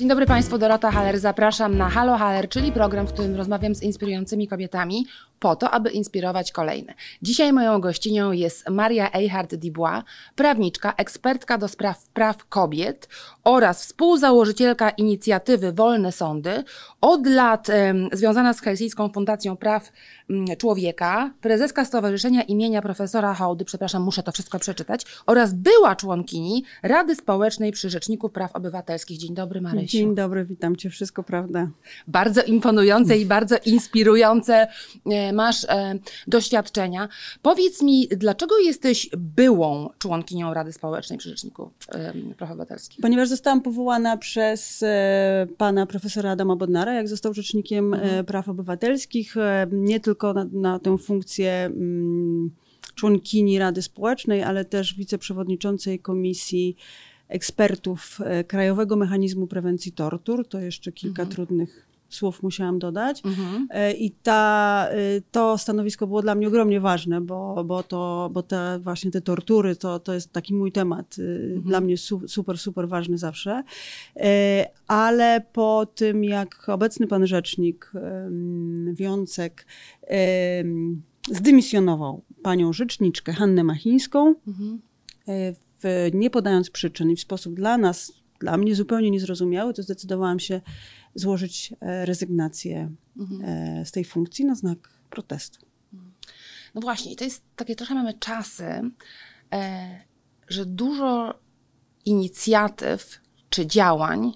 Dzień 0.00 0.08
dobry 0.08 0.26
Państwu, 0.26 0.58
Dorota 0.58 0.90
Haller. 0.90 1.18
Zapraszam 1.18 1.76
na 1.76 1.88
Halo 1.88 2.16
Haller, 2.16 2.48
czyli 2.48 2.72
program, 2.72 3.06
w 3.06 3.12
którym 3.12 3.36
rozmawiam 3.36 3.74
z 3.74 3.82
inspirującymi 3.82 4.48
kobietami 4.48 5.06
po 5.40 5.56
to, 5.56 5.70
aby 5.70 5.90
inspirować 5.90 6.52
kolejne. 6.52 6.94
Dzisiaj 7.22 7.52
moją 7.52 7.80
gościnią 7.80 8.32
jest 8.32 8.68
Maria 8.68 9.10
Eichhardt-Dubois, 9.10 10.02
prawniczka, 10.36 10.94
ekspertka 10.96 11.58
do 11.58 11.68
spraw 11.68 12.08
praw 12.08 12.48
kobiet 12.48 13.08
oraz 13.44 13.82
współzałożycielka 13.82 14.90
inicjatywy 14.90 15.72
Wolne 15.72 16.12
Sądy, 16.12 16.64
od 17.00 17.26
lat 17.26 17.70
em, 17.70 18.08
związana 18.12 18.52
z 18.52 18.60
Helsińską 18.60 19.08
Fundacją 19.08 19.56
Praw 19.56 19.92
mm, 20.30 20.56
Człowieka, 20.56 21.30
prezeska 21.40 21.84
Stowarzyszenia 21.84 22.42
imienia 22.42 22.82
profesora 22.82 23.34
Hołdy, 23.34 23.64
przepraszam, 23.64 24.02
muszę 24.02 24.22
to 24.22 24.32
wszystko 24.32 24.58
przeczytać, 24.58 25.06
oraz 25.26 25.54
była 25.54 25.96
członkini 25.96 26.64
Rady 26.82 27.14
Społecznej 27.14 27.72
przy 27.72 27.90
Rzeczniku 27.90 28.28
Praw 28.28 28.56
Obywatelskich. 28.56 29.18
Dzień 29.18 29.34
dobry, 29.34 29.60
Marysiu. 29.60 29.86
Dzień 29.86 30.14
dobry, 30.14 30.44
witam 30.44 30.76
cię, 30.76 30.90
wszystko 30.90 31.22
prawda. 31.22 31.68
Bardzo 32.06 32.42
imponujące 32.42 33.18
i 33.18 33.26
bardzo 33.26 33.56
inspirujące 33.64 34.68
e, 35.06 35.29
masz 35.32 35.64
e, 35.64 35.98
doświadczenia. 36.26 37.08
Powiedz 37.42 37.82
mi, 37.82 38.08
dlaczego 38.08 38.58
jesteś 38.58 39.10
byłą 39.16 39.90
członkinią 39.98 40.54
Rady 40.54 40.72
Społecznej 40.72 41.18
przy 41.18 41.28
Rzeczniku 41.28 41.70
Praw 42.38 42.50
Obywatelskich? 42.50 43.00
Ponieważ 43.02 43.28
zostałam 43.28 43.62
powołana 43.62 44.16
przez 44.16 44.82
e, 44.82 45.46
pana 45.56 45.86
profesora 45.86 46.30
Adama 46.30 46.56
Bodnara, 46.56 46.94
jak 46.94 47.08
został 47.08 47.34
rzecznikiem 47.34 47.94
e, 47.94 48.24
praw 48.24 48.48
obywatelskich, 48.48 49.34
nie 49.72 50.00
tylko 50.00 50.32
na, 50.32 50.46
na 50.52 50.78
tę 50.78 50.98
funkcję 50.98 51.52
mm, 51.52 52.50
członkini 52.94 53.58
Rady 53.58 53.82
Społecznej, 53.82 54.42
ale 54.42 54.64
też 54.64 54.94
wiceprzewodniczącej 54.94 55.98
Komisji 55.98 56.76
Ekspertów 57.28 58.18
Krajowego 58.48 58.96
Mechanizmu 58.96 59.46
Prewencji 59.46 59.92
Tortur. 59.92 60.48
To 60.48 60.60
jeszcze 60.60 60.92
kilka 60.92 61.26
trudnych 61.26 61.89
słów 62.10 62.42
musiałam 62.42 62.78
dodać. 62.78 63.22
Mhm. 63.24 63.68
E, 63.70 63.92
I 63.92 64.10
ta, 64.10 64.88
y, 64.94 65.22
to 65.30 65.58
stanowisko 65.58 66.06
było 66.06 66.22
dla 66.22 66.34
mnie 66.34 66.48
ogromnie 66.48 66.80
ważne, 66.80 67.20
bo, 67.20 67.64
bo, 67.64 67.82
to, 67.82 68.30
bo 68.32 68.42
te, 68.42 68.78
właśnie 68.82 69.10
te 69.10 69.20
tortury 69.20 69.76
to, 69.76 69.98
to 69.98 70.14
jest 70.14 70.32
taki 70.32 70.54
mój 70.54 70.72
temat, 70.72 71.18
y, 71.18 71.60
dla 71.64 71.80
mnie 71.80 71.96
su, 71.96 72.28
super, 72.28 72.58
super 72.58 72.88
ważny 72.88 73.18
zawsze. 73.18 73.62
E, 74.16 74.66
Ale 74.86 75.40
po 75.52 75.86
tym, 75.94 76.24
jak 76.24 76.68
obecny 76.68 77.06
pan 77.06 77.26
rzecznik 77.26 77.92
Wiącek 78.92 79.66
zdymisjonował 81.30 82.22
panią 82.42 82.72
rzeczniczkę 82.72 83.32
Hannę 83.32 83.64
Machińską, 83.64 84.34
Mhm. 84.48 84.80
e, 85.28 85.52
w, 85.82 86.10
nie 86.14 86.30
podając 86.30 86.70
przyczyn 86.70 87.10
i 87.10 87.16
w 87.16 87.20
sposób 87.20 87.54
dla 87.54 87.78
nas, 87.78 88.12
dla 88.40 88.56
mnie 88.56 88.74
zupełnie 88.74 89.10
niezrozumiały, 89.10 89.74
to 89.74 89.82
zdecydowałam 89.82 90.40
się 90.40 90.60
złożyć 91.14 91.74
e, 91.80 92.06
rezygnację 92.06 92.90
Mhm. 93.18 93.42
e, 93.44 93.86
z 93.86 93.90
tej 93.92 94.04
funkcji 94.04 94.44
na 94.44 94.54
znak 94.54 94.78
protestu. 95.10 95.66
No 96.74 96.80
właśnie, 96.80 97.12
i 97.12 97.16
to 97.16 97.24
jest 97.24 97.42
takie 97.56 97.76
trochę 97.76 97.94
mamy 97.94 98.14
czasy, 98.14 98.64
e, 99.52 100.00
że 100.48 100.66
dużo 100.66 101.34
inicjatyw 102.04 103.20
czy 103.50 103.66
działań 103.66 104.32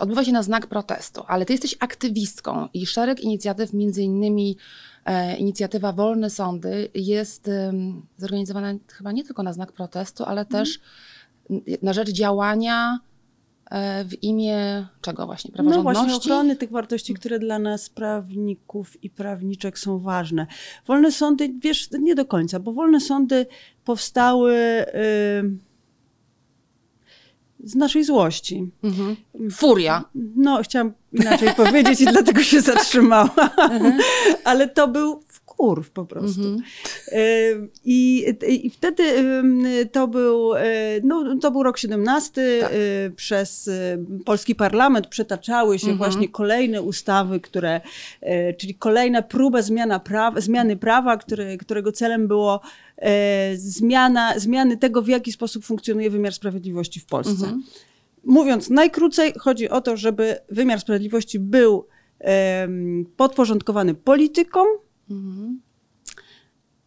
odbywa 0.00 0.24
się 0.24 0.32
na 0.32 0.42
znak 0.42 0.66
protestu, 0.66 1.22
ale 1.26 1.46
ty 1.46 1.52
jesteś 1.52 1.76
aktywistką 1.80 2.68
i 2.74 2.86
szereg 2.86 3.20
inicjatyw, 3.20 3.72
między 3.72 4.02
innymi 4.02 4.56
inicjatywa 5.38 5.92
Wolne 5.92 6.30
Sądy 6.30 6.88
jest 6.94 7.50
zorganizowana 8.18 8.74
chyba 8.88 9.12
nie 9.12 9.24
tylko 9.24 9.42
na 9.42 9.52
znak 9.52 9.72
protestu, 9.72 10.24
ale 10.24 10.44
też 10.46 10.80
n- 11.50 11.60
na 11.82 11.92
rzecz 11.92 12.10
działania 12.10 12.98
w 14.04 14.22
imię 14.22 14.86
czego 15.00 15.26
właśnie? 15.26 15.50
No 15.50 15.54
Praworządności? 15.54 16.00
właśnie 16.00 16.16
ochrony 16.16 16.56
tych 16.56 16.70
wartości, 16.70 17.14
które 17.14 17.38
dla 17.38 17.58
nas 17.58 17.90
prawników 17.90 19.04
i 19.04 19.10
prawniczek 19.10 19.78
są 19.78 19.98
ważne. 19.98 20.46
Wolne 20.86 21.12
sądy, 21.12 21.54
wiesz, 21.62 21.88
nie 22.00 22.14
do 22.14 22.24
końca, 22.24 22.60
bo 22.60 22.72
wolne 22.72 23.00
sądy 23.00 23.46
powstały 23.84 24.54
y, 24.54 25.70
z 27.64 27.74
naszej 27.74 28.04
złości. 28.04 28.70
Mhm. 28.82 29.16
Furia. 29.50 30.04
No, 30.14 30.62
chciałam 30.62 30.92
inaczej 31.12 31.54
powiedzieć 31.56 32.00
i 32.00 32.04
dlatego 32.04 32.42
się 32.42 32.60
zatrzymałam. 32.60 33.30
Ale 34.44 34.68
to 34.68 34.88
był 34.88 35.22
wkurw 35.60 35.90
po 35.90 36.04
prostu. 36.04 36.40
Mhm. 36.40 36.62
Y, 37.12 37.68
I, 37.84 38.26
I 38.48 38.70
wtedy 38.70 39.02
y, 39.02 39.86
to 39.92 40.08
był, 40.08 40.54
y, 40.54 40.60
no, 41.04 41.36
to 41.40 41.50
był 41.50 41.62
rok 41.62 41.78
17. 41.78 42.58
Tak. 42.60 42.70
Przez 43.16 43.70
polski 44.24 44.54
parlament 44.54 45.06
przetaczały 45.06 45.78
się 45.78 45.90
Mhm. 45.90 45.98
właśnie 45.98 46.28
kolejne 46.28 46.82
ustawy, 46.82 47.40
które, 47.40 47.80
czyli 48.58 48.74
kolejna 48.74 49.22
próba 49.22 49.62
zmiana 49.62 50.00
praw, 50.00 50.34
zmiany 50.38 50.76
prawa, 50.76 51.16
które, 51.16 51.56
którego 51.56 51.92
celem 51.92 52.28
było 52.28 52.60
zmiana, 53.54 54.38
zmiany 54.38 54.76
tego, 54.76 55.02
w 55.02 55.08
jaki 55.08 55.32
sposób 55.32 55.64
funkcjonuje 55.64 56.10
wymiar 56.10 56.32
sprawiedliwości 56.32 57.00
w 57.00 57.06
Polsce. 57.06 57.44
Mhm. 57.44 57.62
Mówiąc 58.24 58.70
najkrócej, 58.70 59.32
chodzi 59.38 59.68
o 59.68 59.80
to, 59.80 59.96
żeby 59.96 60.36
wymiar 60.48 60.80
sprawiedliwości 60.80 61.38
był 61.38 61.86
podporządkowany 63.16 63.94
politykom, 63.94 64.66
Mhm. 65.10 65.60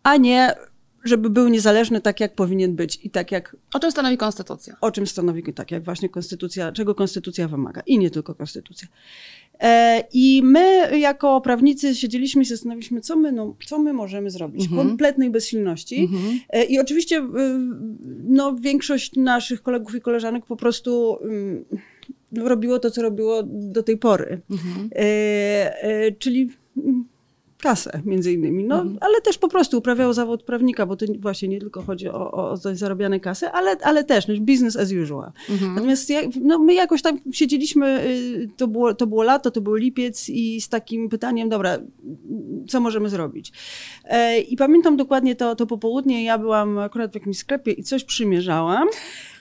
a 0.03 0.17
nie 0.17 0.55
żeby 1.03 1.29
był 1.29 1.47
niezależny 1.47 2.01
tak, 2.01 2.19
jak 2.19 2.35
powinien 2.35 2.75
być 2.75 2.99
i 3.05 3.09
tak, 3.09 3.31
jak 3.31 3.55
O 3.73 3.79
czym 3.79 3.91
stanowi 3.91 4.17
konstytucja? 4.17 4.75
o 4.81 4.91
czym 4.91 5.07
stanowi, 5.07 5.53
tak 5.53 5.71
jak 5.71 5.83
właśnie 5.83 6.09
konstytucja, 6.09 6.71
czego 6.71 6.95
konstytucja 6.95 7.47
wymaga 7.47 7.81
i 7.85 7.97
nie 7.99 8.09
tylko 8.09 8.35
konstytucja. 8.35 8.87
E, 9.59 10.03
I 10.13 10.41
my 10.43 10.99
jako 10.99 11.41
prawnicy 11.41 11.95
siedzieliśmy 11.95 12.41
i 12.41 12.45
zastanawialiśmy, 12.45 13.01
co 13.01 13.15
my, 13.15 13.31
no, 13.31 13.55
co 13.65 13.79
my 13.79 13.93
możemy 13.93 14.29
zrobić. 14.29 14.65
Mhm. 14.65 14.87
Kompletnej 14.87 15.29
bezsilności. 15.29 15.99
Mhm. 15.99 16.39
E, 16.49 16.63
I 16.63 16.79
oczywiście 16.79 17.27
no, 18.23 18.55
większość 18.55 19.15
naszych 19.15 19.61
kolegów 19.61 19.95
i 19.95 20.01
koleżanek 20.01 20.45
po 20.45 20.55
prostu 20.55 21.17
ym, 21.23 21.65
robiło 22.37 22.79
to, 22.79 22.91
co 22.91 23.01
robiło 23.01 23.43
do 23.45 23.83
tej 23.83 23.97
pory. 23.97 24.41
Mhm. 24.51 24.89
E, 24.95 25.83
e, 25.83 26.11
czyli 26.11 26.49
mm, 26.77 27.05
kasę 27.63 28.01
między 28.05 28.33
innymi, 28.33 28.63
no, 28.63 28.75
Mhm. 28.75 28.97
ale 29.01 29.21
też 29.21 29.37
po 29.37 29.47
prostu 29.47 29.77
uprawiało 29.77 30.13
zawód 30.13 30.43
prawnika, 30.43 30.85
bo 30.85 30.95
to 30.95 31.05
nie- 31.05 31.19
właśnie 31.19 31.47
nie 31.47 31.59
tylko 31.59 31.81
chodzi 31.81 32.09
o, 32.09 32.31
o, 32.31 32.57
zarabiane 32.57 33.19
kasy, 33.19 33.47
ale, 33.47 33.77
ale 33.83 34.03
też 34.03 34.27
no, 34.27 34.33
business 34.39 34.75
as 34.75 34.91
usual. 35.03 35.31
Mhm. 35.49 35.75
Natomiast 35.75 36.09
ja, 36.09 36.21
no, 36.41 36.59
my 36.59 36.73
jakoś 36.73 37.01
tam 37.01 37.19
siedzieliśmy, 37.31 38.03
y, 38.07 38.49
to 38.57 38.67
było, 38.67 38.93
to 38.93 39.07
było 39.07 39.23
lato, 39.23 39.51
to 39.51 39.61
był 39.61 39.75
lipiec 39.75 40.29
i 40.29 40.61
z 40.61 40.69
takim 40.69 41.09
pytaniem, 41.09 41.49
dobra, 41.49 41.77
co 42.67 42.79
możemy 42.79 43.09
zrobić? 43.09 43.51
E, 44.05 44.39
I 44.39 44.57
pamiętam 44.57 44.97
dokładnie 44.97 45.35
to, 45.35 45.55
to 45.55 45.65
popołudnie, 45.67 46.23
ja 46.23 46.37
byłam 46.37 46.77
akurat 46.77 47.11
w 47.11 47.15
jakimś 47.15 47.37
sklepie 47.37 47.71
i 47.71 47.83
coś 47.83 48.03
przymierzałam. 48.03 48.87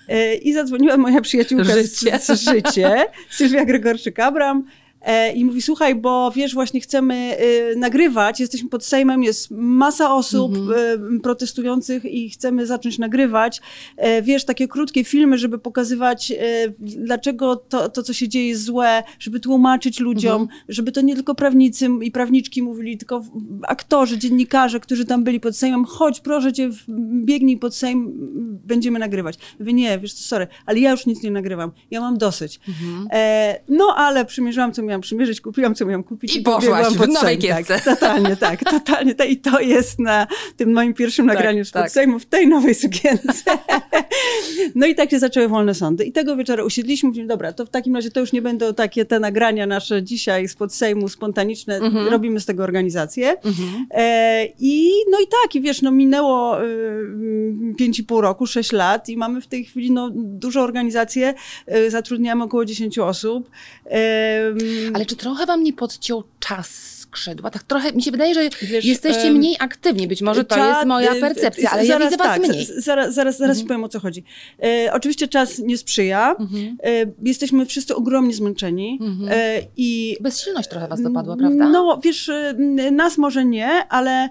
E, 0.08 0.34
I 0.34 0.52
zadzwoniła 0.52 0.96
moja 0.96 1.20
przyjaciółka 1.20 1.64
Życie. 1.64 2.18
z, 2.18 2.26
z 2.26 2.50
życie, 2.50 3.06
Sylwia 3.30 3.64
Gregorczyk-Abram. 3.64 4.62
E, 5.04 5.32
I 5.32 5.44
mówi, 5.44 5.62
słuchaj, 5.62 5.94
bo 5.94 6.30
wiesz, 6.30 6.54
właśnie 6.54 6.80
chcemy 6.80 7.36
y, 7.72 7.76
nagrywać, 7.76 8.40
jesteśmy 8.40 8.68
pod 8.68 8.84
Sejmem, 8.84 9.22
jest 9.22 9.50
masa 9.50 10.14
osób 10.14 10.56
y, 10.56 11.20
protestujących 11.20 12.04
i 12.04 12.30
chcemy 12.30 12.66
zacząć 12.66 12.98
nagrywać. 12.98 13.60
E, 13.96 14.22
wiesz, 14.22 14.44
takie 14.44 14.68
krótkie 14.68 15.04
filmy, 15.04 15.38
żeby 15.38 15.58
pokazywać, 15.58 16.30
e, 16.30 16.36
dlaczego 16.78 17.56
to, 17.56 17.88
to, 17.88 18.02
co 18.02 18.12
się 18.12 18.28
dzieje 18.28 18.48
jest 18.48 18.64
złe, 18.64 19.02
żeby 19.18 19.40
tłumaczyć 19.40 20.00
ludziom, 20.00 20.48
żeby 20.68 20.92
to 20.92 21.00
nie 21.00 21.14
tylko 21.14 21.34
prawnicy 21.34 21.88
i 22.02 22.10
prawniczki 22.10 22.62
mówili, 22.62 22.98
tylko 22.98 23.24
aktorzy, 23.68 24.18
dziennikarze, 24.18 24.80
którzy 24.80 25.04
tam 25.04 25.24
byli 25.24 25.40
pod 25.40 25.56
Sejmem, 25.56 25.84
chodź, 25.84 26.20
proszę 26.20 26.52
cię, 26.52 26.70
biegnij 27.24 27.56
pod 27.56 27.74
Sejm, 27.74 28.12
będziemy 28.64 28.98
nagrywać. 28.98 29.38
Mówię, 29.60 29.72
nie, 29.72 29.98
wiesz 29.98 30.12
co, 30.14 30.22
sorry, 30.22 30.46
ale 30.66 30.78
ja 30.78 30.90
już 30.90 31.06
nic 31.06 31.22
nie 31.22 31.30
nagrywam, 31.30 31.72
ja 31.90 32.00
mam 32.00 32.18
dosyć. 32.18 32.60
Mhm. 32.68 33.08
E, 33.12 33.60
no, 33.68 33.94
ale 33.96 34.24
przymierzyłam, 34.24 34.72
co 34.72 34.82
miałam 34.82 34.91
przymierzyć, 35.00 35.40
kupiłam, 35.40 35.74
co 35.74 35.86
miałam 35.86 36.04
kupić. 36.04 36.36
I 36.36 36.40
poszłaś 36.40 36.64
pobiegłam 36.64 36.94
w 36.94 36.98
pod 36.98 37.08
nowej 37.08 37.40
Sejm, 37.40 37.40
kietce. 37.40 37.74
Tak, 37.74 37.84
totalnie, 37.84 38.36
tak, 38.36 38.64
totalnie. 38.64 39.14
tak. 39.14 39.30
I 39.30 39.36
to 39.36 39.60
jest 39.60 39.98
na 39.98 40.26
tym 40.56 40.72
moim 40.72 40.94
pierwszym 40.94 41.26
nagraniu 41.26 41.64
spod 41.64 41.82
tak. 41.82 41.90
Sejmu 41.90 42.18
w 42.18 42.26
tej 42.26 42.48
nowej 42.48 42.74
sukience. 42.74 43.58
no 44.74 44.86
i 44.86 44.94
tak 44.94 45.10
się 45.10 45.18
zaczęły 45.18 45.48
wolne 45.48 45.74
sądy. 45.74 46.04
I 46.04 46.12
tego 46.12 46.36
wieczora 46.36 46.64
usiedliśmy, 46.64 47.08
mówimy, 47.08 47.26
dobra, 47.28 47.52
to 47.52 47.66
w 47.66 47.70
takim 47.70 47.96
razie 47.96 48.10
to 48.10 48.20
już 48.20 48.32
nie 48.32 48.42
będą 48.42 48.74
takie 48.74 49.04
te 49.04 49.20
nagrania 49.20 49.66
nasze 49.66 50.02
dzisiaj 50.02 50.48
spod 50.48 50.74
Sejmu 50.74 51.08
spontaniczne, 51.08 51.76
Mhm. 51.76 52.08
robimy 52.08 52.40
z 52.40 52.46
tego 52.46 52.62
organizację. 52.62 53.30
Mhm. 53.30 53.86
E, 53.90 54.46
I 54.58 54.90
no 55.10 55.18
i 55.20 55.24
tak, 55.42 55.54
i 55.54 55.60
wiesz, 55.60 55.82
no 55.82 55.90
minęło 55.90 56.64
y, 56.64 57.74
pięć 57.78 57.98
i 57.98 58.04
pół 58.04 58.20
roku, 58.20 58.46
sześć 58.46 58.72
lat 58.72 59.08
i 59.08 59.16
mamy 59.16 59.40
w 59.40 59.46
tej 59.46 59.64
chwili 59.64 59.90
no, 59.90 60.10
dużą 60.14 60.60
organizację, 60.60 61.34
y, 61.76 61.90
zatrudniamy 61.90 62.44
około 62.44 62.64
10 62.64 62.98
osób. 62.98 63.50
Ale 64.94 65.06
czy 65.06 65.16
trochę 65.16 65.46
wam 65.46 65.64
nie 65.64 65.72
podciął 65.72 66.24
czas 66.40 66.92
skrzydła. 67.12 67.50
Tak 67.50 67.62
trochę 67.62 67.92
mi 67.92 68.02
się 68.02 68.10
wydaje, 68.10 68.34
że 68.34 68.40
Wiesz, 68.62 68.84
jesteście 68.84 69.22
em, 69.22 69.34
mniej 69.34 69.56
aktywni. 69.58 70.06
Być 70.08 70.22
może 70.22 70.44
to 70.44 70.56
Czas- 70.56 70.76
jest 70.76 70.86
moja 70.86 71.14
y, 71.14 71.20
percepcja, 71.20 71.70
ale 71.70 71.86
ja 71.86 71.88
zaraz 71.88 72.12
widzę 72.12 72.24
was 72.24 72.26
tak, 72.26 72.48
mniej. 72.48 72.66
Zaraz, 72.76 73.14
zaraz, 73.14 73.38
zaraz 73.38 73.58
ci 73.58 73.64
powiem 73.64 73.84
o 73.84 73.88
co 73.88 74.00
chodzi. 74.00 74.24
E, 74.62 74.92
oczywiście 74.92 75.28
czas 75.28 75.58
nie 75.58 75.78
sprzyja. 75.78 76.36
Mhm. 76.38 76.76
E, 76.82 76.88
jesteśmy 77.22 77.66
wszyscy 77.66 77.96
ogromnie 77.96 78.34
zmęczeni. 78.34 78.98
Mhm. 79.00 79.28
E, 79.32 79.62
I 79.76 80.16
Bezsilność 80.20 80.68
trochę 80.68 80.88
was 80.88 81.02
dopadła, 81.02 81.36
prawda? 81.36 81.68
No, 81.68 82.00
wiesz, 82.04 82.28
y, 82.28 82.54
nas 82.92 83.18
może 83.18 83.44
nie, 83.44 83.68
ale 83.88 84.28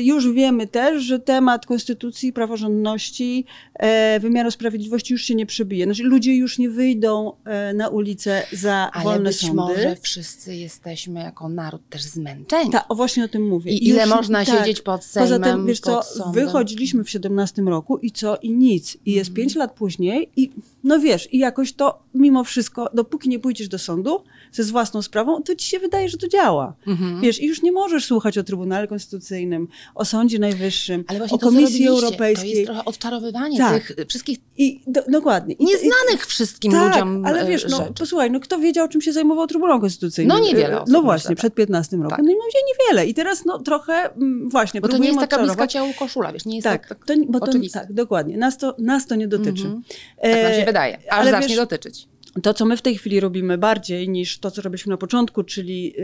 już 0.00 0.32
wiemy 0.32 0.66
też, 0.66 1.02
że 1.02 1.18
temat 1.18 1.66
konstytucji, 1.66 2.32
praworządności, 2.32 3.44
e, 3.74 4.20
wymiaru 4.20 4.50
sprawiedliwości 4.50 5.12
już 5.12 5.22
się 5.24 5.34
nie 5.34 5.46
przebije. 5.46 5.84
Znaczy, 5.84 6.02
ludzie 6.02 6.36
już 6.36 6.58
nie 6.58 6.70
wyjdą 6.70 7.32
e, 7.44 7.74
na 7.74 7.88
ulicę 7.88 8.42
za 8.52 8.90
ale 8.92 9.04
wolne 9.04 9.30
być 9.30 9.38
sądy. 9.40 9.54
może 9.54 9.96
wszyscy 10.02 10.56
jesteśmy 10.56 11.20
jako 11.20 11.48
naród 11.48 11.82
też 11.90 12.02
zmęczeni. 12.02 12.70
Tak, 12.70 12.84
o 12.88 12.94
właśnie 12.94 13.24
o 13.24 13.28
tym 13.28 13.48
mówię. 13.48 13.72
I 13.72 13.88
ile 13.88 14.02
Już- 14.02 14.10
można 14.14 14.44
tak. 14.44 14.58
siedzieć 14.58 14.80
pod 14.80 15.00
Poza 15.00 15.26
Sejmem, 15.26 15.42
tym, 15.42 15.66
wiesz 15.66 15.80
co, 15.80 16.00
wychodziliśmy 16.32 17.04
w 17.04 17.10
17 17.10 17.62
roku 17.62 17.98
i 17.98 18.10
co? 18.10 18.36
I 18.36 18.52
nic. 18.52 18.96
I 19.06 19.12
jest 19.12 19.30
Mhm. 19.30 19.36
5 19.46 19.54
lat 19.56 19.72
później 19.74 20.30
i 20.36 20.50
no 20.84 21.00
wiesz, 21.00 21.28
i 21.32 21.38
jakoś 21.38 21.72
to 21.72 22.02
mimo 22.14 22.44
wszystko, 22.44 22.90
dopóki 22.94 23.28
nie 23.28 23.38
pójdziesz 23.38 23.68
do 23.68 23.78
sądu 23.78 24.24
ze 24.52 24.64
z 24.64 24.70
własną 24.70 25.02
sprawą, 25.02 25.42
to 25.42 25.54
ci 25.54 25.68
się 25.68 25.78
wydaje, 25.78 26.08
że 26.08 26.18
to 26.18 26.28
działa. 26.28 26.74
Mhm. 26.86 27.20
Wiesz, 27.20 27.42
i 27.42 27.46
już 27.46 27.62
nie 27.62 27.72
możesz 27.72 28.04
słuchać 28.04 28.38
o 28.38 28.42
Trybunale 28.42 28.88
Konstytucyjnym, 28.88 29.68
o 29.94 30.04
Sądzie 30.04 30.38
Najwyższym, 30.38 31.04
o 31.30 31.38
Komisji 31.38 31.88
Europejskiej. 31.88 32.52
To 32.52 32.56
jest 32.58 32.66
trochę 32.66 32.84
odczarowywanie 32.84 33.58
Tak. 33.58 33.86
tych 33.86 34.06
wszystkich 34.08 34.38
I 34.56 34.80
do, 34.86 35.02
dokładnie. 35.08 35.54
I, 35.54 35.64
nieznanych 35.64 36.26
wszystkim 36.26 36.72
tak, 36.72 36.94
ludziom 36.94 37.26
ale 37.26 37.40
e, 37.40 37.46
wiesz, 37.46 37.66
no 37.70 37.76
rzeczy. 37.76 37.92
posłuchaj, 37.92 38.30
no 38.30 38.40
kto 38.40 38.58
wiedział, 38.58 38.88
czym 38.88 39.00
się 39.00 39.12
zajmował 39.12 39.46
Trybunał 39.46 39.80
Konstytucyjny? 39.80 40.34
No 40.34 40.40
niewiele 40.40 40.74
E, 40.74 40.80
osób, 40.80 40.92
No 40.92 41.02
właśnie, 41.02 41.30
myślę, 41.30 41.36
przed 41.36 41.54
15 41.54 41.96
rokiem. 41.96 42.10
Tak. 42.10 42.18
No 42.18 42.32
i 42.32 42.34
ludzie 42.34 42.58
niewiele. 42.68 43.06
I 43.06 43.14
teraz 43.14 43.44
no 43.44 43.58
trochę 43.58 43.92
mm, 43.92 44.50
właśnie 44.50 44.80
Bo 44.80 44.88
to 44.88 44.98
nie 44.98 45.08
jest 45.08 45.20
taka 45.20 45.38
bliska 45.38 45.66
ciału 45.66 45.92
koszula, 45.98 46.32
wiesz, 46.32 46.44
nie 46.44 46.56
jest 46.56 46.64
Tak, 46.64 46.88
tak, 46.88 47.06
to, 47.06 47.14
bo 47.28 47.40
to, 47.40 47.52
tak, 47.72 47.92
dokładnie. 47.92 48.36
Nas 48.36 48.58
to, 48.58 48.74
nas 48.78 49.06
to 49.06 49.14
nie 49.14 49.28
dotyczy. 49.28 49.64
Mhm. 49.64 49.82
tak 50.22 50.42
nam 50.42 50.52
się 50.52 50.62
E, 50.62 50.66
wydaje, 50.66 50.98
aż 50.98 51.18
ale 51.18 51.30
zacznie 51.30 51.48
wiesz, 51.48 51.56
dotyczyć. 51.56 52.08
To, 52.42 52.54
co 52.54 52.66
my 52.66 52.76
w 52.76 52.82
tej 52.82 52.98
chwili 52.98 53.20
robimy 53.20 53.58
bardziej 53.58 54.08
niż 54.08 54.38
to, 54.38 54.50
co 54.50 54.62
robiliśmy 54.62 54.90
na 54.90 54.96
początku, 54.96 55.44
czyli 55.44 55.94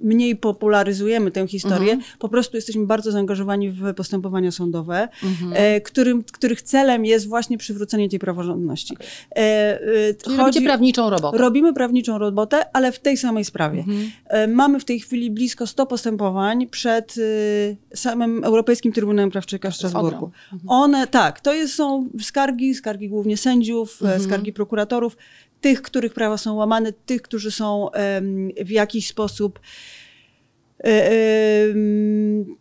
mniej 0.00 0.36
popularyzujemy 0.36 1.30
tę 1.30 1.46
historię, 1.48 1.92
Mhm. 1.92 2.00
po 2.18 2.28
prostu 2.28 2.56
jesteśmy 2.56 2.86
bardzo 2.86 3.12
zaangażowani 3.12 3.70
w 3.70 3.94
postępowania 3.94 4.50
sądowe, 4.50 5.08
Mhm. 5.24 5.52
e, 5.54 5.80
którym, 5.80 6.24
których 6.24 6.62
celem 6.62 7.04
jest 7.04 7.28
właśnie 7.28 7.58
przywrócenie 7.58 8.08
tej 8.08 8.18
praworządności. 8.18 8.96
E, 9.30 9.36
e, 9.38 10.14
Czyli 10.24 10.36
robicie 10.36 10.60
prawniczą 10.62 11.10
robotę. 11.10 11.38
Robimy 11.38 11.72
prawniczą 11.74 12.18
robotę, 12.18 12.64
ale 12.76 12.92
w 12.92 12.98
tej 12.98 13.16
samej 13.16 13.44
sprawie. 13.44 13.78
Mhm. 13.78 14.54
Mamy 14.54 14.80
w 14.80 14.84
tej 14.84 15.00
chwili 15.00 15.30
blisko 15.30 15.66
100 15.66 15.86
postępowań 15.86 16.66
przed 16.66 17.14
samym 17.94 18.44
Europejskim 18.44 18.92
Trybunałem 18.92 19.30
Praw 19.30 19.46
Człowieka 19.46 19.70
w 19.70 19.76
Strasburgu. 19.76 20.30
Mhm. 20.52 20.60
One, 20.70 21.06
tak, 21.06 21.40
to 21.40 21.54
jest, 21.54 21.74
są 21.74 22.08
skargi, 22.20 22.74
skargi 22.74 23.08
głównie 23.08 23.36
sędziów, 23.36 24.02
Mhm. 24.02 24.22
skargi 24.22 24.52
prokuratorów, 24.52 25.16
tych, 25.60 25.82
których 25.82 26.14
prawa 26.14 26.38
są 26.38 26.54
łamane, 26.54 26.92
tych, 26.92 27.22
którzy 27.22 27.50
są 27.50 27.90
w 28.64 28.70
jakiś 28.70 29.08
sposób 29.08 29.60
e, 30.84 31.10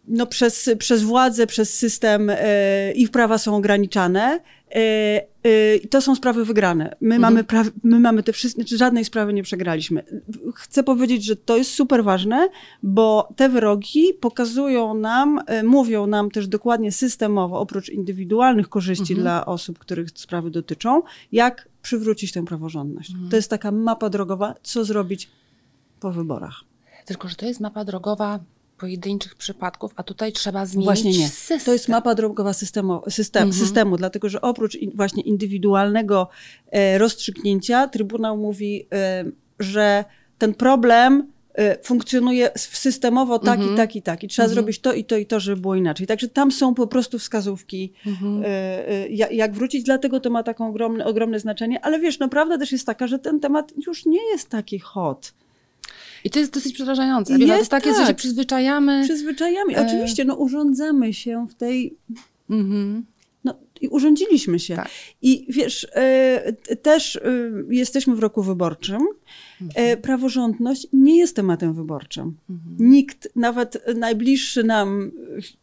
no, 0.08 0.28
przez, 0.28 0.70
przez 0.80 1.02
władzę, 1.02 1.48
przez 1.48 1.78
system 1.78 2.30
e, 2.30 2.92
ich 2.92 3.12
prawa 3.12 3.38
są 3.38 3.56
ograniczane. 3.56 4.40
E, 4.76 5.76
i 5.84 5.88
to 5.88 6.02
są 6.02 6.16
sprawy 6.16 6.46
wygrane. 6.46 6.96
My, 7.02 7.16
Mhm. 7.16 7.22
mamy, 7.22 7.44
pra, 7.44 7.64
my 7.84 8.00
mamy 8.00 8.24
te 8.24 8.34
wszystkie, 8.34 8.62
znaczy 8.62 8.78
żadnej 8.78 9.06
sprawy 9.06 9.34
nie 9.34 9.44
przegraliśmy. 9.44 10.04
Chcę 10.56 10.84
powiedzieć, 10.84 11.26
że 11.26 11.36
to 11.36 11.58
jest 11.58 11.72
super 11.72 12.04
ważne, 12.04 12.50
bo 12.84 13.30
te 13.36 13.50
wyroki 13.50 14.14
pokazują 14.22 14.94
nam, 14.94 15.42
e, 15.48 15.64
mówią 15.64 16.08
nam 16.08 16.32
też 16.32 16.48
dokładnie 16.48 16.92
systemowo, 16.92 17.60
oprócz 17.60 17.90
indywidualnych 17.90 18.70
korzyści 18.70 19.14
Mhm. 19.14 19.20
dla 19.22 19.46
osób, 19.46 19.80
których 19.80 20.10
sprawy 20.16 20.52
dotyczą, 20.52 21.02
jak 21.32 21.68
przywrócić 21.82 22.32
tę 22.32 22.46
praworządność. 22.46 23.12
Mhm. 23.12 23.30
To 23.30 23.36
jest 23.36 23.50
taka 23.50 23.72
mapa 23.72 24.10
drogowa, 24.10 24.56
co 24.64 24.86
zrobić 24.86 25.30
po 26.00 26.12
wyborach. 26.12 26.62
Tylko, 27.06 27.28
że 27.30 27.36
to 27.36 27.46
jest 27.46 27.60
mapa 27.60 27.86
drogowa 27.86 28.40
pojedynczych 28.80 29.36
przypadków, 29.36 29.92
a 29.96 30.04
tutaj 30.04 30.32
trzeba 30.34 30.66
zmienić 30.66 30.86
Właśnie 30.86 31.12
nie. 31.12 31.28
system. 31.30 31.60
To 31.60 31.74
jest 31.74 31.88
mapa 31.90 32.16
drogowa 32.16 32.54
systemu, 32.54 33.02
system, 33.10 33.44
Mhm. 33.44 33.66
systemu 33.66 33.98
dlatego 33.98 34.30
że 34.30 34.42
oprócz 34.42 34.76
in, 34.76 34.92
właśnie 34.96 35.24
indywidualnego 35.24 36.28
e, 36.72 36.98
rozstrzygnięcia, 36.98 37.88
Trybunał 37.88 38.38
mówi, 38.38 38.88
e, 38.94 39.26
że 39.60 40.06
ten 40.38 40.54
problem 40.54 41.28
e, 41.54 41.84
funkcjonuje 41.84 42.50
systemowo 42.56 43.40
tak 43.40 43.60
Mhm. 43.60 43.74
i 43.74 43.78
tak 43.78 43.96
i 43.96 44.02
tak. 44.02 44.24
I 44.24 44.28
trzeba 44.28 44.46
Mhm. 44.46 44.54
zrobić 44.56 44.80
to 44.80 44.94
i 44.94 45.04
to 45.06 45.18
i 45.18 45.26
to, 45.26 45.40
żeby 45.40 45.62
było 45.62 45.76
inaczej. 45.76 46.08
Także 46.08 46.28
tam 46.28 46.52
są 46.52 46.74
po 46.76 46.88
prostu 46.88 47.20
wskazówki, 47.20 47.94
Mhm. 48.08 48.44
e, 48.44 48.48
e, 48.48 49.08
ja- 49.10 49.30
jak 49.32 49.54
wrócić. 49.54 49.84
Dlatego 49.84 50.20
to 50.20 50.30
ma 50.30 50.44
taką 50.44 50.68
ogromne, 50.70 51.06
ogromne 51.06 51.40
znaczenie. 51.40 51.86
Ale 51.86 52.00
wiesz, 52.00 52.20
no 52.20 52.30
prawda 52.30 52.58
też 52.58 52.72
jest 52.72 52.86
taka, 52.86 53.08
że 53.08 53.20
ten 53.20 53.40
temat 53.40 53.74
już 53.88 54.06
nie 54.06 54.30
jest 54.32 54.50
taki 54.50 54.80
hot. 54.80 55.34
I 56.24 56.30
to 56.30 56.40
jest 56.40 56.54
dosyć 56.54 56.74
przerażające. 56.74 57.34
To 57.34 57.40
Jest 57.40 57.58
jest 57.60 57.72
tak, 57.72 57.86
jest, 57.86 57.98
że 57.98 58.04
się 58.04 58.08
tak. 58.08 58.18
przyzwyczajamy. 58.18 59.02
Przyzwyczajamy. 59.04 59.78
E. 59.78 59.86
Oczywiście, 59.88 60.26
no 60.26 60.36
urządzamy 60.36 61.14
się 61.14 61.48
w 61.50 61.56
tej 61.56 61.98
Mhm. 62.50 63.06
No 63.44 63.60
i 63.82 63.88
urządziliśmy 63.88 64.60
się. 64.60 64.76
Tak. 64.76 64.90
I 65.22 65.46
wiesz, 65.50 65.88
t- 66.64 66.76
też 66.76 67.16
e, 67.16 67.22
jesteśmy 67.70 68.16
w 68.16 68.20
roku 68.20 68.44
wyborczym. 68.44 69.02
E, 69.76 69.98
praworządność 69.98 70.88
nie 70.94 71.18
jest 71.18 71.36
tematem 71.36 71.74
wyborczym. 71.74 72.38
Mhm. 72.50 72.90
Nikt, 72.90 73.30
nawet 73.36 73.84
najbliższy 73.96 74.64
nam 74.64 75.12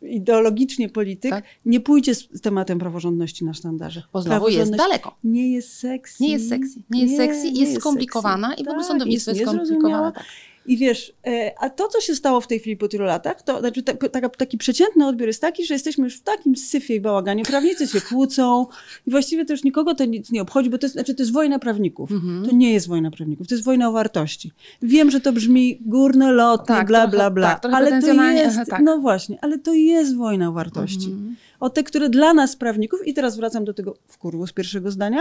ideologicznie 0.03 0.89
polityk, 0.89 1.31
Tak. 1.31 1.45
nie 1.65 1.81
pójdzie 1.81 2.15
z 2.15 2.41
tematem 2.41 2.79
praworządności 2.79 3.45
na 3.45 3.55
sztandarze. 3.55 4.03
Bo 4.13 4.23
znowu 4.23 4.49
jest 4.49 4.77
daleko. 4.77 5.17
Nie 5.25 5.53
jest 5.53 5.73
sexy. 5.73 6.23
Nie 6.23 6.33
jest 6.33 6.49
sexy. 6.49 6.83
Nie 6.91 7.03
jest 7.03 7.17
sexy, 7.17 7.47
jest 7.47 7.59
sexy. 7.61 7.81
skomplikowana 7.81 8.55
i 8.55 8.65
w 8.65 8.69
ogóle 8.69 8.77
Tak, 8.83 8.87
sądownictwo 8.89 9.31
jest 9.31 9.41
niezrozumiała. 9.41 9.67
skomplikowane. 9.67 10.13
Tak. 10.13 10.25
I 10.69 10.77
wiesz, 10.77 11.13
e, 11.27 11.53
a 11.61 11.71
to, 11.71 11.89
co 11.89 12.01
się 12.01 12.15
stało 12.15 12.41
w 12.41 12.47
tej 12.47 12.59
chwili 12.59 12.77
po 12.77 12.89
tylu 12.89 13.05
latach, 13.05 13.43
to 13.43 13.61
znaczy 13.61 13.83
ta, 13.83 13.95
taka, 14.09 14.29
taki 14.29 14.59
przeciętny 14.59 15.07
odbiór 15.07 15.27
jest 15.27 15.41
taki, 15.41 15.67
że 15.67 15.75
jesteśmy 15.75 16.05
już 16.05 16.17
w 16.17 16.23
takim 16.23 16.57
syfie 16.57 16.95
i 16.95 17.01
bałaganie. 17.01 17.45
Prawnicy 17.45 17.87
się 17.87 18.01
kłócą 18.01 18.67
i 19.07 19.11
właściwie 19.11 19.45
to 19.45 19.53
już 19.53 19.65
nikogo 19.65 19.95
to 19.95 20.05
nic 20.05 20.33
nie 20.33 20.43
obchodzi, 20.43 20.71
bo 20.71 20.79
to 20.79 20.87
jest, 20.87 20.95
znaczy, 20.95 21.15
to 21.15 21.23
jest 21.23 21.33
wojna 21.33 21.59
prawników. 21.59 22.13
Mhm. 22.13 22.47
To 22.47 22.55
nie 22.57 22.73
jest 22.73 22.89
wojna 22.89 23.11
prawników, 23.11 23.49
to 23.49 23.55
jest 23.55 23.65
wojna 23.65 23.89
o 23.89 23.93
wartości. 23.93 24.53
Wiem, 24.83 25.11
że 25.11 25.21
to 25.21 25.33
brzmi 25.33 25.79
górnolotnie, 25.81 26.67
Tak, 26.67 26.87
bla, 26.87 27.01
trochę- 27.01 27.17
bla, 27.17 27.31
bla, 27.31 27.55
tak, 27.55 27.73
ale 27.73 28.01
to 28.01 28.07
jest, 28.33 28.57
aha, 28.57 28.65
tak. 28.71 28.83
no 28.83 28.99
właśnie, 28.99 29.39
ale 29.41 29.59
to 29.59 29.75
jest 29.75 30.17
wojna 30.17 30.49
o 30.49 30.53
wartości. 30.53 31.07
Mhm. 31.07 31.37
O 31.61 31.71
te, 31.71 31.83
które 31.83 32.09
dla 32.11 32.35
nas 32.35 32.57
prawników, 32.57 33.07
i 33.07 33.15
teraz 33.15 33.37
wracam 33.37 33.65
do 33.65 33.75
tego 33.75 33.95
w 34.09 34.19
kurwu 34.19 34.47
z 34.47 34.53
pierwszego 34.53 34.91
zdania, 34.91 35.21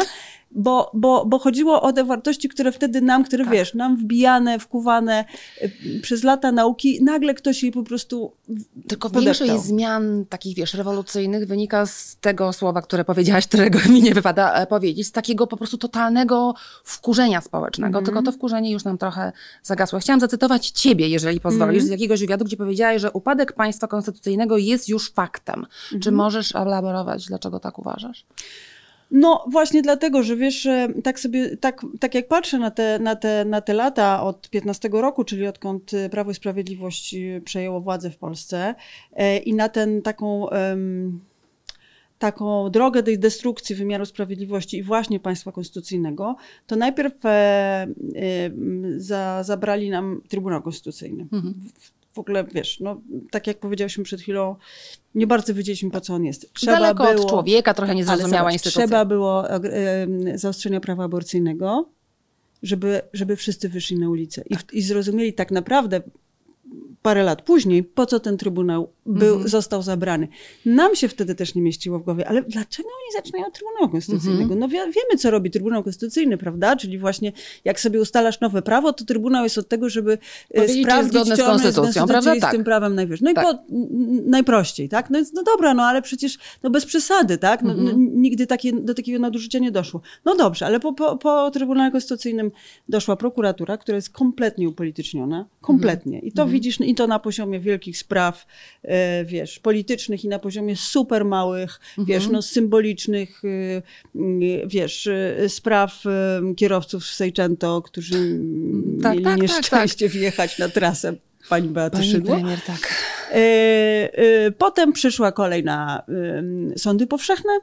bo, 0.51 0.91
bo, 0.93 1.25
bo 1.25 1.39
chodziło 1.39 1.81
o 1.81 1.93
te 1.93 2.03
wartości, 2.03 2.49
które 2.49 2.71
wtedy 2.71 3.01
nam, 3.01 3.23
które 3.23 3.43
Tak. 3.43 3.53
wiesz, 3.53 3.73
nam 3.73 3.97
wbijane, 3.97 4.59
wkuwane 4.59 5.25
y, 5.61 5.99
przez 6.01 6.23
lata 6.23 6.51
nauki, 6.51 7.03
nagle 7.03 7.33
ktoś 7.33 7.63
jej 7.63 7.71
po 7.71 7.83
prostu 7.83 8.31
Tylko 8.87 9.09
podeptał. 9.09 9.47
większość 9.47 9.67
zmian 9.67 10.25
takich, 10.29 10.55
wiesz, 10.55 10.73
rewolucyjnych 10.73 11.47
wynika 11.47 11.85
z 11.85 12.17
tego 12.21 12.53
słowa, 12.53 12.81
które 12.81 13.05
powiedziałaś, 13.05 13.47
którego 13.47 13.79
mi 13.93 14.01
nie 14.01 14.13
wypada 14.13 14.53
e, 14.53 14.67
powiedzieć, 14.67 15.07
z 15.07 15.11
takiego 15.11 15.47
po 15.47 15.57
prostu 15.57 15.77
totalnego 15.77 16.53
wkurzenia 16.83 17.41
społecznego. 17.41 17.99
Mhm. 17.99 18.05
Tylko 18.05 18.21
to 18.21 18.31
wkurzenie 18.37 18.71
już 18.71 18.83
nam 18.83 18.97
trochę 18.97 19.31
zagasło. 19.63 19.99
Chciałam 19.99 20.19
zacytować 20.19 20.69
ciebie, 20.69 21.07
jeżeli 21.07 21.39
pozwolisz, 21.39 21.75
Mhm. 21.83 21.87
z 21.87 21.91
jakiegoś 21.91 22.19
wywiadu, 22.19 22.45
gdzie 22.45 22.57
powiedziałaś, 22.57 23.01
że 23.01 23.11
upadek 23.11 23.53
państwa 23.53 23.87
konstytucyjnego 23.87 24.57
jest 24.57 24.89
już 24.89 25.11
faktem. 25.11 25.65
Czy 25.89 25.95
Mhm. 25.95 26.15
Możesz 26.25 26.55
elaborować, 26.55 27.25
dlaczego 27.25 27.59
tak 27.59 27.79
uważasz? 27.79 28.25
No 29.11 29.45
właśnie 29.51 29.81
dlatego, 29.81 30.23
że 30.23 30.35
wiesz, 30.35 30.67
tak 31.03 31.19
sobie, 31.19 31.57
tak, 31.57 31.81
tak 31.99 32.15
jak 32.15 32.27
patrzę 32.27 32.59
na 32.59 32.71
te, 32.71 32.99
na, 32.99 33.15
te, 33.15 33.45
na 33.45 33.61
te 33.61 33.73
lata 33.73 34.23
od 34.23 34.49
15 34.49 34.89
roku, 34.91 35.23
czyli 35.23 35.47
odkąd 35.47 35.93
y, 35.93 36.09
Prawo 36.09 36.31
i 36.31 36.35
Sprawiedliwość 36.35 37.13
y, 37.13 37.41
przejęło 37.45 37.81
władzę 37.81 38.09
w 38.09 38.17
Polsce 38.17 38.75
e, 39.13 39.37
i 39.37 39.53
na 39.53 39.69
ten 39.69 40.01
taką... 40.01 40.47
taką 42.19 42.69
drogę 42.69 43.03
tej 43.03 43.19
destrukcji 43.19 43.75
wymiaru 43.75 44.05
sprawiedliwości 44.05 44.77
i 44.77 44.83
właśnie 44.83 45.19
państwa 45.19 45.51
konstytucyjnego, 45.51 46.35
to 46.67 46.75
najpierw 46.75 47.25
e, 47.25 47.29
e, 47.29 47.87
za, 48.97 49.43
zabrali 49.43 49.89
nam 49.89 50.21
Trybunał 50.27 50.61
Konstytucyjny. 50.61 51.27
Mhm. 51.33 51.53
W 52.15 52.19
ogóle, 52.19 52.43
wiesz, 52.43 52.79
no, 52.79 53.01
tak 53.31 53.47
jak 53.47 53.59
powiedziałyśmy 53.59 54.03
przed 54.03 54.21
chwilą, 54.21 54.55
nie 55.15 55.27
bardzo 55.27 55.53
wiedzieliśmy, 55.53 55.91
po 55.91 56.01
co 56.01 56.13
on 56.13 56.25
jest. 56.25 56.51
Daleko 56.65 57.09
od 57.09 57.29
człowieka, 57.29 57.73
trochę 57.73 57.95
niezrozumiała 57.95 58.41
zobacz, 58.41 58.53
instytucja. 58.53 58.87
Trzeba 58.87 59.05
było 59.05 59.49
e, 59.49 59.53
e, 59.53 60.37
zaostrzenia 60.37 60.79
prawa 60.79 61.03
aborcyjnego, 61.03 61.89
żeby, 62.63 63.01
żeby 63.13 63.35
wszyscy 63.35 63.69
wyszli 63.69 63.99
na 63.99 64.09
ulicę 64.09 64.43
i, 64.49 64.77
i 64.77 64.81
zrozumieli 64.81 65.33
tak 65.33 65.51
naprawdę 65.51 66.01
parę 67.01 67.23
lat 67.23 67.41
później, 67.41 67.83
po 67.83 68.05
co 68.05 68.19
ten 68.19 68.37
Trybunał 68.37 68.91
był, 69.05 69.33
Mhm. 69.33 69.49
został 69.49 69.81
zabrany. 69.81 70.27
Nam 70.65 70.95
się 70.95 71.07
wtedy 71.07 71.35
też 71.35 71.55
nie 71.55 71.61
mieściło 71.61 71.99
w 71.99 72.03
głowie, 72.03 72.27
ale 72.27 72.41
dlaczego 72.41 72.89
oni 72.89 73.23
zaczynają 73.23 73.45
od 73.47 73.53
Trybunału 73.53 73.89
Konstytucyjnego? 73.89 74.41
Mhm. 74.43 74.59
No 74.59 74.67
wie, 74.67 74.79
wiemy, 74.79 75.17
co 75.19 75.31
robi 75.31 75.51
Trybunał 75.51 75.83
Konstytucyjny, 75.83 76.37
prawda? 76.37 76.75
Czyli 76.75 76.97
właśnie 76.99 77.31
jak 77.65 77.79
sobie 77.79 78.01
ustalasz 78.01 78.39
nowe 78.41 78.61
prawo, 78.61 78.93
to 78.93 79.05
Trybunał 79.05 79.43
jest 79.43 79.57
od 79.57 79.67
tego, 79.69 79.89
żeby 79.89 80.17
e, 80.51 80.55
Powiedzieć, 80.61 80.83
sprawdzić, 80.83 81.11
zgodne 81.13 81.35
z 81.35 81.39
czy 81.39 81.43
ono 81.45 81.51
konstytucją, 81.53 81.91
zgodne 81.91 82.07
prawda? 82.13 82.31
czyli 82.31 82.39
z 82.39 82.41
Tak. 82.41 82.51
tym 82.51 82.63
prawem 82.63 82.95
najwyższym. 82.95 83.25
No 83.25 83.31
i 83.31 83.33
Tak. 83.33 83.43
po, 83.45 83.49
n- 83.51 83.59
n- 83.91 84.29
najprościej, 84.29 84.89
tak? 84.89 85.09
No, 85.09 85.19
no 85.33 85.43
dobra, 85.43 85.73
no 85.73 85.83
ale 85.83 86.01
przecież 86.01 86.37
no 86.63 86.69
bez 86.69 86.85
przesady, 86.85 87.37
tak? 87.37 87.61
No, 87.63 87.71
Mhm. 87.73 87.87
no, 87.87 87.93
nigdy 88.21 88.47
takie, 88.47 88.73
do 88.73 88.93
takiego 88.93 89.19
nadużycia 89.19 89.59
nie 89.59 89.71
doszło. 89.71 90.01
No 90.25 90.35
dobrze, 90.35 90.65
ale 90.65 90.79
po, 90.79 90.93
po, 90.93 91.17
po 91.17 91.51
Trybunale 91.51 91.91
Konstytucyjnym 91.91 92.51
doszła 92.89 93.15
prokuratura, 93.15 93.77
która 93.77 93.95
jest 93.95 94.09
kompletnie 94.09 94.69
upolityczniona. 94.69 95.45
Kompletnie. 95.61 96.19
I 96.19 96.31
to 96.31 96.41
Mhm. 96.41 96.53
widzisz, 96.53 96.81
i 96.81 96.95
to 96.95 97.07
na 97.07 97.19
poziomie 97.19 97.59
wielkich 97.59 97.97
spraw, 97.97 98.45
e, 98.83 98.94
wiesz, 99.25 99.59
politycznych 99.59 100.23
i 100.23 100.27
na 100.27 100.39
poziomie 100.39 100.75
super 100.75 101.25
małych, 101.25 101.79
Mhm. 101.97 102.05
wiesz, 102.07 102.27
no 102.31 102.41
symbolicznych, 102.41 103.41
e, 103.45 103.49
e, 103.77 104.67
wiesz, 104.67 105.07
e, 105.07 105.49
spraw 105.49 106.03
e, 106.05 106.41
kierowców 106.55 107.05
z 107.05 107.15
Seicento, 107.15 107.81
którzy 107.81 108.15
mm, 108.17 108.99
Tak, 109.03 109.11
mieli 109.13 109.23
tak, 109.23 109.33
tak, 109.33 109.41
nieszczęście 109.41 110.09
wjechać 110.09 110.59
na 110.59 110.69
trasę 110.69 111.13
pani 111.49 111.69
Beaty 111.69 111.97
Pani 111.97 112.11
Szydło. 112.11 112.35
premier, 112.35 112.59
tak. 112.61 112.93
E, 113.31 113.37
e, 114.17 114.51
Potem 114.51 114.93
przyszła 114.93 115.31
kolej 115.31 115.63
na 115.63 116.03
sądy 116.77 117.07
powszechne, 117.07 117.51
e, 117.53 117.59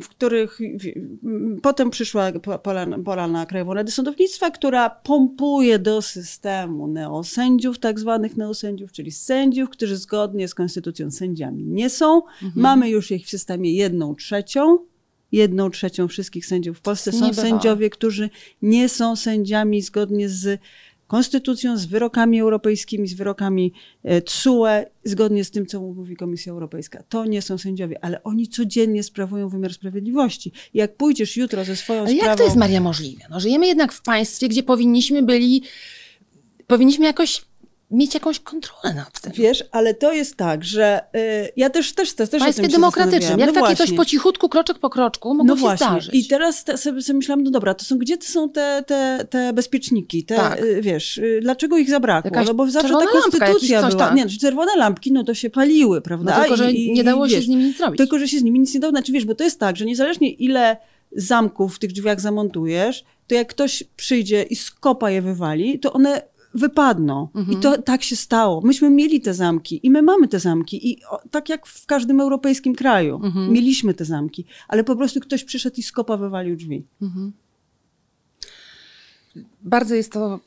w 0.00 0.08
których 0.10 0.58
w- 0.58 1.26
m, 1.26 1.58
potem 1.62 1.90
przyszła 1.90 2.32
po- 2.32 2.58
pola, 2.58 2.86
pola 3.04 3.28
na 3.28 3.46
Krajową 3.46 3.74
Radę 3.74 3.92
Sądownictwa, 3.92 4.50
która 4.50 4.90
pompuje 4.90 5.78
do 5.78 6.02
systemu 6.02 6.86
neosędziów, 6.86 7.78
tak 7.78 8.00
zwanych 8.00 8.36
neosędziów, 8.36 8.92
czyli 8.92 9.10
sędziów, 9.10 9.70
którzy 9.70 9.96
zgodnie 9.96 10.48
z 10.48 10.54
konstytucją 10.54 11.10
sędziami 11.10 11.64
nie 11.64 11.90
są. 11.90 12.16
Mhm. 12.16 12.52
Mamy 12.56 12.88
już 12.90 13.10
ich 13.10 13.26
w 13.26 13.30
systemie 13.30 13.72
jedną 13.74 14.14
trzecią. 14.14 14.78
Jedną 15.32 15.70
trzecią 15.70 16.08
wszystkich 16.08 16.46
sędziów 16.46 16.78
w 16.78 16.80
Polsce 16.80 17.12
są 17.12 17.18
sędziowie, 17.34 17.90
którzy 17.90 18.30
nie 18.62 18.88
są 18.88 19.16
sędziami 19.16 19.82
zgodnie 19.82 20.28
z 20.28 20.60
konstytucją, 21.14 21.78
z 21.78 21.86
wyrokami 21.86 22.40
europejskimi, 22.40 23.08
z 23.08 23.14
wyrokami 23.14 23.72
e, 24.02 24.22
TSUE, 24.22 24.84
zgodnie 25.04 25.44
z 25.44 25.50
tym, 25.50 25.66
co 25.66 25.80
mówi 25.80 26.16
Komisja 26.16 26.52
Europejska. 26.52 27.02
To 27.08 27.24
nie 27.24 27.42
są 27.42 27.58
sędziowie, 27.58 28.04
ale 28.04 28.22
oni 28.22 28.48
codziennie 28.48 29.02
sprawują 29.02 29.48
wymiar 29.48 29.74
sprawiedliwości. 29.74 30.52
Jak 30.74 30.96
pójdziesz 30.96 31.36
jutro 31.36 31.64
ze 31.64 31.76
swoją 31.76 32.00
Ale 32.00 32.12
jak 32.12 32.20
sprawą... 32.20 32.38
to 32.38 32.44
jest, 32.44 32.56
Maria, 32.56 32.80
możliwe? 32.80 33.24
No, 33.30 33.40
żyjemy 33.40 33.66
jednak 33.66 33.92
w 33.92 34.02
państwie, 34.02 34.48
gdzie 34.48 34.62
powinniśmy 34.62 35.22
byli, 35.22 35.62
powinniśmy 36.66 37.06
jakoś 37.06 37.44
mieć 37.94 38.14
jakąś 38.14 38.40
kontrolę 38.40 38.94
nad 38.94 39.20
tym. 39.20 39.32
Wiesz, 39.32 39.64
ale 39.70 39.94
to 39.94 40.12
jest 40.12 40.36
tak, 40.36 40.64
że 40.64 41.00
y, 41.16 41.52
ja 41.56 41.70
też, 41.70 41.92
też, 41.92 42.12
też, 42.14 42.30
też 42.30 42.42
państwie 42.42 42.68
demokratycznym. 42.68 43.38
Jak 43.38 43.48
no 43.54 43.60
takie 43.60 43.68
coś 43.68 43.76
właśnie. 43.78 43.96
po 43.96 44.04
cichutku, 44.04 44.48
kroczek 44.48 44.78
po 44.78 44.90
kroczku 44.90 45.28
mogło 45.34 45.44
No 45.44 45.56
się 45.56 45.60
właśnie. 45.60 45.86
zdarzyć. 45.86 46.14
I 46.14 46.26
teraz 46.28 46.64
te, 46.64 46.76
sobie, 46.78 47.02
sobie 47.02 47.16
myślałam, 47.16 47.42
no 47.44 47.50
dobra, 47.50 47.74
to 47.74 47.84
są, 47.84 47.98
gdzie 47.98 48.16
to 48.18 48.24
są 48.26 48.48
te, 48.50 48.84
te, 48.86 49.26
te 49.30 49.52
bezpieczniki? 49.52 50.24
Te, 50.24 50.36
Tak. 50.36 50.60
y, 50.62 50.80
Wiesz, 50.82 51.18
y, 51.18 51.38
dlaczego 51.42 51.78
ich 51.78 51.90
zabrakło? 51.90 52.30
Jakaś 52.30 52.46
no 52.46 52.54
bo 52.54 52.70
zawsze 52.70 52.88
ta 52.94 53.06
konstytucja 53.06 53.82
była. 53.88 53.98
tam. 54.06 54.16
Nie, 54.16 54.26
czerwone 54.28 54.76
lampki, 54.76 55.12
no 55.12 55.24
to 55.24 55.34
się 55.34 55.50
paliły, 55.50 56.00
prawda? 56.00 56.34
no, 56.36 56.40
tylko, 56.42 56.56
że 56.56 56.72
i- 56.72 56.92
nie 56.92 57.04
dało 57.04 57.26
i, 57.26 57.30
się 57.30 57.36
wiesz, 57.36 57.44
z 57.44 57.48
nimi 57.48 57.64
nic 57.64 57.76
zrobić. 57.76 57.98
Tylko, 57.98 58.18
że 58.18 58.28
się 58.28 58.38
z 58.38 58.42
nimi 58.42 58.60
nic 58.60 58.74
nie 58.74 58.80
dało. 58.80 58.90
Znaczy, 58.90 59.12
wiesz, 59.12 59.24
bo 59.24 59.34
to 59.34 59.44
jest 59.44 59.60
tak, 59.60 59.76
że 59.76 59.84
niezależnie 59.84 60.30
ile 60.30 60.76
zamków 61.16 61.76
w 61.76 61.78
tych 61.78 61.92
drzwiach 61.92 62.20
zamontujesz, 62.20 63.04
to 63.26 63.34
jak 63.34 63.48
ktoś 63.48 63.84
przyjdzie 63.96 64.42
i 64.42 64.56
skopa 64.56 65.10
je 65.10 65.22
wywali, 65.22 65.78
to 65.78 65.92
one 65.92 66.22
wypadną. 66.54 67.28
Mhm. 67.34 67.58
I 67.58 67.62
to 67.62 67.82
tak 67.82 68.02
się 68.02 68.16
stało. 68.16 68.60
Myśmy 68.60 68.90
mieli 68.90 69.20
te 69.20 69.34
zamki 69.34 69.80
i 69.86 69.90
my 69.90 70.02
mamy 70.02 70.28
te 70.28 70.40
zamki. 70.40 70.90
I 70.90 71.04
o, 71.04 71.20
tak 71.30 71.48
jak 71.48 71.66
w 71.66 71.86
każdym 71.86 72.20
europejskim 72.20 72.74
kraju. 72.74 73.20
Mhm. 73.24 73.52
Mieliśmy 73.52 73.94
te 73.94 74.04
zamki. 74.04 74.44
Ale 74.68 74.84
po 74.84 74.96
prostu 74.96 75.20
ktoś 75.20 75.44
przyszedł 75.44 75.76
i 75.76 75.82
skopa 75.82 76.16
wywalił 76.16 76.56
drzwi. 76.56 76.84
Mhm. 77.02 77.32
Bardzo 79.62 79.94
jest 79.94 80.12
to 80.12 80.40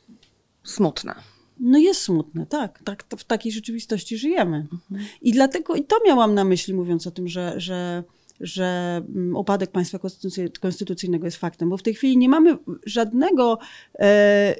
smutne. 0.64 1.16
No 1.60 1.78
jest 1.78 2.02
smutne, 2.02 2.46
tak. 2.46 2.82
tak 2.84 3.06
w 3.18 3.24
takiej 3.24 3.52
rzeczywistości 3.52 4.18
żyjemy. 4.18 4.68
Mhm. 4.74 5.10
I 5.22 5.32
dlatego, 5.32 5.76
i 5.76 5.84
to 5.84 5.96
miałam 6.06 6.34
na 6.34 6.44
myśli, 6.44 6.74
mówiąc 6.74 7.08
o 7.08 7.12
tym, 7.12 7.28
że, 7.28 7.54
że, 7.58 8.04
że 8.40 9.02
mm, 9.16 9.36
upadek 9.36 9.72
państwa 9.72 9.98
konstytucy- 9.98 10.60
konstytucyjnego 10.60 11.26
jest 11.26 11.38
faktem, 11.38 11.70
bo 11.70 11.78
w 11.78 11.84
tej 11.84 11.94
chwili 11.94 12.18
nie 12.18 12.30
mamy 12.30 12.58
żadnego, 12.86 13.60
e, 14.00 14.04
e, 14.04 14.56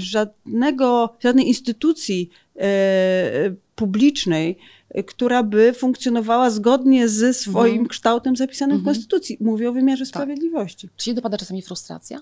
żadnego 0.00 1.16
żadnej 1.20 1.48
instytucji 1.48 2.30
e, 2.56 3.54
publicznej, 3.74 4.58
która 5.06 5.42
by 5.42 5.72
funkcjonowała 5.72 6.50
zgodnie 6.50 7.08
ze 7.08 7.34
swoim 7.34 7.72
Mhm. 7.72 7.88
kształtem 7.88 8.36
zapisanym 8.36 8.76
Mhm. 8.76 8.84
w 8.84 8.96
Konstytucji. 8.96 9.36
Mówię 9.40 9.68
o 9.68 9.72
wymiarze 9.72 10.04
Tak. 10.04 10.08
sprawiedliwości. 10.08 10.88
Czy 10.96 11.04
się 11.04 11.14
dopada 11.14 11.38
czasami 11.38 11.62
frustracja? 11.62 12.20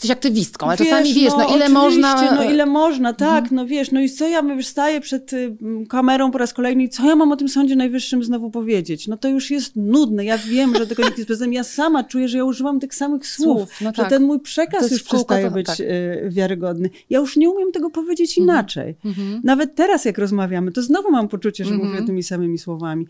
Jesteś 0.00 0.10
aktywistką, 0.10 0.66
ale 0.66 0.76
czasami 0.76 1.14
wiesz, 1.14 1.28
no, 1.32 1.34
ile 1.36 1.44
oczywiście, 1.44 1.72
można... 1.72 2.32
No 2.34 2.42
ile 2.50 2.66
można, 2.66 3.12
tak, 3.12 3.42
Mhm. 3.44 3.56
no 3.56 3.66
wiesz, 3.66 3.90
no 3.92 4.00
i 4.00 4.10
co 4.10 4.28
ja 4.28 4.40
już 4.40 4.66
staję 4.66 5.00
przed 5.00 5.32
y, 5.32 5.56
kamerą 5.88 6.30
po 6.30 6.38
raz 6.38 6.54
kolejny 6.54 6.82
i 6.82 6.88
co 6.88 7.06
ja 7.08 7.16
mam 7.16 7.32
o 7.32 7.36
tym 7.36 7.48
Sądzie 7.48 7.76
Najwyższym 7.76 8.24
znowu 8.24 8.50
powiedzieć? 8.50 9.08
No 9.08 9.16
to 9.16 9.28
już 9.28 9.50
jest 9.50 9.72
nudne, 9.76 10.24
ja 10.24 10.38
wiem, 10.38 10.74
że 10.76 10.86
tego 10.86 11.02
nikt 11.04 11.18
nie 11.18 11.24
sprawdza. 11.24 11.46
Ja 11.50 11.64
sama 11.64 12.04
czuję, 12.04 12.28
że 12.28 12.38
ja 12.38 12.44
używam 12.44 12.80
tych 12.80 12.94
samych 12.94 13.26
słów, 13.26 13.58
Słów, 13.58 13.80
no 13.80 13.90
że 13.90 14.02
tak. 14.02 14.10
ten 14.10 14.22
mój 14.22 14.40
przekaz 14.40 14.90
już 14.90 15.02
przestaje 15.02 15.44
to- 15.48 15.50
być 15.50 15.66
tak. 15.66 15.80
y, 15.80 16.28
wiarygodny. 16.30 16.90
Ja 17.10 17.18
już 17.18 17.36
nie 17.36 17.50
umiem 17.50 17.72
tego 17.72 17.90
powiedzieć 17.90 18.38
Mhm. 18.38 18.44
inaczej. 18.56 18.94
Mhm. 19.04 19.40
Nawet 19.44 19.74
teraz, 19.74 20.04
jak 20.04 20.18
rozmawiamy, 20.18 20.72
to 20.72 20.82
znowu 20.82 21.10
mam 21.10 21.28
poczucie, 21.28 21.64
że 21.64 21.74
Mhm. 21.74 21.90
mówię 21.92 22.06
tymi 22.06 22.22
samymi 22.22 22.58
słowami. 22.58 23.06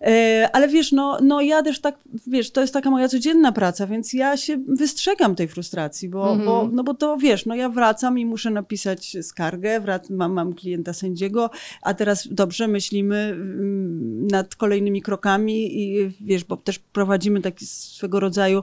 E, 0.00 0.48
ale 0.52 0.68
wiesz, 0.68 0.92
no, 0.92 1.18
no 1.22 1.40
ja 1.40 1.62
też 1.62 1.80
tak, 1.80 1.98
wiesz, 2.26 2.50
to 2.50 2.60
jest 2.60 2.72
taka 2.72 2.90
moja 2.90 3.08
codzienna 3.08 3.52
praca, 3.52 3.86
więc 3.86 4.12
ja 4.12 4.36
się 4.36 4.56
wystrzegam 4.68 5.34
tej 5.34 5.48
frustracji, 5.48 6.08
bo, 6.08 6.29
Mhm. 6.32 6.46
bo, 6.46 6.68
no 6.72 6.84
bo 6.84 6.94
to 6.94 7.16
wiesz, 7.16 7.46
no 7.46 7.54
ja 7.54 7.68
wracam 7.68 8.18
i 8.18 8.26
muszę 8.26 8.50
napisać 8.50 9.16
skargę, 9.22 9.80
wrac, 9.80 10.10
mam, 10.10 10.32
mam 10.32 10.54
klienta 10.54 10.92
sędziego, 10.92 11.50
a 11.82 11.94
teraz 11.94 12.28
dobrze 12.30 12.68
myślimy 12.68 13.16
mm, 13.16 14.26
nad 14.26 14.54
kolejnymi 14.54 15.02
krokami 15.02 15.82
i 15.82 16.10
wiesz, 16.20 16.44
bo 16.44 16.56
też 16.56 16.78
prowadzimy 16.78 17.40
taki 17.40 17.66
swego 17.66 18.20
rodzaju 18.20 18.62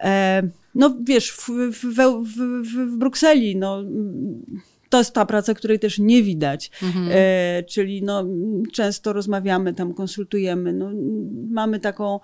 e, 0.00 0.42
no 0.74 0.96
wiesz, 1.00 1.30
w, 1.30 1.48
w, 1.72 1.84
w, 1.84 2.38
w, 2.62 2.96
Brukseli, 2.98 3.56
no 3.56 3.80
mm, 3.80 4.60
to 4.88 4.98
jest 4.98 5.14
ta 5.14 5.26
praca, 5.26 5.54
której 5.54 5.78
też 5.78 5.98
nie 5.98 6.22
widać. 6.22 6.70
Mhm. 6.82 7.08
E, 7.12 7.62
czyli 7.62 8.02
no, 8.02 8.24
często 8.72 9.12
rozmawiamy 9.12 9.74
tam, 9.74 9.94
konsultujemy, 9.94 10.72
no, 10.72 10.90
mamy 11.50 11.80
taką 11.80 12.20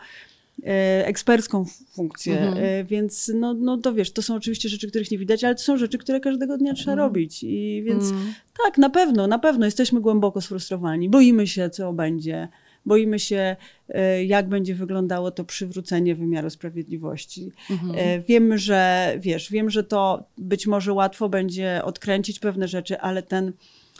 ekspercką 1.04 1.64
funkcję, 1.92 2.40
Mhm. 2.40 2.64
e, 2.64 2.84
więc 2.84 3.32
no, 3.34 3.54
no 3.54 3.78
to 3.78 3.94
wiesz, 3.94 4.12
to 4.12 4.22
są 4.22 4.34
oczywiście 4.34 4.68
rzeczy, 4.68 4.88
których 4.88 5.10
nie 5.10 5.18
widać, 5.18 5.44
ale 5.44 5.54
to 5.54 5.62
są 5.62 5.76
rzeczy, 5.76 5.98
które 5.98 6.20
każdego 6.20 6.58
dnia 6.58 6.74
trzeba 6.74 6.92
Mhm. 6.92 7.08
robić 7.08 7.42
i 7.42 7.82
więc 7.86 8.04
Mhm. 8.04 8.34
tak, 8.64 8.78
na 8.78 8.90
pewno, 8.90 9.26
na 9.26 9.38
pewno 9.38 9.64
jesteśmy 9.64 10.00
głęboko 10.00 10.40
sfrustrowani, 10.40 11.08
boimy 11.10 11.46
się, 11.46 11.70
co 11.70 11.92
będzie, 11.92 12.48
boimy 12.86 13.18
się, 13.18 13.56
e, 13.88 14.24
jak 14.24 14.48
będzie 14.48 14.74
wyglądało 14.74 15.30
to 15.30 15.44
przywrócenie 15.44 16.14
wymiaru 16.14 16.50
sprawiedliwości. 16.50 17.52
Mhm. 17.70 17.92
E, 17.98 18.20
Wiem, 18.20 18.58
że 18.58 19.12
wiesz, 19.20 19.50
wiem, 19.50 19.70
że 19.70 19.84
to 19.84 20.24
być 20.38 20.66
może 20.66 20.92
łatwo 20.92 21.28
będzie 21.28 21.80
odkręcić 21.84 22.38
pewne 22.38 22.68
rzeczy, 22.68 23.00
ale 23.00 23.22
ten 23.22 23.52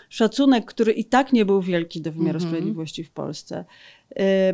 szacunek, 0.09 0.65
który 0.65 0.93
i 0.93 1.05
tak 1.05 1.33
nie 1.33 1.45
był 1.45 1.63
wielki 1.63 2.01
do 2.01 2.13
wymiaru 2.13 2.37
Mhm. 2.37 2.51
sprawiedliwości 2.51 3.05
w 3.05 3.11
Polsce, 3.11 3.57
e, 3.59 3.65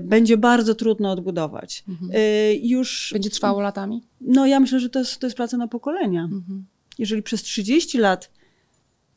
będzie 0.01 0.37
bardzo 0.37 0.75
trudno 0.75 1.11
odbudować. 1.13 1.85
Mhm. 1.89 2.11
E, 2.15 2.55
Już, 2.55 3.11
Będzie 3.13 3.31
trwało 3.31 3.61
latami? 3.61 4.03
no 4.21 4.47
ja 4.47 4.61
myślę, 4.61 4.81
że 4.81 4.91
to 4.91 4.99
jest, 4.99 5.19
to 5.19 5.27
jest 5.27 5.37
praca 5.37 5.57
na 5.57 5.69
pokolenia. 5.69 6.23
Mhm. 6.25 6.65
Jeżeli 6.99 7.23
przez 7.23 7.43
30 7.43 7.99
lat 7.99 8.31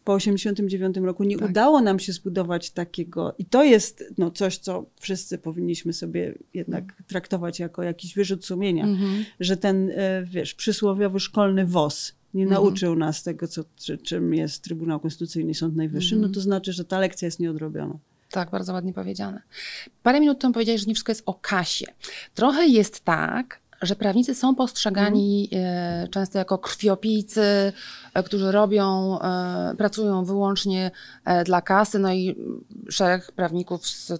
po 0.03 0.13
89 0.13 0.97
roku 0.97 1.23
nie 1.23 1.37
Tak. 1.37 1.49
udało 1.49 1.81
nam 1.81 1.99
się 1.99 2.13
zbudować 2.13 2.71
takiego, 2.71 3.35
i 3.37 3.45
to 3.45 3.63
jest 3.63 4.03
no, 4.17 4.31
coś, 4.31 4.57
co 4.57 4.85
wszyscy 4.99 5.37
powinniśmy 5.37 5.93
sobie 5.93 6.37
jednak 6.53 7.03
traktować 7.07 7.59
jako 7.59 7.83
jakiś 7.83 8.15
wyrzut 8.15 8.45
sumienia, 8.45 8.83
Mhm. 8.83 9.25
że 9.39 9.57
ten, 9.57 9.89
e, 9.95 10.23
wiesz, 10.25 10.53
przysłowiowy 10.53 11.19
szkolny 11.19 11.65
WOS 11.65 12.13
nie 12.33 12.43
Mhm. 12.43 12.63
nauczył 12.63 12.95
nas 12.95 13.23
tego, 13.23 13.47
co, 13.47 13.63
czy, 13.75 13.97
czym 13.97 14.33
jest 14.33 14.63
Trybunał 14.63 14.99
Konstytucyjny 14.99 15.51
i 15.51 15.55
Sąd 15.55 15.75
Najwyższy, 15.75 16.15
Mhm. 16.15 16.31
no 16.31 16.35
to 16.35 16.41
znaczy, 16.41 16.73
że 16.73 16.85
ta 16.85 16.99
lekcja 16.99 17.25
jest 17.25 17.39
nieodrobiona. 17.39 17.97
Tak, 18.33 18.49
bardzo 18.49 18.73
ładnie 18.73 18.93
powiedziane. 18.93 19.41
Parę 20.03 20.19
minut 20.19 20.39
temu 20.39 20.53
powiedziałeś, 20.53 20.81
że 20.81 20.87
nie 20.87 20.93
wszystko 20.93 21.11
jest 21.11 21.23
o 21.25 21.33
kasie. 21.33 21.85
Trochę 22.33 22.67
jest 22.67 22.99
tak, 22.99 23.59
że 23.81 23.95
prawnicy 23.95 24.35
są 24.35 24.55
postrzegani 24.55 25.49
e, 25.51 26.07
często 26.11 26.37
jako 26.37 26.57
krwiopijcy, 26.57 27.73
e, 28.13 28.23
którzy 28.23 28.51
robią, 28.51 29.19
e, 29.19 29.75
pracują 29.77 30.25
wyłącznie 30.25 30.91
dla 31.45 31.61
kasy, 31.61 31.99
no 31.99 32.13
i 32.13 32.35
szereg 32.89 33.31
prawników 33.31 33.87
z 33.87 34.11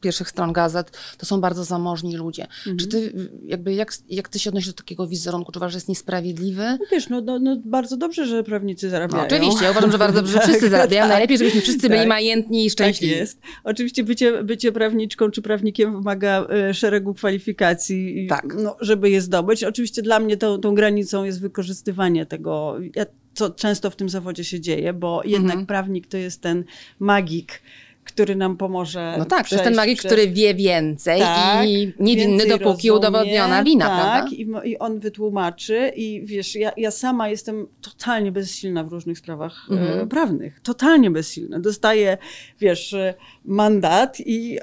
pierwszych 0.00 0.28
stron 0.28 0.52
gazet, 0.52 0.98
to 1.18 1.26
są 1.26 1.40
bardzo 1.40 1.64
zamożni 1.64 2.16
ludzie. 2.16 2.42
Mhm. 2.42 2.76
Czy 2.76 2.86
ty, 2.86 3.12
jakby, 3.46 3.74
jak, 3.74 3.92
jak 4.08 4.28
ty 4.28 4.38
się 4.38 4.50
odnosisz 4.50 4.68
do 4.68 4.74
takiego 4.74 5.06
wizerunku? 5.06 5.52
Czy 5.52 5.58
uważasz, 5.58 5.72
że 5.72 5.76
jest 5.76 5.88
niesprawiedliwy? 5.88 6.62
No 6.62 6.86
wiesz, 6.92 7.08
no, 7.08 7.20
no, 7.20 7.38
no 7.38 7.56
bardzo 7.64 7.96
dobrze, 7.96 8.26
że 8.26 8.44
prawnicy 8.44 8.86
No, 8.86 8.90
zarabiają. 8.90 9.24
oczywiście, 9.24 9.64
ja 9.64 9.70
uważam, 9.70 9.92
że 9.92 9.98
bardzo 9.98 10.16
dobrze, 10.22 10.32
że 10.32 10.38
Tak, 10.38 10.48
wszyscy 10.48 10.68
zarabiają. 10.70 11.02
tak, 11.02 11.10
Najlepiej, 11.10 11.38
żebyśmy 11.38 11.60
wszyscy 11.60 11.88
byli 11.88 12.00
tak. 12.00 12.08
majętni 12.08 12.66
i 12.66 12.70
szczęśliwi. 12.70 13.12
Tak 13.14 13.20
jest. 13.20 13.40
Oczywiście 13.64 14.04
bycie, 14.04 14.44
bycie 14.44 14.72
prawniczką 14.72 15.30
czy 15.30 15.42
prawnikiem 15.42 15.92
wymaga 15.92 16.46
e, 16.50 16.74
szeregu 16.74 17.14
kwalifikacji, 17.14 18.26
Tak. 18.28 18.54
no, 18.62 18.76
żeby 18.80 19.10
je 19.10 19.20
zdobyć. 19.20 19.64
Oczywiście 19.64 20.02
dla 20.02 20.20
mnie 20.20 20.36
tą, 20.36 20.58
tą 20.58 20.74
granicą 20.74 21.24
jest 21.24 21.40
wykorzystywanie 21.40 22.26
tego, 22.26 22.76
ja, 22.96 23.06
co 23.34 23.50
często 23.50 23.90
w 23.90 23.96
tym 23.96 24.08
zawodzie 24.08 24.44
się 24.44 24.60
dzieje, 24.60 24.92
bo 24.92 25.22
jednak 25.24 25.50
Mhm. 25.52 25.66
prawnik 25.66 26.06
to 26.06 26.16
jest 26.16 26.40
ten 26.42 26.64
magik, 26.98 27.62
który 28.04 28.36
nam 28.36 28.56
pomoże 28.56 29.14
No 29.18 29.24
tak, 29.24 29.48
to 29.48 29.54
jest 29.54 29.64
ten 29.64 29.74
magik, 29.74 29.98
przez- 29.98 30.12
który 30.12 30.28
wie 30.30 30.54
więcej 30.54 31.20
Tak, 31.20 31.68
i 31.68 31.92
niewinny, 32.00 32.30
więcej 32.44 32.48
dopóki 32.48 32.88
rozumie, 32.88 32.92
udowodniona 33.08 33.64
wina, 33.64 33.86
tak, 33.86 34.00
prawda? 34.00 34.36
I, 34.36 34.70
i 34.70 34.78
on 34.78 34.98
wytłumaczy 34.98 35.92
i 35.96 36.22
wiesz, 36.24 36.54
ja, 36.54 36.72
ja 36.76 36.90
sama 36.90 37.28
jestem 37.28 37.66
totalnie 37.80 38.32
bezsilna 38.32 38.84
w 38.84 38.88
różnych 38.92 39.18
sprawach 39.18 39.66
e, 39.70 39.74
Mhm. 39.74 40.08
prawnych. 40.08 40.60
Totalnie 40.62 41.10
bezsilna. 41.10 41.58
Dostaję, 41.60 42.18
wiesz, 42.60 42.92
e, 42.94 43.14
mandat 43.44 44.16
i 44.20 44.58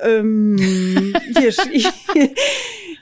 wiesz, 1.41 1.57
i, 1.73 1.83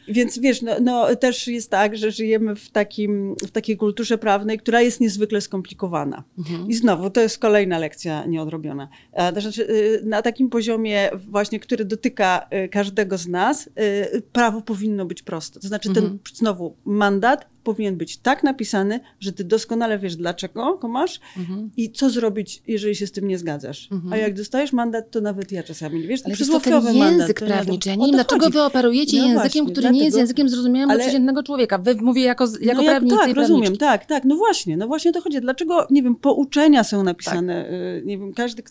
więc 0.08 0.40
wiesz, 0.40 0.62
no, 0.62 0.72
no 0.82 1.16
też 1.16 1.48
jest 1.48 1.70
tak, 1.72 1.98
że 1.98 2.12
żyjemy 2.12 2.56
w, 2.56 2.70
takim, 2.70 3.36
w 3.48 3.52
takiej 3.52 3.78
kulturze 3.78 4.18
prawnej, 4.18 4.58
która 4.58 4.82
jest 4.82 5.02
niezwykle 5.02 5.42
skomplikowana. 5.42 6.24
Mhm. 6.38 6.70
I 6.70 6.74
znowu, 6.74 7.10
to 7.10 7.22
jest 7.22 7.40
kolejna 7.40 7.80
lekcja 7.80 8.26
nieodrobiona. 8.26 8.90
To 9.36 9.42
znaczy, 9.42 9.70
y, 9.70 10.02
na 10.06 10.22
takim 10.22 10.50
poziomie 10.50 11.10
właśnie, 11.30 11.60
który 11.60 11.86
dotyka 11.86 12.48
y, 12.66 12.70
każdego 12.70 13.18
z 13.18 13.28
nas, 13.28 13.70
y, 14.16 14.22
prawo 14.32 14.62
powinno 14.62 15.06
być 15.06 15.22
proste. 15.24 15.60
To 15.60 15.68
znaczy, 15.68 15.94
ten 15.94 16.04
Mhm. 16.04 16.20
znowu 16.34 16.76
mandat 16.86 17.55
powinien 17.66 17.98
być 17.98 18.18
tak 18.18 18.44
napisany, 18.44 19.00
że 19.20 19.32
ty 19.34 19.44
doskonale 19.44 20.00
wiesz, 20.00 20.16
dlaczego 20.16 20.78
go 20.78 20.88
masz 20.88 21.20
Mhm. 21.38 21.70
i 21.78 21.92
co 21.92 22.10
zrobić, 22.10 22.64
jeżeli 22.68 22.96
się 22.96 23.08
z 23.08 23.12
tym 23.12 23.28
nie 23.28 23.38
zgadzasz. 23.38 23.88
Mhm. 23.92 24.14
A 24.14 24.18
jak 24.18 24.34
dostajesz 24.34 24.74
mandat, 24.74 25.12
to 25.12 25.22
nawet 25.22 25.52
ja 25.52 25.64
czasami 25.64 26.00
nie 26.00 26.08
wiesz, 26.08 26.22
Ale 26.26 26.34
przysłowiowy 26.36 26.94
mandat. 26.94 27.20
język 27.20 27.40
prawniczy, 27.40 27.90
ja 27.90 27.96
nie 27.96 28.06
wiem, 28.06 28.16
dlaczego 28.16 28.46
chodzi. 28.46 28.54
wy 28.54 28.62
operujecie 28.64 29.18
No 29.18 29.24
językiem, 29.28 29.42
właśnie, 29.42 29.72
który 29.72 29.90
nie 29.90 30.00
jest 30.00 30.02
dlatego- 30.10 30.18
językiem 30.20 30.50
zrozumiałym 30.50 30.88
dla 30.90 30.94
Ale- 30.94 31.04
przeciętnego 31.04 31.44
człowieka. 31.44 31.78
Wy 31.78 31.96
mówię 31.96 32.22
jako, 32.24 32.48
jako 32.62 32.82
no 32.82 32.84
jak, 32.84 32.92
prawnicy 32.92 33.18
tak, 33.18 33.36
rozumiem, 33.36 33.78
tak, 33.78 34.06
tak. 34.06 34.26
No 34.26 34.36
właśnie, 34.36 34.78
no 34.78 34.88
właśnie 34.88 35.12
o 35.12 35.14
to 35.14 35.22
chodzi. 35.22 35.42
Dlaczego, 35.42 35.88
nie 35.90 36.04
wiem, 36.04 36.16
pouczenia 36.16 36.84
są 36.84 37.04
napisane, 37.04 37.70
y, 37.70 38.02
nie 38.06 38.18
wiem, 38.18 38.34
każdy, 38.34 38.64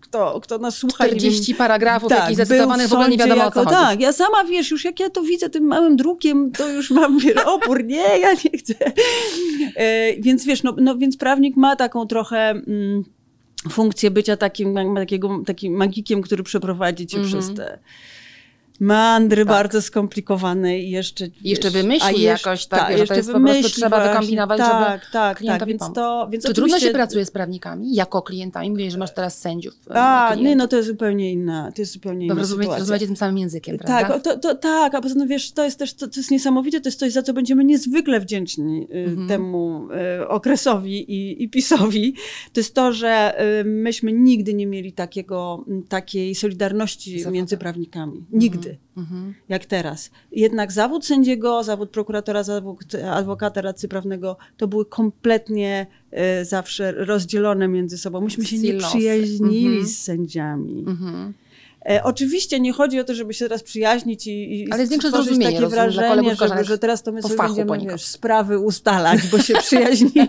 kto, 0.00 0.40
kto 0.40 0.58
nas 0.58 0.74
słucha, 0.76 1.04
nie 1.04 1.10
wiem, 1.10 1.18
40 1.18 1.54
paragrafów 1.54 2.08
tak, 2.08 2.18
jakichś 2.18 2.36
zacytowanych, 2.36 2.88
w 2.88 2.92
ogóle 2.92 3.08
nie 3.08 3.16
wiadomo 3.18 3.34
o 3.34 3.50
co 3.50 3.60
jako, 3.60 3.70
chodzi. 3.70 3.82
Tak, 3.82 4.00
ja 4.00 4.12
sama, 4.12 4.44
wiesz, 4.44 4.70
już 4.70 4.84
jak 4.84 5.00
ja 5.00 5.10
to 5.10 5.22
widzę 5.22 5.50
tym 5.50 5.64
małym 5.64 5.96
drukiem, 5.96 6.50
to 6.52 6.68
już 6.68 6.90
mam 6.90 7.18
wiesz, 7.18 7.36
opór, 7.46 7.84
nie, 7.84 8.18
ja 8.18 8.36
nie 8.44 8.58
chcę. 8.58 8.74
E, 9.76 10.16
więc 10.20 10.44
wiesz, 10.44 10.62
no, 10.62 10.74
no 10.78 10.96
więc 10.98 11.16
prawnik 11.16 11.56
ma 11.56 11.76
taką 11.76 12.06
trochę... 12.06 12.50
Mm, 12.50 13.04
funkcję 13.70 14.10
bycia 14.10 14.36
takim, 14.36 14.74
takiego, 14.94 15.42
takim 15.46 15.72
magikiem, 15.72 16.22
który 16.22 16.42
przeprowadzi 16.42 17.06
cię 17.06 17.18
Mhm. 17.18 17.32
przez 17.42 17.54
te 17.56 17.78
mandry 18.80 19.44
Tak. 19.44 19.48
bardzo 19.54 19.82
skomplikowane 19.82 20.78
i 20.78 20.90
jeszcze... 20.90 21.28
Jeszcze 21.44 21.70
wymyśli 21.70 22.22
jeszcze- 22.22 22.48
jakoś, 22.50 22.66
tak, 22.66 22.88
wiesz, 22.90 22.98
że 23.00 23.06
to 23.06 23.14
jeszcze 23.14 23.16
jest 23.16 23.32
po 23.32 23.40
prostu 23.40 23.68
trzeba 23.68 23.88
właśnie, 23.96 24.12
wykombinować, 24.12 24.58
żeby 24.58 24.70
tak, 24.70 25.00
tak, 25.00 25.10
tak, 25.12 25.38
klientowi 25.38 25.72
więc 25.72 25.80
pomóc. 25.80 25.94
to, 25.94 26.28
więc 26.32 26.44
Czy 26.46 26.54
trudno 26.54 26.78
się 26.78 26.90
pracuje 26.90 27.24
z 27.26 27.30
prawnikami 27.30 27.94
jako 27.94 28.22
klientami? 28.22 28.70
Mówię, 28.70 28.90
że 28.90 28.98
masz 28.98 29.14
teraz 29.14 29.38
sędziów. 29.38 29.74
e, 29.90 29.94
A, 29.94 30.34
nie, 30.34 30.56
no 30.56 30.68
to 30.68 30.76
jest 30.76 30.88
zupełnie 30.88 31.32
inna, 31.32 31.72
to 31.74 31.82
jest 31.82 31.92
zupełnie 31.92 32.26
inna 32.26 32.34
rozumiecie, 32.34 32.62
sytuacja. 32.62 32.78
rozmawiacie 32.80 33.06
tym 33.06 33.16
samym 33.16 33.38
językiem, 33.38 33.78
prawda? 33.78 34.08
Tak, 34.08 34.22
to, 34.22 34.38
to, 34.38 34.54
tak, 34.54 34.94
a 34.94 35.00
poza 35.00 35.14
tym 35.14 35.28
wiesz, 35.28 35.52
to 35.52 35.64
jest 35.64 35.78
też 35.78 35.94
to, 35.94 36.08
to 36.08 36.20
jest 36.20 36.30
niesamowite, 36.30 36.80
to 36.80 36.88
jest 36.88 36.98
coś, 36.98 37.12
za 37.12 37.22
co 37.22 37.32
będziemy 37.32 37.64
niezwykle 37.64 38.20
wdzięczni 38.20 38.86
y, 38.94 38.98
Mhm. 39.08 39.28
temu 39.28 39.88
y, 40.22 40.28
okresowi 40.28 41.12
i, 41.12 41.42
i 41.42 41.48
PiSowi. 41.48 42.14
To 42.52 42.60
jest 42.60 42.74
to, 42.74 42.92
że 42.92 43.34
y, 43.60 43.64
myśmy 43.64 44.12
nigdy 44.12 44.54
nie 44.54 44.66
mieli 44.66 44.92
takiego, 44.92 45.64
takiej 45.88 46.34
solidarności 46.34 47.24
między 47.30 47.56
prawnikami. 47.56 48.24
Nigdy. 48.32 48.58
Mhm. 48.58 48.67
Jak 49.48 49.66
teraz. 49.66 50.10
Jednak 50.32 50.72
zawód 50.72 51.06
sędziego, 51.06 51.64
zawód 51.64 51.90
prokuratora, 51.90 52.42
zawód 52.42 52.94
adwokata, 53.10 53.60
radcy 53.60 53.88
prawnego, 53.88 54.36
to 54.56 54.68
były 54.68 54.86
kompletnie 54.86 55.86
y, 56.40 56.44
zawsze 56.44 56.92
rozdzielone 56.92 57.68
między 57.68 57.98
sobą. 57.98 58.20
Myśmy 58.20 58.44
się 58.44 58.58
nie 58.58 58.74
przyjaźnili 58.74 59.66
Mhm. 59.66 59.86
z 59.86 59.98
sędziami. 59.98 60.84
Mhm. 60.86 61.34
E, 61.88 62.04
oczywiście 62.04 62.60
nie 62.60 62.72
chodzi 62.72 63.00
o 63.00 63.04
to, 63.04 63.14
żeby 63.14 63.34
się 63.34 63.44
teraz 63.44 63.62
przyjaźnić 63.62 64.26
i, 64.26 64.60
i 64.60 64.72
Ale 64.72 64.86
stworzyć 64.86 65.10
zrozumienie, 65.10 65.44
takie 65.44 65.60
rozumiem, 65.60 65.90
wrażenie, 65.90 66.34
żeby, 66.34 66.64
że 66.64 66.78
teraz 66.78 67.02
to 67.02 67.12
my 67.12 67.22
sobie 67.22 67.64
będziemy 67.64 67.92
wiesz, 67.92 68.04
sprawy 68.04 68.58
ustalać, 68.58 69.20
bo 69.32 69.38
się 69.38 69.54
przyjaźnimy. 69.54 70.28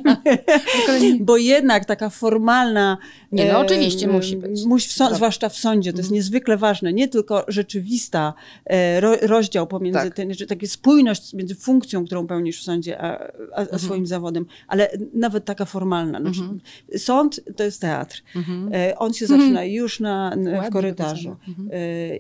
bo 1.20 1.38
jednak 1.38 1.86
taka 1.86 2.10
formalna... 2.10 2.98
Nie, 3.32 3.52
no 3.54 3.60
oczywiście 3.60 4.08
musi 4.08 4.38
być. 4.38 4.66
musi 4.66 4.90
w 4.90 4.98
Dobra. 4.98 5.16
zwłaszcza 5.16 5.50
w 5.50 5.58
sądzie, 5.58 5.92
to 5.92 5.98
jest 5.98 6.08
Mhm. 6.08 6.16
niezwykle 6.16 6.58
ważne. 6.58 6.94
Nie 6.94 7.08
tylko 7.08 7.46
rzeczywista 7.48 8.34
e, 8.66 9.00
ro, 9.02 9.16
rozdział 9.22 9.68
pomiędzy 9.68 10.00
Tak. 10.16 10.34
że 10.34 10.46
taka 10.46 10.68
spójność 10.68 11.34
między 11.34 11.56
funkcją, 11.56 12.06
którą 12.06 12.28
pełnisz 12.28 12.60
w 12.62 12.64
sądzie, 12.64 13.02
a, 13.02 13.18
a, 13.56 13.62
Mhm. 13.62 13.80
swoim 13.80 14.06
zawodem, 14.08 14.46
ale 14.68 14.90
nawet 15.14 15.46
taka 15.46 15.66
formalna. 15.66 16.22
Znaczy, 16.22 16.40
Mhm. 16.40 16.60
Sąd 16.98 17.42
to 17.56 17.64
jest 17.64 17.82
teatr. 17.82 18.24
Mhm. 18.36 18.70
E, 18.74 18.98
On 18.98 19.14
się 19.14 19.26
Mhm. 19.26 19.42
zaczyna 19.42 19.64
już 19.66 20.00
na, 20.00 20.36
na, 20.36 20.62
w 20.62 20.70
korytarzu. 20.70 21.36
E, 21.72 22.20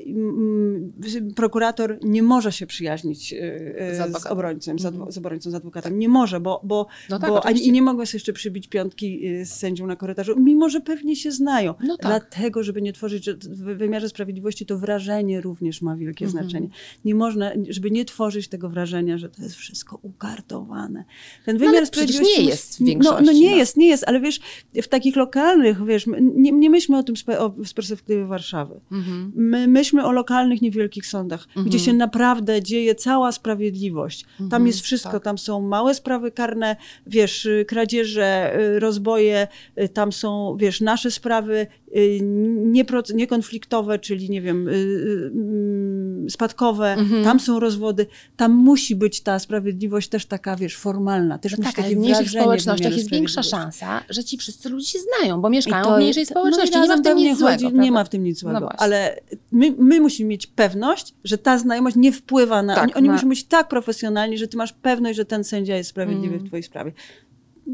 Prokurator 1.35 1.97
nie 2.03 2.23
może 2.23 2.51
się 2.51 2.67
przyjaźnić 2.67 3.29
Z 3.91 4.21
z, 4.21 4.25
obrońcą, 4.25 4.79
z, 4.79 4.83
adwo- 4.85 5.11
z 5.11 5.17
obrońcą, 5.17 5.51
z 5.51 5.55
adwokatem. 5.55 5.99
Nie 5.99 6.09
może, 6.09 6.39
bo, 6.39 6.61
bo, 6.63 6.87
No 7.09 7.19
tak, 7.19 7.29
bo 7.29 7.45
ani, 7.45 7.67
i 7.67 7.71
nie 7.71 7.81
mogą 7.81 8.05
sobie 8.05 8.15
jeszcze 8.15 8.33
przybić 8.33 8.67
piątki 8.67 9.21
z 9.45 9.49
sędzią 9.49 9.87
na 9.87 9.95
korytarzu, 9.95 10.39
mimo 10.39 10.69
że 10.69 10.81
pewnie 10.81 10.98
się 11.15 11.31
znają. 11.31 11.73
No 11.83 11.97
tak. 11.97 12.05
Dlatego, 12.07 12.63
żeby 12.63 12.81
nie 12.81 12.93
tworzyć, 12.93 13.29
w 13.29 13.77
wymiarze 13.77 14.09
sprawiedliwości 14.09 14.65
to 14.65 14.77
wrażenie 14.77 15.41
również 15.41 15.81
ma 15.81 15.95
wielkie 15.95 16.25
Mhm. 16.25 16.43
znaczenie. 16.43 16.69
Nie 17.05 17.15
można, 17.15 17.51
żeby 17.69 17.91
nie 17.91 18.05
tworzyć 18.05 18.47
tego 18.47 18.69
wrażenia, 18.69 19.17
że 19.17 19.29
to 19.29 19.41
jest 19.41 19.55
wszystko 19.55 19.99
ukartowane. 20.01 21.03
Ten 21.45 21.57
wymiar 21.57 21.81
No 21.81 21.85
sprawiedliwości... 21.85 22.41
nie 22.41 22.47
jest 22.49 22.75
w 22.81 22.85
większości, 22.85 23.23
No, 23.25 23.25
no 23.25 23.31
nie 23.31 23.51
no. 23.51 23.57
jest, 23.57 23.77
nie 23.77 23.87
jest, 23.87 24.03
ale 24.07 24.19
wiesz, 24.19 24.39
w 24.83 24.87
takich 24.87 25.15
lokalnych, 25.15 25.85
wiesz, 25.85 26.05
nie, 26.21 26.51
nie 26.51 26.69
myślmy 26.69 26.97
o 26.97 27.03
tym 27.03 27.15
o, 27.39 27.53
z 27.65 27.73
perspektywy 27.73 28.25
Warszawy. 28.25 28.79
Mhm. 28.91 29.31
My 29.35 29.67
myślmy 29.67 30.05
o 30.05 30.11
lokalnych, 30.11 30.61
niewielkich 30.61 31.05
sądach, 31.05 31.47
Mhm. 31.47 31.65
gdzie 31.65 31.79
się 31.79 31.93
naprawdę 31.93 32.63
dzieje 32.63 32.95
cała 32.95 33.31
sprawiedliwość. 33.31 34.23
Tam 34.37 34.43
Mhm, 34.45 34.67
jest 34.67 34.81
wszystko, 34.81 35.11
tak. 35.11 35.23
tam 35.23 35.37
są 35.37 35.61
małe 35.61 35.93
sprawy 35.93 36.31
karne, 36.31 36.75
wiesz, 37.07 37.45
y, 37.45 37.65
kradzieże, 37.67 38.59
y, 38.75 38.79
rozboje, 38.79 39.47
y, 39.81 39.89
tam 39.89 40.11
są, 40.11 40.57
wiesz, 40.59 40.81
nasze 40.91 41.11
sprawy 41.11 41.67
y, 41.95 42.19
niekonfliktowe, 43.13 43.99
czyli 43.99 44.29
nie 44.29 44.41
wiem, 44.41 44.67
y, 44.67 44.71
y, 44.71 45.31
mm, 45.33 46.29
spadkowe, 46.29 46.93
Mhm. 46.93 47.23
tam 47.23 47.39
są 47.39 47.59
rozwody. 47.59 48.05
Tam 48.37 48.51
musi 48.51 48.95
być 48.95 49.21
ta 49.21 49.39
sprawiedliwość 49.39 50.09
też 50.09 50.25
taka, 50.25 50.55
wiesz, 50.55 50.75
formalna. 50.77 51.37
Też 51.37 51.57
No 51.57 51.63
tak, 51.63 51.79
ale 51.79 51.89
w 51.89 51.97
mniejszych 51.97 52.29
społecznościach 52.29 52.97
jest 52.97 53.09
większa 53.11 53.43
szansa, 53.43 54.03
że 54.09 54.23
ci 54.23 54.37
wszyscy 54.37 54.69
ludzie 54.69 54.85
się 54.87 54.99
znają, 54.99 55.41
bo 55.41 55.49
mieszkają 55.49 55.85
to 55.85 55.95
w 55.95 55.97
mniejszej 55.97 56.21
jest- 56.21 56.31
społeczności. 56.31 56.75
No 56.75 56.81
nie 56.81 56.87
ma 56.87 56.97
w 56.97 57.01
tym 57.01 57.17
nic 57.17 57.37
złego. 57.37 57.51
chodzi, 57.53 57.65
nie 57.65 57.71
prawda? 57.71 57.91
ma 57.91 58.03
w 58.03 58.09
tym 58.09 58.23
nic 58.23 58.43
No 58.43 58.49
złego. 58.49 58.59
właśnie. 58.65 58.79
ale 58.79 59.19
my, 59.51 59.73
my 59.77 60.01
musimy 60.01 60.29
mieć 60.29 60.47
pewność, 60.47 61.13
że 61.23 61.37
ta 61.37 61.57
znajomość 61.57 61.95
nie 61.95 62.11
wpływa 62.11 62.63
na. 62.63 62.75
Tak, 62.75 62.83
oni 62.83 62.93
oni 62.95 63.07
na- 63.07 63.13
muszą 63.13 63.29
być 63.29 63.43
tak 63.43 63.67
profesjonalni, 63.67 64.37
że 64.37 64.47
ty 64.47 64.57
masz 64.57 64.73
pewność, 64.73 65.17
że 65.17 65.25
ten 65.25 65.43
sędzia 65.43 65.77
jest 65.77 65.89
sprawiedliwy 65.89 66.33
Mm. 66.33 66.45
w 66.45 66.47
twojej 66.47 66.63
sprawie. 66.63 66.91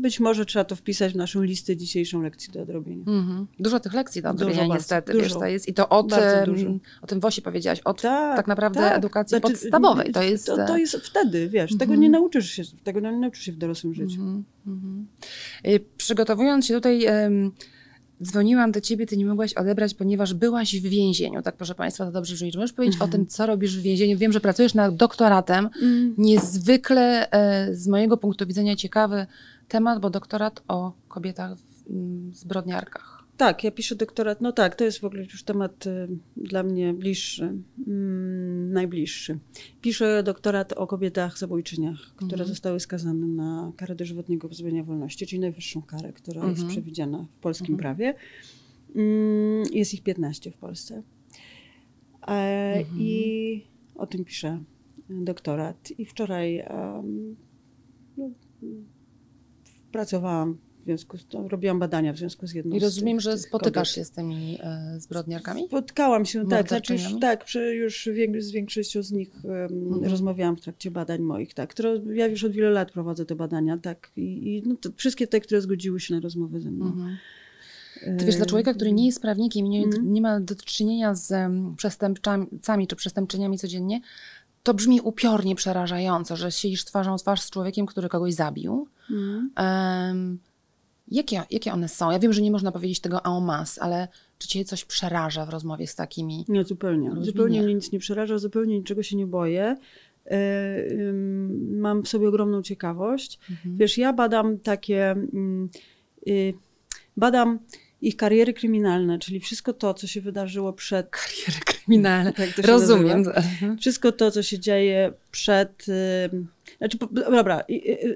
Być 0.02 0.20
może 0.20 0.46
trzeba 0.46 0.66
to 0.66 0.76
wpisać 0.76 1.14
w 1.14 1.16
naszą 1.16 1.42
listę 1.42 1.78
dzisiejszą 1.78 2.22
lekcji 2.22 2.54
do 2.54 2.62
odrobienia. 2.62 3.04
Mhm. 3.08 3.48
Dużo 3.60 3.80
tych 3.80 3.94
lekcji 3.94 4.22
do 4.22 4.32
Dużo 4.34 4.36
odrobienia 4.46 4.62
bardzo, 4.68 4.76
niestety, 4.76 5.12
dużo. 5.12 5.24
wiesz, 5.24 5.34
to 5.34 5.46
jest 5.46 5.68
i 5.68 5.74
to 5.74 5.90
od, 5.90 6.10
Bardzo 6.10 6.52
dużo. 6.52 6.68
o 7.02 7.08
tym 7.08 7.20
Wosie 7.20 7.42
powiedziałaś, 7.42 7.80
od 7.80 8.02
tak, 8.02 8.48
naprawdę 8.48 8.96
edukacji 8.96 9.40
Znaczy, 9.40 9.54
podstawowej. 9.54 10.12
To 10.12 10.24
jest, 10.24 10.46
To, 10.46 10.68
to 10.68 10.78
jest 10.78 10.96
wtedy, 10.96 11.50
wiesz, 11.50 11.72
tego 11.72 11.84
Mhm. 11.84 12.00
nie 12.02 12.10
nauczysz 12.10 12.52
się, 12.52 12.64
tego 12.84 13.00
nie 13.00 13.12
nauczysz 13.12 13.44
się 13.44 13.52
w 13.52 13.58
dorosłym 13.58 13.94
życiu. 13.94 14.22
Mhm. 14.68 15.08
Y, 15.68 15.80
Przygotowując 15.98 16.66
się 16.66 16.74
tutaj, 16.74 17.06
em, 17.06 17.52
dzwoniłam 18.24 18.72
do 18.72 18.82
ciebie, 18.82 19.06
ty 19.06 19.18
nie 19.18 19.26
mogłaś 19.26 19.54
odebrać, 19.54 19.94
ponieważ 19.94 20.34
byłaś 20.34 20.76
w 20.82 20.84
więzieniu. 20.84 21.42
Tak, 21.42 21.56
proszę 21.56 21.76
Państwa, 21.76 22.06
to 22.06 22.12
dobrze 22.12 22.34
brzmi. 22.34 22.52
Czy 22.52 22.58
możesz 22.58 22.74
powiedzieć 22.74 22.96
Mhm. 22.96 23.10
o 23.10 23.12
tym, 23.12 23.28
co 23.28 23.46
robisz 23.46 23.78
w 23.78 23.82
więzieniu? 23.82 24.18
Wiem, 24.18 24.32
że 24.32 24.40
pracujesz 24.40 24.74
nad 24.74 24.96
doktoratem. 24.96 25.70
Mm. 25.82 26.16
Niezwykle 26.18 27.32
e, 27.32 27.76
z 27.76 27.88
mojego 27.88 28.18
punktu 28.18 28.48
widzenia 28.48 28.76
ciekawy 28.76 29.26
temat, 29.68 30.02
bo 30.02 30.10
doktorat 30.10 30.64
o 30.68 30.94
kobietach 31.08 31.58
w 31.58 31.90
mm, 31.90 32.34
zbrodniarkach. 32.34 33.26
Tak, 33.38 33.64
ja 33.64 33.72
piszę 33.72 33.96
doktorat. 33.96 34.42
No 34.42 34.52
tak, 34.52 34.76
to 34.76 34.84
jest 34.84 35.00
w 35.00 35.04
ogóle 35.04 35.24
już 35.24 35.44
temat 35.44 35.88
y, 35.88 36.08
dla 36.38 36.64
mnie 36.64 36.94
bliższy, 36.94 37.44
mm, 37.88 38.74
najbliższy. 38.74 39.40
Piszę 39.82 40.24
doktorat 40.24 40.74
o 40.74 40.88
kobietach 40.88 41.38
zabójczyniach, 41.38 42.00
które 42.16 42.32
Mhm. 42.32 42.48
zostały 42.50 42.80
skazane 42.80 43.28
na 43.28 43.72
karę 43.78 43.96
dożywotniego 43.96 44.50
pozbawienia 44.50 44.84
wolności, 44.84 45.28
czyli 45.28 45.40
najwyższą 45.40 45.82
karę, 45.82 46.14
która 46.14 46.42
jest 46.42 46.52
Mhm. 46.62 46.70
przewidziana 46.70 47.26
w 47.38 47.40
polskim 47.42 47.76
Mhm. 47.76 47.80
prawie. 47.80 48.14
Mm, 48.96 49.64
jest 49.74 49.94
ich 49.94 50.04
15 50.04 50.52
w 50.52 50.58
Polsce. 50.58 51.04
E, 52.28 52.82
I 52.98 53.66
o 53.96 54.08
tym 54.08 54.26
piszę 54.26 54.64
doktorat. 55.10 55.92
I 55.98 56.06
wczoraj 56.06 56.66
no, 58.18 58.30
pracowałam 60.00 60.58
w 60.82 60.86
związku 60.86 61.18
z 61.18 61.26
tym, 61.26 61.48
robiłam 61.48 61.80
badania 61.80 62.14
w 62.14 62.18
związku 62.18 62.48
z 62.48 62.54
jedną 62.54 62.76
I 62.76 62.80
z 62.80 62.84
rozumiem, 62.84 63.18
tych- 63.18 63.24
że 63.24 63.32
tych 63.34 63.42
spotykasz 63.42 63.90
kobiet. 63.90 63.96
się 63.96 64.06
z 64.06 64.12
tymi 64.12 64.58
e, 64.62 64.96
zbrodniarkami? 65.00 65.66
Spotkałam 65.68 66.26
się, 66.26 66.48
tak, 66.48 66.68
znaczy 66.68 66.94
już, 66.94 67.20
tak, 67.22 67.46
przy, 67.46 67.76
już 67.76 68.10
wiek- 68.14 68.42
z 68.42 68.52
większością 68.52 69.04
z 69.04 69.12
nich 69.12 69.32
Mhm. 69.46 70.04
rozmawiałam 70.12 70.58
w 70.58 70.62
trakcie 70.62 70.92
badań 70.92 71.22
moich, 71.22 71.54
tak, 71.54 71.70
które 71.70 72.02
ja 72.14 72.28
już 72.28 72.44
od 72.44 72.52
wielu 72.52 72.70
lat 72.74 72.92
prowadzę 72.92 73.26
te 73.26 73.36
badania, 73.36 73.78
tak, 73.78 74.12
i, 74.16 74.22
i 74.22 74.64
no, 74.70 74.76
to 74.82 74.90
wszystkie 74.96 75.28
te, 75.28 75.40
które 75.40 75.62
zgodziły 75.62 76.00
się 76.00 76.14
na 76.16 76.20
rozmowę 76.22 76.60
ze 76.60 76.72
mną. 76.72 76.86
Mhm. 76.86 77.18
Ty 78.20 78.26
wiesz, 78.26 78.36
dla 78.36 78.46
człowieka, 78.46 78.74
który 78.74 78.92
nie 78.94 79.06
jest 79.06 79.22
prawnikiem 79.22 79.66
i 79.66 79.70
nie, 79.70 79.84
Mhm. 79.84 80.14
nie 80.14 80.22
ma 80.22 80.40
do 80.40 80.56
czynienia 80.56 81.16
z 81.16 81.34
przestępcami 81.78 82.88
czy 82.88 82.96
przestępczyniami 82.96 83.58
codziennie, 83.58 84.02
to 84.66 84.74
brzmi 84.74 85.02
upiornie 85.02 85.56
przerażająco, 85.56 86.36
że 86.36 86.52
siedzisz 86.52 86.86
twarzą 86.86 87.18
w 87.18 87.22
twarz 87.22 87.42
z 87.42 87.50
człowiekiem, 87.50 87.86
który 87.86 88.10
kogoś 88.10 88.34
zabił. 88.34 88.88
Mhm. 89.12 89.52
Em, 89.56 90.40
jakie, 91.08 91.44
jakie 91.52 91.74
one 91.74 91.90
są? 91.90 92.12
Ja 92.12 92.20
wiem, 92.20 92.34
że 92.34 92.42
nie 92.42 92.52
można 92.52 92.72
powiedzieć 92.72 93.00
tego 93.00 93.26
en 93.26 93.46
masse, 93.46 93.82
ale 93.84 94.08
czy 94.38 94.48
cię 94.48 94.66
coś 94.66 94.86
przeraża 94.86 95.46
w 95.46 95.50
rozmowie 95.50 95.88
z 95.88 95.96
takimi? 95.96 96.46
Nie, 96.48 96.64
zupełnie. 96.64 97.10
Ludźmi 97.10 97.26
Zupełnie 97.26 97.60
nie. 97.60 97.66
mnie 97.66 97.76
nic 97.76 97.92
nie 97.92 98.00
przeraża, 98.00 98.38
zupełnie 98.38 98.78
niczego 98.78 99.04
się 99.04 99.16
nie 99.18 99.28
boję. 99.28 99.78
Ym, 100.32 101.80
mam 101.80 102.04
w 102.04 102.08
sobie 102.08 102.28
ogromną 102.28 102.62
ciekawość. 102.62 103.40
Mhm. 103.50 103.78
Wiesz, 103.78 103.98
ja 103.98 104.14
badam 104.14 104.60
takie, 104.60 105.12
mm, 105.12 105.70
y, 106.28 106.54
badam 107.18 107.60
ich 108.08 108.18
kariery 108.18 108.54
kryminalne, 108.54 109.20
czyli 109.20 109.40
wszystko 109.40 109.74
to, 109.74 109.94
co 109.94 110.08
się 110.08 110.22
wydarzyło 110.22 110.74
przed... 110.74 111.10
Kariery 111.10 111.66
kryminalne. 111.66 112.34
Tak 112.34 112.58
Rozumiem. 112.58 113.22
nazywa. 113.22 113.42
Wszystko 113.80 114.12
to, 114.12 114.32
co 114.32 114.44
się 114.44 114.60
dzieje 114.60 115.14
przed. 115.32 115.86
ym, 116.34 116.55
Znaczy, 116.78 116.98
dobra, 117.12 117.64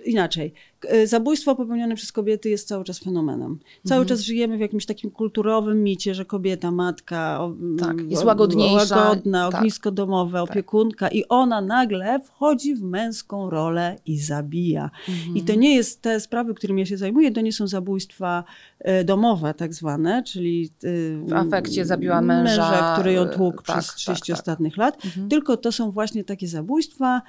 inaczej. 0.06 0.54
Y, 0.94 1.08
Zabójstwo 1.08 1.56
popełnione 1.56 1.96
przez 1.96 2.12
kobiety 2.12 2.50
jest 2.50 2.68
cały 2.68 2.84
czas 2.84 3.00
fenomenem. 3.00 3.60
Cały 3.86 4.02
Mhm. 4.02 4.08
czas 4.08 4.20
żyjemy 4.26 4.58
w 4.58 4.60
jakimś 4.60 4.86
takim 4.86 5.12
kulturowym 5.12 5.84
micie, 5.84 6.16
że 6.16 6.26
kobieta, 6.26 6.72
matka, 6.72 7.40
Tak, 7.80 7.98
jest 8.12 8.24
łagodniejsza. 8.24 8.96
łagodna, 8.96 9.50
Tak. 9.50 9.60
ognisko 9.60 9.92
domowe, 9.92 10.42
opiekunka 10.42 11.08
i 11.10 11.24
ona 11.30 11.62
nagle 11.62 12.20
wchodzi 12.20 12.76
w 12.76 12.82
męską 12.82 13.50
rolę 13.50 13.96
i 14.06 14.18
zabija. 14.20 14.90
Mhm. 15.10 15.38
I 15.38 15.42
to 15.42 15.56
nie 15.56 15.76
jest 15.76 16.02
te 16.02 16.20
sprawy, 16.20 16.54
którymi 16.54 16.80
ja 16.82 16.86
się 16.86 16.98
zajmuję, 16.98 17.32
to 17.32 17.42
nie 17.42 17.54
są 17.54 17.68
zabójstwa 17.68 18.44
e, 18.80 19.04
domowe 19.04 19.54
tak 19.54 19.74
zwane, 19.74 20.24
czyli 20.24 20.70
e, 20.84 20.90
W 21.28 21.34
afekcie 21.34 21.86
zabiła 21.86 22.22
męża, 22.22 22.94
który 22.94 23.14
ją 23.14 23.26
tłukł 23.28 23.64
tak, 23.64 23.76
przez 23.78 23.88
tak, 23.88 23.96
30 23.96 24.28
tak. 24.32 24.40
ostatnich 24.40 24.78
lat, 24.78 25.06
Mhm. 25.06 25.30
tylko 25.30 25.58
to 25.58 25.72
są 25.72 25.92
właśnie 25.92 26.24
takie 26.24 26.48
zabójstwa. 26.48 27.22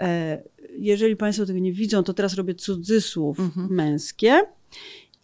E, 0.00 0.42
jeżeli 0.78 1.16
Państwo 1.16 1.46
tego 1.46 1.58
nie 1.58 1.72
widzą, 1.72 2.02
to 2.02 2.14
teraz 2.14 2.34
robię 2.34 2.54
cudzysłów 2.54 3.40
Mhm. 3.40 3.74
męskie. 3.74 4.42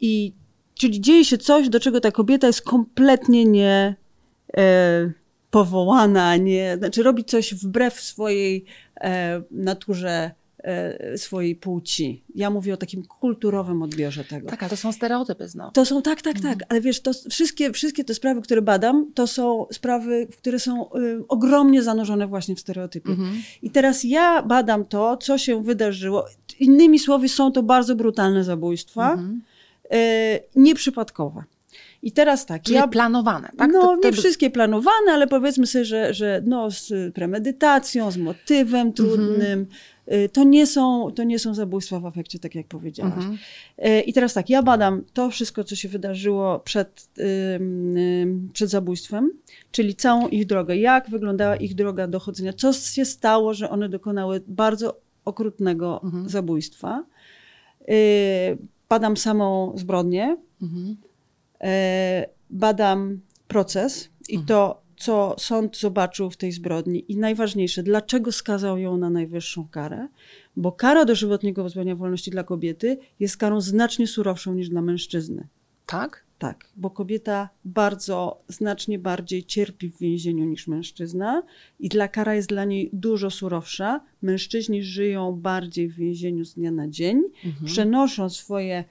I 0.00 0.32
czyli 0.74 1.00
dzieje 1.00 1.24
się 1.24 1.38
coś, 1.38 1.68
do 1.68 1.80
czego 1.80 2.00
ta 2.00 2.10
kobieta 2.10 2.46
jest 2.46 2.62
kompletnie 2.62 3.44
nie 3.44 3.96
e, 4.56 5.12
powołana, 5.50 6.36
nie, 6.36 6.74
znaczy 6.78 7.02
robi 7.02 7.24
coś 7.24 7.54
wbrew 7.54 8.00
swojej 8.00 8.64
e, 9.00 9.42
naturze, 9.50 10.30
swojej 11.16 11.56
płci. 11.56 12.22
Ja 12.34 12.50
mówię 12.50 12.74
o 12.74 12.76
takim 12.76 13.02
kulturowym 13.06 13.82
odbiorze 13.82 14.24
tego. 14.24 14.48
Tak, 14.50 14.62
ale 14.62 14.70
to 14.70 14.76
są 14.76 14.92
stereotypy 14.92 15.48
znowu. 15.48 15.70
To 15.72 15.84
są, 15.84 16.02
tak, 16.02 16.22
tak, 16.22 16.40
tak, 16.40 16.58
ale 16.68 16.80
wiesz, 16.80 17.00
to 17.00 17.10
wszystkie, 17.30 17.72
wszystkie 17.72 18.04
te 18.04 18.14
sprawy, 18.14 18.42
które 18.42 18.62
badam, 18.62 19.06
to 19.14 19.26
są 19.26 19.66
sprawy, 19.72 20.26
które 20.38 20.58
są 20.58 20.92
y, 20.94 21.24
ogromnie 21.28 21.82
zanurzone 21.82 22.26
właśnie 22.26 22.56
w 22.56 22.60
stereotypy. 22.60 23.10
Mhm. 23.10 23.32
I 23.62 23.70
teraz 23.70 24.04
ja 24.04 24.42
badam 24.42 24.84
to, 24.84 25.16
co 25.16 25.38
się 25.38 25.62
wydarzyło. 25.62 26.26
Innymi 26.60 26.98
słowy, 26.98 27.28
są 27.28 27.52
to 27.52 27.62
bardzo 27.62 27.96
brutalne 27.96 28.44
zabójstwa, 28.44 29.12
Mhm. 29.12 29.42
y, 29.94 30.40
nieprzypadkowe. 30.56 31.44
I 32.02 32.12
teraz 32.12 32.46
tak, 32.46 32.62
Czyli 32.62 32.74
ja... 32.76 32.88
planowane, 32.88 33.48
tak? 33.58 33.70
No, 33.72 33.80
To- 33.80 33.96
to- 33.96 34.08
nie 34.08 34.12
wszystkie 34.12 34.50
planowane, 34.50 35.12
ale 35.12 35.26
powiedzmy 35.26 35.66
sobie, 35.66 35.84
że, 35.84 36.14
że 36.14 36.42
no, 36.46 36.70
z 36.70 37.14
premedytacją, 37.14 38.10
z 38.10 38.16
motywem 38.16 38.92
trudnym. 38.92 39.60
Y, 39.60 39.66
To 40.32 40.44
nie, 40.44 40.66
są, 40.66 41.10
to 41.10 41.24
nie 41.24 41.38
są 41.38 41.54
zabójstwa 41.54 42.00
w 42.00 42.06
afekcie, 42.06 42.38
tak 42.38 42.54
jak 42.54 42.66
powiedziałaś. 42.66 43.12
Mhm. 43.16 43.38
E, 43.78 44.00
I 44.00 44.12
teraz 44.12 44.34
tak, 44.34 44.50
ja 44.50 44.62
badam 44.62 45.02
to 45.12 45.30
wszystko, 45.30 45.64
co 45.64 45.76
się 45.76 45.88
wydarzyło 45.88 46.58
przed, 46.60 47.08
przed 48.52 48.70
zabójstwem, 48.70 49.30
czyli 49.72 49.94
całą 49.94 50.28
ich 50.28 50.46
drogę. 50.46 50.76
Jak 50.76 51.10
wyglądała 51.10 51.56
ich 51.56 51.74
droga 51.74 52.06
dochodzenia, 52.06 52.52
co 52.52 52.72
się 52.72 53.04
stało, 53.04 53.54
że 53.54 53.70
one 53.70 53.88
dokonały 53.88 54.40
bardzo 54.48 54.96
okrutnego 55.24 56.00
Mhm. 56.04 56.28
zabójstwa. 56.28 57.04
Y, 57.90 58.58
Badam 58.88 59.16
samą 59.16 59.72
zbrodnię, 59.76 60.36
Mhm. 60.62 60.96
badam 62.50 63.20
proces 63.48 64.08
i 64.28 64.34
Mhm. 64.34 64.46
to, 64.46 64.81
co 65.02 65.34
sąd 65.38 65.78
zobaczył 65.78 66.30
w 66.30 66.36
tej 66.36 66.52
zbrodni. 66.52 67.12
I 67.12 67.16
najważniejsze, 67.16 67.82
dlaczego 67.82 68.32
skazał 68.32 68.78
ją 68.78 68.96
na 68.96 69.10
najwyższą 69.10 69.68
karę? 69.68 70.08
Bo 70.56 70.72
kara 70.72 71.04
dożywotniego 71.04 71.62
pozbawienia 71.62 71.96
wolności 71.96 72.30
dla 72.30 72.44
kobiety 72.44 72.98
jest 73.20 73.36
karą 73.36 73.60
znacznie 73.60 74.06
surowszą 74.06 74.54
niż 74.54 74.68
dla 74.68 74.82
mężczyzny. 74.82 75.48
Tak? 75.86 76.24
Tak, 76.38 76.68
bo 76.76 76.90
kobieta 76.90 77.48
bardzo, 77.64 78.42
znacznie 78.48 78.98
bardziej 78.98 79.44
cierpi 79.44 79.88
w 79.90 79.98
więzieniu 79.98 80.44
niż 80.44 80.68
mężczyzna 80.68 81.42
i 81.80 81.88
dla 81.88 82.08
kara 82.08 82.34
jest 82.34 82.48
dla 82.48 82.64
niej 82.64 82.90
dużo 82.92 83.30
surowsza. 83.30 84.00
Mężczyźni 84.22 84.82
żyją 84.82 85.32
bardziej 85.32 85.88
w 85.88 85.94
więzieniu 85.94 86.44
z 86.44 86.54
dnia 86.54 86.70
na 86.70 86.88
dzień, 86.88 87.22
Mhm. 87.44 87.66
przenoszą 87.66 88.30
swoje 88.30 88.84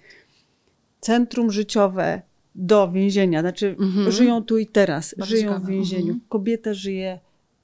centrum 0.99 1.51
życiowe 1.51 2.21
do 2.55 2.91
więzienia. 2.91 3.41
Znaczy, 3.41 3.75
Mhm. 3.79 4.11
żyją 4.11 4.43
tu 4.43 4.57
i 4.57 4.67
teraz, 4.67 5.15
Bardzo 5.17 5.35
żyją 5.35 5.41
ciekawe. 5.49 5.65
w 5.65 5.69
więzieniu. 5.69 6.01
Mhm. 6.01 6.19
Kobieta 6.29 6.73
żyje 6.73 7.19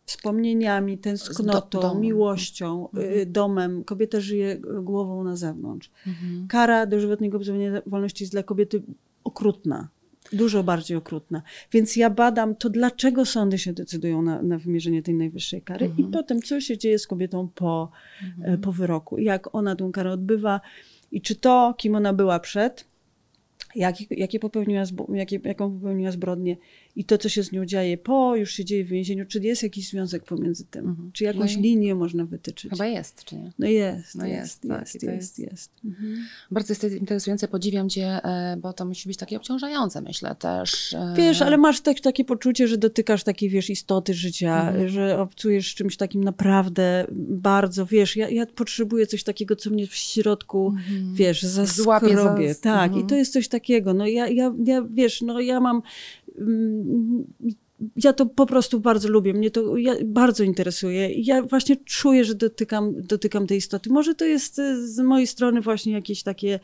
wspomnieniami, 0.06 0.98
tęsknotą, 0.98 1.80
do- 1.82 1.96
miłością, 1.96 2.90
Mhm. 2.90 3.14
y, 3.20 3.26
domem. 3.26 3.84
Kobieta 3.84 4.20
żyje 4.20 4.52
y, 4.52 4.82
głową 4.82 5.24
na 5.24 5.36
zewnątrz. 5.36 5.92
Mhm. 6.08 6.48
Kara 6.48 6.86
dożywotniego 6.86 7.38
pozbawienia 7.38 7.82
wolności 7.86 8.24
jest 8.24 8.34
dla 8.34 8.44
kobiety 8.44 8.82
okrutna. 9.24 9.88
Dużo 10.34 10.64
bardziej 10.64 10.98
okrutna. 10.98 11.42
Więc 11.72 11.96
ja 11.96 12.10
badam 12.10 12.56
to, 12.56 12.70
dlaczego 12.70 13.26
sądy 13.26 13.58
się 13.58 13.74
decydują 13.74 14.22
na, 14.22 14.42
na 14.42 14.58
wymierzenie 14.58 15.04
tej 15.04 15.14
najwyższej 15.14 15.62
kary 15.62 15.86
Mhm. 15.86 16.10
i 16.10 16.12
potem, 16.12 16.42
co 16.42 16.62
się 16.62 16.78
dzieje 16.78 17.00
z 17.00 17.08
kobietą 17.08 17.50
po, 17.56 17.92
e, 18.44 18.58
po 18.58 18.72
wyroku. 18.72 19.18
Jak 19.18 19.56
ona 19.56 19.76
tą 19.76 19.92
karę 19.92 20.12
odbywa 20.12 20.62
i 21.12 21.22
czy 21.22 21.36
to, 21.36 21.74
kim 21.78 21.96
ona 21.96 22.14
była 22.14 22.40
przed, 22.40 22.86
jakie, 23.78 24.06
jakie 24.10 24.40
popełniła, 24.40 24.84
jakie, 25.14 25.40
jaką 25.44 25.80
popełniła 25.80 26.12
zbrodnię 26.12 26.58
i 26.98 27.04
to, 27.06 27.18
co 27.18 27.30
się 27.30 27.44
z 27.44 27.52
nią 27.52 27.66
dzieje 27.66 27.98
po, 27.98 28.36
już 28.36 28.52
się 28.52 28.66
dzieje 28.66 28.86
w 28.86 28.88
więzieniu, 28.88 29.26
czy 29.26 29.40
jest 29.40 29.64
jakiś 29.64 29.90
związek 29.90 30.24
pomiędzy 30.24 30.66
tym? 30.66 30.86
Mhm. 30.90 31.12
Czy 31.12 31.24
jakąś 31.24 31.56
No 31.56 31.62
linię 31.62 31.96
można 31.96 32.26
wytyczyć? 32.26 32.72
Chyba 32.72 32.86
jest, 32.86 33.24
czy 33.24 33.36
nie? 33.36 33.52
No 33.60 33.68
jest, 33.68 34.16
No 34.16 34.26
jest, 34.26 34.38
jest, 34.40 34.64
jest, 34.64 34.68
tak, 34.68 34.94
jest, 34.94 35.06
to 35.06 35.12
jest, 35.12 35.40
jest. 35.40 35.72
Mhm. 35.86 36.26
Bardzo 36.52 36.74
jest 36.74 36.84
interesujące, 36.84 37.48
podziwiam 37.48 37.90
Cię, 37.90 38.08
e, 38.24 38.58
bo 38.62 38.74
to 38.74 38.86
musi 38.86 39.10
być 39.10 39.18
takie 39.18 39.38
obciążające, 39.38 40.02
myślę 40.02 40.36
też. 40.40 40.94
e, 40.94 41.14
Wiesz, 41.18 41.42
ale 41.42 41.58
masz 41.58 41.82
tak, 41.82 42.00
takie 42.00 42.26
poczucie, 42.26 42.68
że 42.68 42.78
dotykasz 42.78 43.24
takiej, 43.24 43.50
wiesz, 43.50 43.70
istoty 43.70 44.14
życia, 44.14 44.68
Mhm. 44.68 44.90
że 44.90 45.20
obcujesz 45.20 45.76
czymś 45.76 45.98
takim 45.98 46.24
naprawdę 46.24 47.08
bardzo, 47.30 47.86
wiesz, 47.86 48.16
ja, 48.16 48.30
ja 48.30 48.46
potrzebuję 48.46 49.08
coś 49.08 49.24
takiego, 49.24 49.56
co 49.56 49.70
mnie 49.70 49.88
w 49.88 49.96
środku, 49.96 50.68
Mhm. 50.68 51.14
wiesz, 51.16 51.44
Złapie 51.44 52.08
za- 52.08 52.14
zaskrobie. 52.16 52.56
Tak, 52.56 52.88
mhm. 52.88 53.06
i 53.06 53.10
to 53.10 53.16
jest 53.16 53.34
coś 53.34 53.48
takiego. 53.48 53.94
No 53.94 54.08
ja, 54.08 54.28
ja, 54.28 54.54
ja 54.66 54.86
wiesz, 54.90 55.22
no 55.22 55.40
ja 55.40 55.60
mam... 55.60 55.82
mm, 56.38 57.26
Ja 57.96 58.14
to 58.14 58.26
po 58.26 58.46
prostu 58.46 58.80
bardzo 58.80 59.10
lubię, 59.10 59.34
mnie 59.34 59.52
to 59.52 59.78
ja 59.78 59.94
bardzo 60.06 60.44
interesuje. 60.44 61.10
Ja 61.14 61.42
właśnie 61.42 61.76
czuję, 61.76 62.26
że 62.26 62.36
dotykam, 62.36 62.94
dotykam 63.04 63.48
tej 63.48 63.58
istoty. 63.58 63.90
Może 63.90 64.16
to 64.16 64.26
jest 64.26 64.60
e, 64.60 64.88
z 64.88 65.00
mojej 65.00 65.28
strony 65.28 65.62
właśnie 65.62 65.94
jakieś 65.94 66.24
takie 66.24 66.60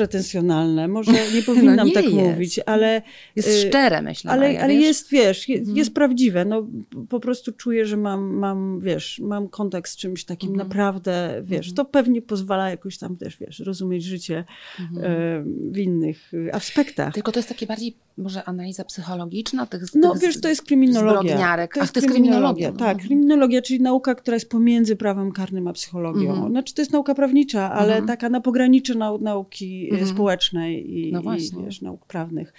pretensjonalne. 0.00 0.88
Może 0.88 1.12
nie 1.34 1.42
powinnam 1.42 1.76
No 1.76 1.84
nie 1.84 1.92
tak 1.92 2.04
jest. 2.04 2.16
mówić, 2.16 2.60
ale 2.66 3.02
Jest 3.36 3.48
y, 3.48 3.68
szczere, 3.68 4.02
myślę. 4.02 4.30
ale, 4.30 4.46
Maja, 4.46 4.60
ale 4.62 4.72
wiesz? 4.74 4.82
jest, 4.82 5.10
wiesz, 5.10 5.48
je, 5.48 5.58
Mhm. 5.58 5.76
jest 5.76 5.94
prawdziwe. 5.94 6.44
No, 6.44 6.66
po 7.08 7.20
prostu 7.20 7.52
czuję, 7.52 7.86
że 7.86 7.96
mam, 7.96 8.34
mam, 8.34 8.80
wiesz, 8.80 9.18
mam 9.24 9.48
kontakt 9.48 9.90
z 9.90 9.96
czymś 9.96 10.24
takim 10.24 10.50
Mhm. 10.50 10.68
naprawdę, 10.68 11.42
wiesz, 11.44 11.68
Mhm. 11.68 11.74
to 11.76 11.84
pewnie 11.84 12.22
pozwala 12.22 12.70
jakoś 12.70 12.98
tam 12.98 13.16
też, 13.16 13.36
wiesz, 13.38 13.58
rozumieć 13.58 14.04
życie 14.04 14.44
Mhm. 14.80 15.04
e, 15.06 15.42
w 15.72 15.78
innych 15.78 16.32
aspektach. 16.52 17.14
Tylko 17.14 17.32
to 17.32 17.38
jest 17.38 17.48
takie 17.48 17.66
bardziej 17.66 17.94
może 18.18 18.44
analiza 18.44 18.84
psychologiczna 18.84 19.66
tych 19.66 19.82
No 19.94 20.12
tych 20.12 20.22
wiesz, 20.22 20.40
to 20.40 20.48
jest 20.48 20.62
kryminologia. 20.62 21.20
zbrodniarek. 21.20 21.78
Ach, 21.80 21.90
to 21.92 22.00
jest 22.00 22.10
kryminologia. 22.12 22.68
Tak, 22.72 22.80
Mhm. 22.80 22.98
kryminologia, 22.98 23.62
czyli 23.62 23.80
nauka, 23.80 24.14
która 24.14 24.34
jest 24.36 24.50
pomiędzy 24.50 24.96
prawem 24.96 25.32
karnym 25.32 25.68
a 25.68 25.72
psychologią. 25.72 26.30
Mhm. 26.30 26.50
Znaczy 26.50 26.74
to 26.74 26.82
jest 26.82 26.92
nauka 26.92 27.14
prawnicza, 27.14 27.72
ale 27.72 27.88
Mhm. 27.92 28.06
taka 28.06 28.28
na 28.28 28.40
pograniczy 28.40 28.94
nau 28.94 29.18
nauki 29.18 29.89
mhm. 29.90 30.10
społecznej 30.10 30.98
i, 30.98 31.12
no 31.12 31.36
i 31.36 31.64
wiesz, 31.64 31.82
nauk 31.82 32.06
prawnych. 32.06 32.52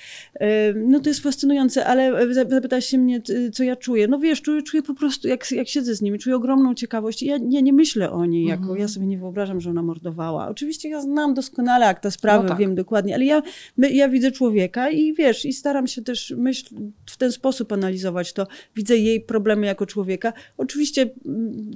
No 0.75 0.99
to 0.99 1.09
jest 1.09 1.23
fascynujące, 1.23 1.85
ale 1.85 2.33
zapytałaś 2.33 2.85
się 2.85 2.97
mnie, 2.97 3.21
co 3.53 3.63
ja 3.63 3.75
czuję. 3.75 4.07
No 4.07 4.19
wiesz, 4.19 4.41
czuję, 4.41 4.61
czuję 4.61 4.83
po 4.83 4.93
prostu, 4.93 5.27
jak, 5.27 5.51
jak 5.51 5.67
siedzę 5.67 5.95
z 5.95 6.01
nimi, 6.01 6.19
czuję 6.19 6.35
ogromną 6.35 6.75
ciekawość. 6.75 7.23
Ja, 7.23 7.37
ja 7.49 7.61
nie 7.61 7.73
myślę 7.73 8.11
o 8.11 8.25
niej 8.25 8.45
jako, 8.45 8.61
mhm. 8.61 8.79
ja 8.79 8.87
sobie 8.87 9.07
nie 9.07 9.17
wyobrażam, 9.17 9.61
że 9.61 9.69
ona 9.69 9.83
mordowała. 9.83 10.47
Oczywiście 10.47 10.89
ja 10.89 11.01
znam 11.01 11.33
doskonale 11.33 11.87
akta 11.87 12.11
sprawy, 12.11 12.43
no 12.43 12.49
tak. 12.49 12.57
wiem 12.57 12.75
dokładnie, 12.75 13.15
ale 13.15 13.25
ja, 13.25 13.41
ja 13.77 14.09
widzę 14.09 14.31
człowieka 14.31 14.89
i 14.89 15.13
wiesz, 15.13 15.45
i 15.45 15.53
staram 15.53 15.87
się 15.87 16.01
też 16.01 16.33
myśl, 16.37 16.75
w 17.05 17.17
ten 17.17 17.31
sposób 17.31 17.71
analizować 17.71 18.33
to. 18.33 18.47
Widzę 18.75 18.97
jej 18.97 19.21
problemy 19.21 19.67
jako 19.67 19.85
człowieka. 19.85 20.33
Oczywiście, 20.57 21.09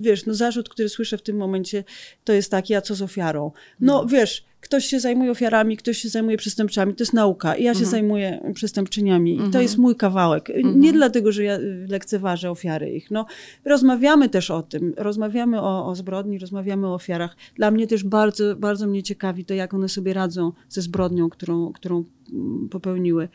wiesz, 0.02 0.26
no 0.26 0.34
zarzut, 0.34 0.70
który 0.70 0.90
słyszę 0.90 1.18
w 1.18 1.22
tym 1.22 1.38
momencie, 1.38 1.84
to 2.24 2.34
jest 2.34 2.52
taki, 2.52 2.76
a 2.76 2.82
co 2.82 2.96
z 2.96 3.02
ofiarą? 3.02 3.52
No, 3.80 3.94
no. 4.02 4.06
wiesz, 4.08 4.46
ktoś 4.66 4.86
się 4.86 5.00
zajmuje 5.00 5.32
ofiarami, 5.32 5.78
ktoś 5.78 5.98
się 5.98 6.10
zajmuje 6.10 6.38
przestępczami, 6.38 6.96
to 6.96 7.04
jest 7.04 7.14
nauka. 7.14 7.56
I 7.56 7.64
ja 7.64 7.74
się 7.74 7.80
mhm. 7.80 7.92
zajmuję 7.92 8.52
przestępczyniami. 8.54 9.34
I 9.34 9.38
to 9.38 9.46
mhm. 9.46 9.64
jest 9.64 9.78
mój 9.78 9.96
kawałek. 9.96 10.50
Mhm. 10.50 10.80
Nie 10.80 10.94
dlatego, 10.94 11.32
że 11.32 11.44
ja 11.44 11.58
lekceważę 11.88 12.52
ofiary 12.52 12.92
ich. 12.92 13.12
No, 13.12 13.26
rozmawiamy 13.66 14.30
też 14.30 14.52
o 14.52 14.64
tym. 14.64 14.94
Rozmawiamy 14.98 15.62
o, 15.62 15.88
o 15.88 15.96
zbrodni, 15.96 16.40
rozmawiamy 16.40 16.88
o 16.88 16.94
ofiarach. 16.94 17.36
Dla 17.56 17.72
mnie 17.72 17.88
też 17.88 18.04
bardzo, 18.04 18.56
bardzo 18.56 18.88
mnie 18.88 19.04
ciekawi 19.04 19.46
to, 19.46 19.54
jak 19.54 19.74
one 19.74 19.90
sobie 19.90 20.14
radzą 20.14 20.52
ze 20.70 20.82
zbrodnią, 20.82 21.30
którą, 21.30 21.74
którą 21.74 22.04
mm, 22.34 22.70
popełniły. 22.70 23.30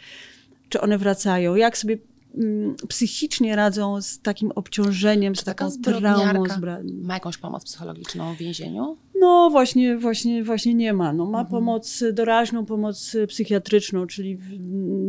Czy 0.68 0.80
one 0.80 0.98
wracają? 0.98 1.54
Jak 1.54 1.78
sobie 1.78 1.98
Mm, 2.34 2.76
psychicznie 2.88 3.56
radzą 3.56 4.02
z 4.02 4.20
takim 4.20 4.52
obciążeniem, 4.52 5.36
z 5.36 5.44
taką 5.44 5.70
traumą. 5.82 6.44
Ma 7.02 7.14
jakąś 7.14 7.38
pomoc 7.38 7.64
psychologiczną 7.64 8.34
w 8.34 8.38
więzieniu? 8.38 8.96
No 9.20 9.48
właśnie, 9.50 9.98
właśnie, 9.98 10.44
właśnie 10.44 10.74
nie 10.74 10.92
ma. 10.92 11.12
No, 11.12 11.24
ma 11.24 11.40
mhm. 11.40 11.46
pomoc 11.46 12.04
doraźną, 12.12 12.66
pomoc 12.66 13.16
psychiatryczną, 13.28 14.06
czyli 14.06 14.38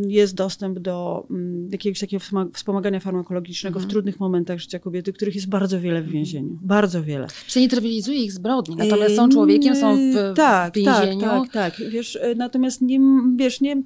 jest 0.07 0.35
dostęp 0.35 0.79
do 0.79 1.27
mm, 1.29 1.69
jakiegoś 1.71 1.99
takiego 1.99 2.23
wspomagania 2.53 2.99
farmakologicznego 2.99 3.75
mhm. 3.77 3.89
w 3.89 3.91
trudnych 3.91 4.19
momentach 4.19 4.59
życia 4.59 4.79
kobiety, 4.79 5.13
których 5.13 5.35
jest 5.35 5.49
bardzo 5.49 5.79
wiele 5.79 6.01
w 6.01 6.03
mhm. 6.03 6.13
więzieniu. 6.13 6.59
Bardzo 6.61 7.03
wiele. 7.03 7.27
Czyli 7.47 7.63
nie 7.63 7.69
trywializuje 7.69 8.23
ich 8.23 8.31
zbrodni, 8.31 8.75
natomiast 8.75 9.15
są 9.15 9.29
człowiekiem, 9.29 9.75
są 9.75 9.95
w, 9.95 10.33
tak, 10.35 10.73
w 10.73 10.75
więzieniu. 10.75 11.21
Tak, 11.21 11.51
tak, 11.51 11.75
tak. 11.77 11.89
Wiesz, 11.89 12.15
e, 12.15 12.35
natomiast 12.35 12.81
nie, 12.81 12.99
wiesz, 13.35 13.61
nie, 13.61 13.81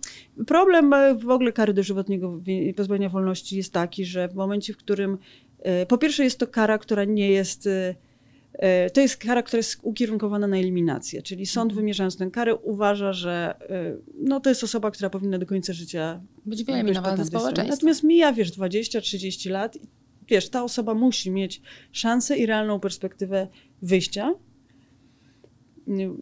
problem 0.47 0.93
e, 0.93 1.15
w 1.15 1.29
ogóle 1.29 1.51
kary 1.51 1.73
dożywotniego 1.73 2.39
pozbawienia 2.75 3.09
wolności 3.09 3.57
jest 3.57 3.73
taki, 3.73 4.05
że 4.05 4.27
w 4.27 4.35
momencie, 4.35 4.73
w 4.73 4.77
którym 4.77 5.17
e, 5.59 5.85
po 5.85 5.97
pierwsze 5.97 6.23
jest 6.23 6.39
to 6.39 6.47
kara, 6.47 6.77
która 6.77 7.03
nie 7.03 7.31
jest 7.31 7.69
to 8.93 9.01
jest 9.01 9.17
kara, 9.17 9.43
która 9.43 9.57
jest 9.57 9.79
ukierunkowana 9.81 10.47
na 10.47 10.57
eliminację, 10.57 11.21
czyli 11.21 11.45
sąd 11.45 11.71
mhm. 11.71 11.75
wymierzając 11.75 12.17
tę 12.17 12.31
karę 12.31 12.55
uważa, 12.55 13.13
że 13.13 13.55
e, 13.69 13.97
no, 14.19 14.39
to 14.39 14.49
jest 14.49 14.63
osoba, 14.63 14.91
która 14.91 15.09
powinna 15.09 15.37
do 15.37 15.45
końca 15.45 15.73
życia 15.73 16.21
być 16.45 16.63
wyeliminowana 16.63 17.17
ze 17.17 17.25
społeczeństwa. 17.25 17.75
Natomiast 17.75 18.03
mija, 18.03 18.33
wiesz, 18.33 18.51
20-30 18.51 19.49
lat 19.51 19.75
i 19.75 19.79
wiesz, 20.27 20.49
ta 20.49 20.63
osoba 20.63 20.93
musi 20.93 21.31
mieć 21.31 21.61
szansę 21.91 22.37
i 22.37 22.45
realną 22.45 22.79
perspektywę 22.79 23.47
wyjścia 23.81 24.33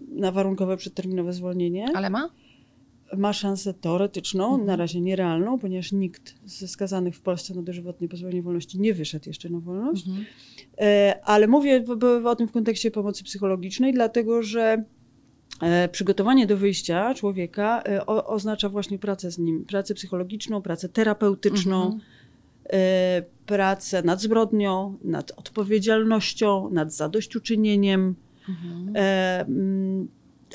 na 0.09 0.31
warunkowe 0.31 0.77
przedterminowe 0.77 1.33
zwolnienie. 1.33 1.87
Ale 1.95 2.09
ma? 2.09 2.29
Ma 3.17 3.33
szansę 3.33 3.73
teoretyczną, 3.73 4.45
mhm. 4.45 4.65
na 4.65 4.75
razie 4.75 5.01
nierealną, 5.01 5.59
ponieważ 5.59 5.91
nikt 5.91 6.35
ze 6.45 6.67
skazanych 6.67 7.15
w 7.15 7.21
Polsce 7.21 7.53
na 7.53 7.61
dożywotnie 7.61 8.09
pozbawienie 8.09 8.41
wolności 8.41 8.79
nie 8.79 8.93
wyszedł 8.93 9.29
jeszcze 9.29 9.49
na 9.49 9.59
wolność. 9.59 10.07
Mhm. 10.07 10.25
E, 10.81 11.19
ale 11.23 11.47
mówię 11.47 11.83
o 12.25 12.35
tym 12.35 12.47
w 12.47 12.51
kontekście 12.51 12.91
pomocy 12.91 13.23
psychologicznej, 13.23 13.93
dlatego 13.93 14.43
że 14.43 14.83
e, 15.61 15.89
przygotowanie 15.89 16.47
do 16.47 16.57
wyjścia 16.57 17.13
człowieka 17.13 17.83
e, 17.83 18.05
oznacza 18.05 18.69
właśnie 18.69 18.99
pracę 18.99 19.31
z 19.31 19.37
nim, 19.37 19.65
pracę 19.65 19.93
psychologiczną, 19.93 20.61
pracę 20.61 20.89
terapeutyczną. 20.89 21.85
Mhm. 21.85 22.01
Pracę 23.45 24.03
nad 24.03 24.21
zbrodnią, 24.21 24.97
nad 25.03 25.31
odpowiedzialnością, 25.31 26.69
nad 26.69 26.93
zadośćuczynieniem. 26.93 28.15
Mhm. 28.49 28.93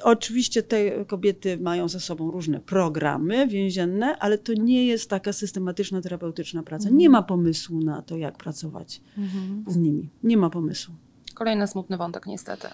Oczywiście 0.03 0.63
te 0.63 1.05
kobiety 1.05 1.59
mają 1.59 1.89
ze 1.89 2.01
sobą 2.01 2.31
różne 2.31 2.61
programy 2.61 3.47
więzienne, 3.47 4.19
ale 4.19 4.39
to 4.39 4.53
nie 4.53 4.87
jest 4.87 5.11
taka 5.11 5.33
systematyczna, 5.33 6.01
terapeutyczna 6.01 6.63
praca. 6.63 6.83
Mhm. 6.83 6.99
Nie 6.99 7.09
ma 7.09 7.23
pomysłu 7.23 7.81
na 7.81 8.03
to, 8.03 8.17
jak 8.17 8.37
pracować 8.37 9.01
mhm. 9.19 9.65
z 9.67 9.77
nimi. 9.77 10.09
Nie 10.23 10.37
ma 10.37 10.51
pomysłu. 10.51 10.95
Kolejny 11.35 11.67
smutny 11.67 11.97
wątek, 11.97 12.27
niestety. 12.27 12.69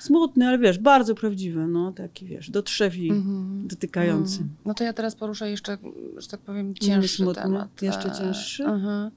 Smutny, 0.00 0.46
ale 0.46 0.58
wiesz, 0.58 0.78
bardzo 0.78 1.14
prawdziwy, 1.14 1.66
no 1.66 1.92
taki 1.92 2.26
wiesz, 2.26 2.50
do 2.50 2.62
trzewi 2.62 3.10
mhm. 3.10 3.68
dotykający. 3.68 4.44
No 4.64 4.74
to 4.74 4.84
ja 4.84 4.92
teraz 4.92 5.14
poruszę 5.14 5.50
jeszcze, 5.50 5.78
że 6.16 6.28
tak 6.28 6.40
powiem, 6.40 6.74
cięższy 6.74 7.22
smutny, 7.22 7.42
temat. 7.42 7.82
Jeszcze 7.82 8.10
cięższy? 8.10 8.64
Aha. 8.66 9.10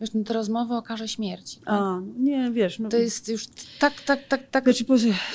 Wiesz, 0.00 0.10
no 0.14 0.24
te 0.24 0.34
rozmowy 0.34 0.74
o 0.74 0.82
karze 0.82 1.08
śmierci. 1.08 1.56
Tak? 1.56 1.74
A, 1.74 2.00
nie, 2.18 2.50
wiesz. 2.50 2.78
No, 2.78 2.88
to 2.88 2.96
jest 2.96 3.28
już 3.28 3.46
tak, 3.78 3.92
tak, 4.00 4.28
tak, 4.28 4.50
tak. 4.50 4.64
Znaczy, 4.64 4.84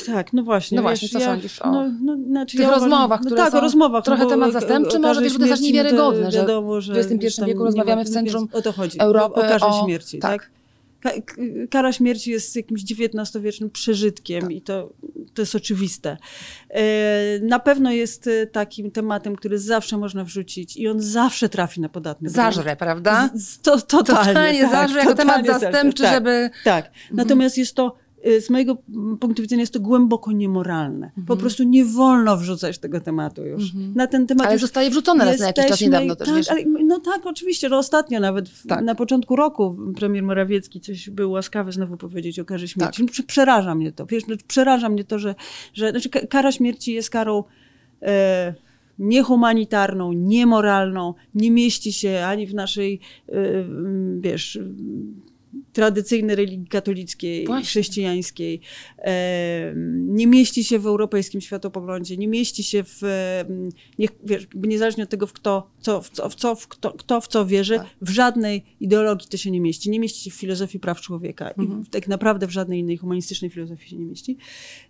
tak, 0.06 0.34
no 0.34 0.43
właśnie. 0.43 0.76
No 0.76 0.82
właśnie, 0.82 1.10
co 1.10 1.19
ja, 1.19 1.26
sądzisz 1.26 1.62
o 1.62 1.71
no, 1.71 1.91
no, 2.02 2.17
znaczy, 2.28 2.58
tych 2.58 2.65
ja 2.65 2.71
rozmowach, 2.71 3.19
no, 3.19 3.26
które 3.26 3.41
tak, 3.41 3.52
są 3.52 3.58
o 3.58 3.62
rozmowach, 3.62 4.04
trochę 4.04 4.23
no, 4.23 4.30
temat 4.30 4.54
zastępczy, 4.54 4.99
może 4.99 5.21
wiesz, 5.21 5.38
to 5.38 5.45
jest 5.45 5.63
niewiarygodne, 5.63 6.32
że 6.32 6.38
wiadomo, 6.38 6.82
że 6.82 6.93
w 6.93 6.97
XXI 6.97 7.45
wieku 7.45 7.63
rozmawiamy 7.63 8.06
w 8.06 8.10
centrum 8.10 8.47
o 8.54 8.62
to 8.62 8.71
chodzi, 8.71 8.99
Europy 8.99 9.41
o 9.41 9.43
karze 9.43 9.65
śmierci, 9.84 10.19
tak? 10.19 10.49
Kara 11.69 11.93
śmierci 11.93 12.31
jest 12.31 12.55
jakimś 12.55 12.81
XIX-wiecznym 12.81 13.69
przeżytkiem 13.69 14.41
tak. 14.41 14.51
i 14.51 14.61
to, 14.61 14.93
to 15.33 15.41
jest 15.41 15.55
oczywiste. 15.55 16.17
E, 16.69 17.39
na 17.39 17.59
pewno 17.59 17.91
jest 17.91 18.27
e, 18.27 18.47
takim 18.47 18.91
tematem, 18.91 19.35
który 19.35 19.59
zawsze 19.59 19.97
można 19.97 20.23
wrzucić 20.23 20.77
i 20.77 20.87
on 20.87 21.01
zawsze 21.01 21.49
trafi 21.49 21.81
na 21.81 21.89
podatny 21.89 22.29
Zażre, 22.29 22.75
prawda? 22.75 23.29
To, 23.61 23.81
totalnie. 23.81 24.33
Totalnie 24.33 24.61
tak, 24.61 24.71
zażre 24.71 24.99
jako 24.99 25.15
temat 25.15 25.45
zastępczy, 25.45 26.03
tak, 26.03 26.13
żeby... 26.13 26.49
Tak. 26.63 26.91
Natomiast 27.11 27.57
jest 27.57 27.75
to 27.75 28.02
z 28.41 28.49
mojego 28.49 28.77
punktu 29.19 29.41
widzenia 29.41 29.62
jest 29.62 29.73
to 29.73 29.79
głęboko 29.79 30.31
niemoralne. 30.31 31.07
Mhm. 31.07 31.25
Po 31.27 31.38
prostu 31.38 31.63
nie 31.63 31.86
wolno 31.86 32.38
wrzucać 32.38 32.79
tego 32.79 33.01
tematu 33.01 33.45
już. 33.45 33.63
Mhm. 33.63 33.93
Na 33.95 34.07
ten 34.07 34.27
temat 34.27 34.47
ale 34.47 34.59
zostaje 34.59 34.89
wrzucone 34.89 35.25
raz 35.25 35.39
na 35.39 35.47
jakiś 35.47 35.65
czas 35.65 35.81
niedawno 35.81 36.15
też, 36.15 36.27
tak, 36.27 36.36
wiesz? 36.36 36.49
Ale, 36.49 36.63
no 36.65 36.99
tak, 36.99 37.25
oczywiście, 37.25 37.69
że 37.69 37.77
ostatnio 37.77 38.19
nawet 38.19 38.49
w, 38.49 38.67
tak. 38.67 38.83
na 38.83 38.95
początku 38.95 39.36
roku 39.36 39.77
premier 39.95 40.23
Morawiecki 40.23 40.81
coś 40.81 41.09
był 41.09 41.31
łaskawy 41.31 41.71
znowu 41.71 41.97
powiedzieć 41.97 42.39
o 42.39 42.45
karze 42.45 42.67
śmierci. 42.67 43.05
Tak. 43.05 43.17
No, 43.19 43.23
przeraża 43.27 43.75
mnie 43.75 43.91
to. 43.91 44.05
Wiesz, 44.05 44.27
no, 44.27 44.36
przeraża 44.47 44.89
mnie 44.89 45.03
to, 45.03 45.19
że, 45.19 45.36
że 45.73 45.91
znaczy, 45.91 46.09
kara 46.09 46.51
śmierci 46.51 46.93
jest 46.93 47.09
karą 47.09 47.43
e, 48.01 48.53
niehumanitarną, 48.99 50.13
niemoralną, 50.13 51.13
nie 51.36 51.51
mieści 51.51 51.93
się 51.93 52.23
ani 52.27 52.47
w 52.47 52.53
naszej, 52.53 52.99
e, 53.29 53.33
wiesz 54.19 54.59
tradycyjnej 55.73 56.36
religii 56.36 56.67
katolickiej, 56.67 57.45
Właśnie. 57.45 57.65
chrześcijańskiej, 57.65 58.62
nie 59.93 60.27
mieści 60.27 60.63
się 60.63 60.79
w 60.79 60.88
europejskim 60.88 61.41
światopoglądzie, 61.41 62.17
nie 62.17 62.27
mieści 62.27 62.63
się 62.63 62.83
w, 62.83 63.01
wiesz, 64.23 64.47
niezależnie 64.55 65.03
od 65.03 65.09
tego, 65.09 65.27
w 65.27 65.33
kto, 65.33 65.69
co, 65.79 66.01
w 66.01 66.09
co, 66.09 66.29
w 66.29 66.36
co, 66.36 66.55
w 66.55 66.67
kto, 66.67 66.91
kto 66.91 67.21
w 67.21 67.27
co 67.27 67.45
wierzy, 67.45 67.77
tak. 67.77 67.88
w 68.01 68.09
żadnej 68.09 68.63
ideologii 68.79 69.27
to 69.29 69.38
się 69.38 69.51
nie 69.51 69.62
mieści. 69.62 69.89
Nie 69.89 69.99
mieści 69.99 70.23
się 70.23 70.31
w 70.31 70.33
filozofii 70.33 70.79
praw 70.79 71.01
człowieka 71.01 71.49
mhm. 71.49 71.81
i 71.81 71.89
tak 71.89 72.07
naprawdę 72.07 72.47
w 72.47 72.51
żadnej 72.51 72.79
innej 72.79 72.97
humanistycznej 72.97 73.51
filozofii 73.51 73.89
się 73.89 73.95
nie 73.95 74.05
mieści. 74.05 74.38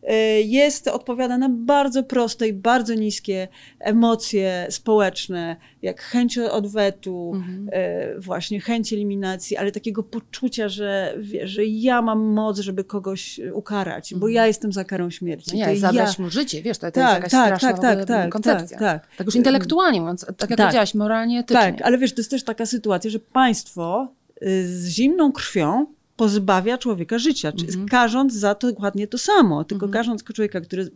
E, 0.04 0.41
jest, 0.41 0.88
odpowiada 0.88 1.38
na 1.38 1.50
bardzo 1.50 2.04
proste 2.04 2.48
i 2.48 2.54
bardzo 2.54 2.93
niskie 2.93 3.48
emocje 3.80 4.67
społeczne, 4.69 5.56
jak 5.82 6.02
chęć 6.02 6.38
odwetu, 6.38 7.32
mhm. 7.36 7.69
E, 7.72 8.19
właśnie 8.19 8.60
chęć 8.60 8.93
eliminacji, 8.93 9.58
ale 9.58 9.72
takiego 9.72 10.04
poczucia, 10.04 10.69
że, 10.74 11.16
wie, 11.18 11.48
że 11.48 11.66
ja 11.66 12.02
mam 12.02 12.20
moc, 12.20 12.60
żeby 12.60 12.84
kogoś 12.84 13.40
ukarać, 13.54 14.14
bo 14.14 14.16
mhm. 14.16 14.34
ja 14.34 14.48
jestem 14.48 14.74
za 14.74 14.84
karą 14.84 15.10
śmierci. 15.10 15.58
Ja, 15.58 15.76
zabrać 15.76 16.18
ja... 16.18 16.24
mu 16.24 16.30
życie, 16.30 16.62
wiesz, 16.62 16.78
to, 16.78 16.88
to 16.88 16.92
tak, 16.92 17.04
jest 17.04 17.16
jakaś 17.16 17.32
tak, 17.32 17.46
straszna 17.46 17.82
tak, 17.82 17.98
tak, 17.98 18.08
tak, 18.08 18.32
koncepcja. 18.32 18.80
Tak, 18.80 19.02
tak. 19.02 19.18
tak 19.18 19.28
już 19.28 19.36
intelektualnie 19.36 20.02
mówiąc, 20.02 20.26
tak 20.26 20.50
jak 20.50 20.50
tak, 20.50 20.58
powiedziałaś, 20.58 20.94
moralnie, 20.94 21.40
etycznie. 21.40 21.74
Tak, 21.74 21.82
ale 21.82 21.98
wiesz, 21.98 22.14
to 22.14 22.22
jest 22.22 22.32
też 22.32 22.44
taka 22.44 22.66
sytuacja, 22.66 23.12
że 23.12 23.20
państwo 23.20 24.08
y, 24.44 24.68
z 24.68 24.88
zimną 24.88 25.32
krwią 25.32 25.86
pozbawia 26.24 26.78
człowieka 26.78 27.20
życia, 27.20 27.52
karząc 27.90 28.34
za 28.34 28.56
to 28.56 28.68
dokładnie 28.68 29.08
to 29.08 29.18
samo, 29.18 29.64
tylko 29.64 29.88
-hmm. 29.88 29.94
karząc 29.94 30.24
człowieka, 30.24 30.62
który 30.62 30.92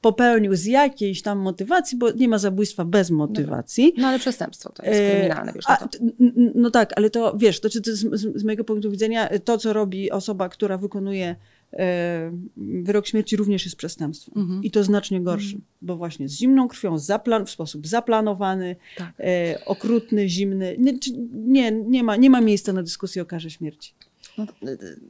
popełnił 0.00 0.56
z 0.56 0.64
jakiejś 0.64 1.22
tam 1.22 1.38
motywacji, 1.38 1.98
bo 1.98 2.10
nie 2.10 2.28
ma 2.28 2.38
zabójstwa 2.38 2.84
bez 2.84 3.10
motywacji. 3.10 3.92
No, 3.96 4.02
no 4.02 4.08
ale 4.08 4.18
przestępstwo 4.18 4.72
to 4.72 4.82
jest 4.86 5.00
kryminalne, 5.00 5.52
wiesz. 5.52 5.64
A, 5.68 5.88
no 6.54 6.70
tak, 6.70 6.92
ale 6.96 7.10
to 7.10 7.36
wiesz, 7.36 7.60
to, 7.60 7.68
to 7.68 7.78
z, 7.84 8.20
z, 8.36 8.44
mojego 8.44 8.64
punktu 8.64 8.90
widzenia 8.90 9.28
to, 9.44 9.58
co 9.58 9.72
robi 9.72 10.10
osoba, 10.10 10.48
która 10.48 10.78
wykonuje 10.78 11.36
e, 11.72 12.32
wyrok 12.56 13.06
śmierci 13.06 13.36
również 13.36 13.64
jest 13.64 13.76
przestępstwem. 13.76 14.34
-hmm. 14.34 14.60
I 14.62 14.70
to 14.70 14.84
znacznie 14.84 15.20
gorszym, 15.20 15.58
-hmm. 15.58 15.82
bo 15.82 15.96
właśnie 15.96 16.28
z 16.28 16.32
zimną 16.32 16.68
krwią, 16.68 16.96
zaplan- 16.96 17.44
w 17.44 17.50
sposób 17.50 17.86
zaplanowany, 17.86 18.76
tak. 18.96 19.12
e, 19.20 19.58
okrutny, 19.66 20.28
zimny. 20.28 20.76
Nie, 20.78 20.92
nie, 21.32 21.72
nie, 21.72 22.04
ma, 22.04 22.16
nie 22.16 22.30
ma 22.30 22.40
miejsca 22.40 22.72
na 22.72 22.82
dyskusję 22.82 23.22
o 23.22 23.26
karze 23.26 23.50
śmierci. 23.50 23.94
No, 24.38 24.44
y, 24.44 24.70
y, 24.72 25.00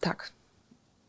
tak. 0.00 0.32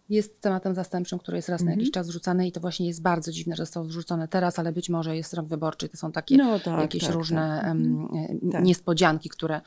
jest 0.09 0.41
tematem 0.41 0.75
zastępczym, 0.75 1.19
który 1.19 1.37
jest 1.37 1.49
raz 1.49 1.63
na 1.63 1.71
jakiś 1.71 1.91
czas 1.91 2.07
wrzucany 2.07 2.47
i 2.47 2.51
to 2.51 2.59
właśnie 2.59 2.87
jest 2.87 3.01
bardzo 3.01 3.31
dziwne, 3.31 3.55
że 3.55 3.65
został 3.65 3.83
wrzucony 3.83 4.27
teraz, 4.27 4.59
ale 4.59 4.71
być 4.71 4.89
może 4.89 5.15
jest 5.15 5.33
rok 5.33 5.45
wyborczy, 5.47 5.89
to 5.89 5.97
są 5.97 6.11
takie 6.11 6.37
No 6.37 6.59
tak, 6.59 6.79
jakieś 6.81 7.03
tak, 7.03 7.13
różne 7.13 7.59
tak. 7.61 7.71
em, 7.71 8.07
e, 8.47 8.51
Tak. 8.51 8.63
niespodzianki, 8.63 9.29
które, 9.29 9.61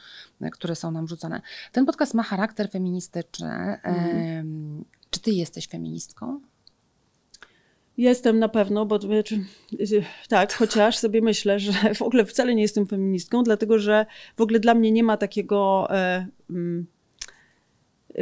które 0.52 0.74
są 0.74 0.90
nam 0.90 1.08
rzucane. 1.08 1.40
Ten 1.72 1.86
podcast 1.86 2.14
ma 2.14 2.22
charakter 2.22 2.70
feministyczny. 2.70 3.48
Mhm. 3.82 4.16
Em, 4.16 4.84
Czy 5.10 5.20
ty 5.20 5.30
jesteś 5.30 5.68
feministką? 5.68 6.40
Jestem 7.96 8.38
na 8.38 8.48
pewno, 8.48 8.86
bo 8.86 8.98
znaczy, 9.00 9.44
tak, 10.28 10.52
chociaż 10.52 10.98
sobie 10.98 11.22
myślę, 11.22 11.58
że 11.60 11.72
w 11.94 12.02
ogóle 12.02 12.24
wcale 12.24 12.54
nie 12.54 12.62
jestem 12.62 12.86
feministką, 12.86 13.42
dlatego 13.42 13.78
że 13.78 14.06
w 14.36 14.40
ogóle 14.40 14.60
dla 14.60 14.74
mnie 14.74 14.90
nie 14.90 15.02
ma 15.02 15.16
takiego 15.16 15.86
e, 15.90 16.26
mm, 16.50 16.86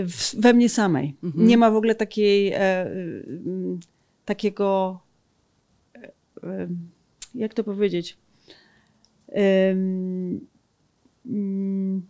w, 0.06 0.34
we 0.40 0.52
mnie 0.52 0.68
samej. 0.68 1.14
Mhm. 1.24 1.46
Nie 1.46 1.56
ma 1.56 1.70
w 1.70 1.76
ogóle 1.76 1.94
takiej, 1.94 2.52
e, 2.52 2.82
mm, 2.86 3.80
takiego, 4.24 5.00
e, 5.96 6.08
e, 6.42 6.68
jak 7.34 7.54
to 7.54 7.64
powiedzieć, 7.64 8.18
mm, 11.24 12.02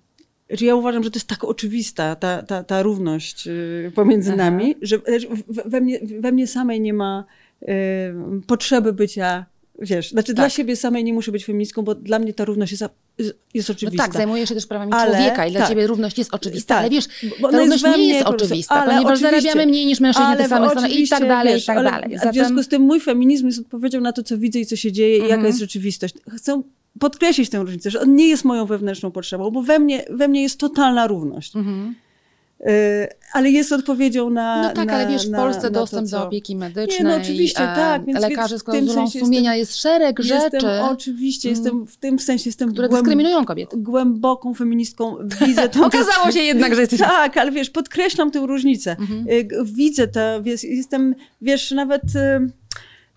że 0.51 0.67
ja 0.67 0.75
uważam, 0.75 1.03
że 1.03 1.11
to 1.11 1.17
jest 1.19 1.29
tak 1.29 1.45
oczywista 1.45 2.17
ta, 2.17 2.43
ta, 2.43 2.65
ta 2.65 2.83
równość 2.83 3.47
y, 3.49 3.93
pomiędzy 3.95 4.33
Aha. 4.33 4.37
nami, 4.51 4.75
że 4.83 4.99
że 5.19 5.29
w- 5.29 5.69
we 5.71 5.81
mnie, 5.81 6.01
we 6.21 6.33
mnie 6.33 6.47
samej 6.47 6.81
nie 6.81 6.93
ma 6.93 7.25
y, 7.63 7.67
potrzeby 8.47 8.93
bycia, 8.93 9.47
wiesz, 9.79 10.11
znaczy 10.11 10.35
dla 10.35 10.45
Tak. 10.45 10.53
siebie 10.53 10.77
samej 10.77 11.05
nie 11.05 11.13
muszę 11.13 11.33
być 11.33 11.45
feministką, 11.45 11.83
bo 11.83 11.95
dla 11.95 12.19
mnie 12.19 12.35
ta 12.35 12.45
równość 12.45 12.73
jest, 12.73 12.85
jest 13.55 13.69
No 13.69 13.73
oczywista. 13.75 14.05
tak, 14.05 14.13
zajmujesz 14.15 14.49
się 14.49 14.55
też 14.55 14.67
prawami 14.67 14.93
Ale- 14.93 15.11
człowieka 15.15 15.47
i 15.47 15.51
dla 15.51 15.61
tak. 15.61 15.69
ciebie 15.69 15.87
równość 15.87 16.19
jest 16.19 16.35
oczywista, 16.35 16.75
Tak, 16.75 16.79
ale 16.81 16.91
wiesz, 16.91 17.05
bo 17.41 17.49
ta 17.51 17.59
równość 17.59 17.83
nie 17.83 17.91
mnie 17.91 18.09
jest 18.09 18.27
prostu, 18.27 18.45
oczywista, 18.45 18.75
ale 18.75 18.93
ponieważ 18.95 19.19
zarabiamy 19.21 19.67
mniej 19.67 19.87
niż 19.87 20.01
mężczyźni 20.01 20.37
te 20.37 20.49
same 20.49 20.71
strony 20.71 20.89
i 20.89 21.09
tak 21.09 21.29
dalej, 21.29 21.55
wiesz, 21.55 21.63
i 21.63 21.67
tak 21.67 21.77
ale 21.79 21.91
dalej. 21.91 22.19
W 22.19 22.33
związku 22.35 22.63
z 22.63 22.69
tym 22.69 22.83
mój 22.83 23.01
feminizm 23.01 23.47
jest 23.47 23.59
odpowiedzią 23.59 24.01
na 24.01 24.13
to, 24.13 24.23
co 24.23 24.39
widzę 24.39 24.59
i 24.59 24.67
co 24.67 24.77
się 24.77 24.93
dzieje 24.93 25.17
i 25.17 25.21
Mhm. 25.21 25.31
jaka 25.39 25.47
jest 25.47 25.59
rzeczywistość. 25.59 26.15
Chcę 26.37 26.63
podkreślić 27.01 27.51
tę 27.51 27.59
różnicę, 27.59 27.91
że 27.91 28.01
on 28.01 28.15
nie 28.15 28.29
jest 28.29 28.45
moją 28.45 28.67
wewnętrzną 28.67 29.11
potrzebą, 29.11 29.51
bo 29.51 29.63
we 29.63 29.79
mnie, 29.79 30.05
we 30.11 30.29
mnie 30.29 30.43
jest 30.43 30.61
totalna 30.61 31.07
równość. 31.07 31.57
Mhm. 31.57 31.95
Y, 32.61 33.09
ale 33.33 33.51
jest 33.51 33.73
odpowiedzią 33.73 34.31
na. 34.31 34.63
No 34.63 34.71
tak, 34.75 34.87
na, 34.87 34.95
ale 34.95 35.07
wiesz, 35.09 35.27
w 35.27 35.31
na, 35.31 35.39
Polsce 35.39 35.63
na 35.63 35.71
dostęp 35.71 36.03
to, 36.07 36.11
co... 36.11 36.19
do 36.19 36.27
opieki 36.27 36.57
medycznej, 36.57 36.99
Nie, 36.99 37.05
no 37.05 37.17
oczywiście, 37.17 37.61
e, 37.73 37.77
tak, 37.77 38.05
więc- 38.07 38.21
lekarze 38.21 38.59
z 38.59 38.63
w 38.63 38.65
tym 38.65 38.73
klauzulą 38.75 38.95
sensie 38.95 39.21
sumienia 39.21 39.55
jest 39.55 39.77
szereg 39.77 40.21
rzeczy, 40.21 40.45
Jestem, 40.53 40.85
oczywiście, 40.85 41.49
Mm. 41.49 41.61
jestem 41.63 41.87
w 41.87 41.97
tym 41.97 42.19
sensie 42.19 42.49
jestem 42.49 42.73
które 42.73 42.89
głęb- 42.89 42.93
dyskryminują 42.93 43.45
kobiety. 43.45 43.77
głęboką 43.77 44.55
feministką. 44.55 45.17
Widzę 45.47 45.69
to. 45.69 45.87
Okazało 45.87 46.31
się 46.33 46.41
jednak, 46.41 46.75
że 46.75 46.81
jesteś... 46.81 47.01
Tak, 47.01 47.37
ale 47.37 47.51
wiesz, 47.53 47.71
podkreślam 47.71 48.31
tę 48.31 48.47
różnicę. 48.47 48.91
Mhm. 49.01 49.29
Y, 49.29 49.49
Widzę 49.65 50.09
to, 50.09 50.43
wiesz, 50.43 50.65
jestem, 50.65 51.15
wiesz, 51.43 51.71
nawet, 51.71 52.03
y, 52.03 52.51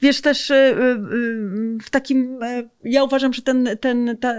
wiesz, 0.01 0.21
też 0.21 0.49
y, 0.49 0.53
y, 0.53 0.57
y, 0.57 1.77
w 1.83 1.89
takim, 1.89 2.39
ja 2.83 3.03
uważam, 3.03 3.33
że 3.33 3.41
ten, 3.41 3.69
ten, 3.81 4.17
ta, 4.19 4.33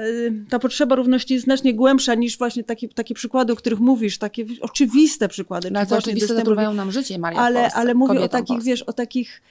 ta 0.50 0.58
potrzeba 0.58 0.96
równości 0.96 1.34
jest 1.34 1.44
znacznie 1.44 1.74
głębsza 1.74 2.14
niż 2.14 2.38
właśnie 2.38 2.64
takie, 2.64 2.88
takie 2.88 3.14
przykłady, 3.14 3.52
o 3.52 3.56
których 3.56 3.80
mówisz, 3.80 4.18
takie 4.18 4.44
oczywiste 4.60 5.28
przykłady. 5.28 5.70
No, 5.70 5.78
ale 5.80 5.88
to 5.88 5.96
dostępu- 5.96 6.26
zatruwają 6.26 6.74
nam 6.74 6.92
życie, 6.92 7.18
Maria, 7.18 7.40
ale, 7.40 7.60
Polsce, 7.60 7.78
ale 7.78 7.94
mówię 7.94 8.20
o 8.20 8.28
takich, 8.28 8.48
Polsce. 8.48 8.70
wiesz, 8.70 8.82
o 8.82 8.92
takich 8.92 9.42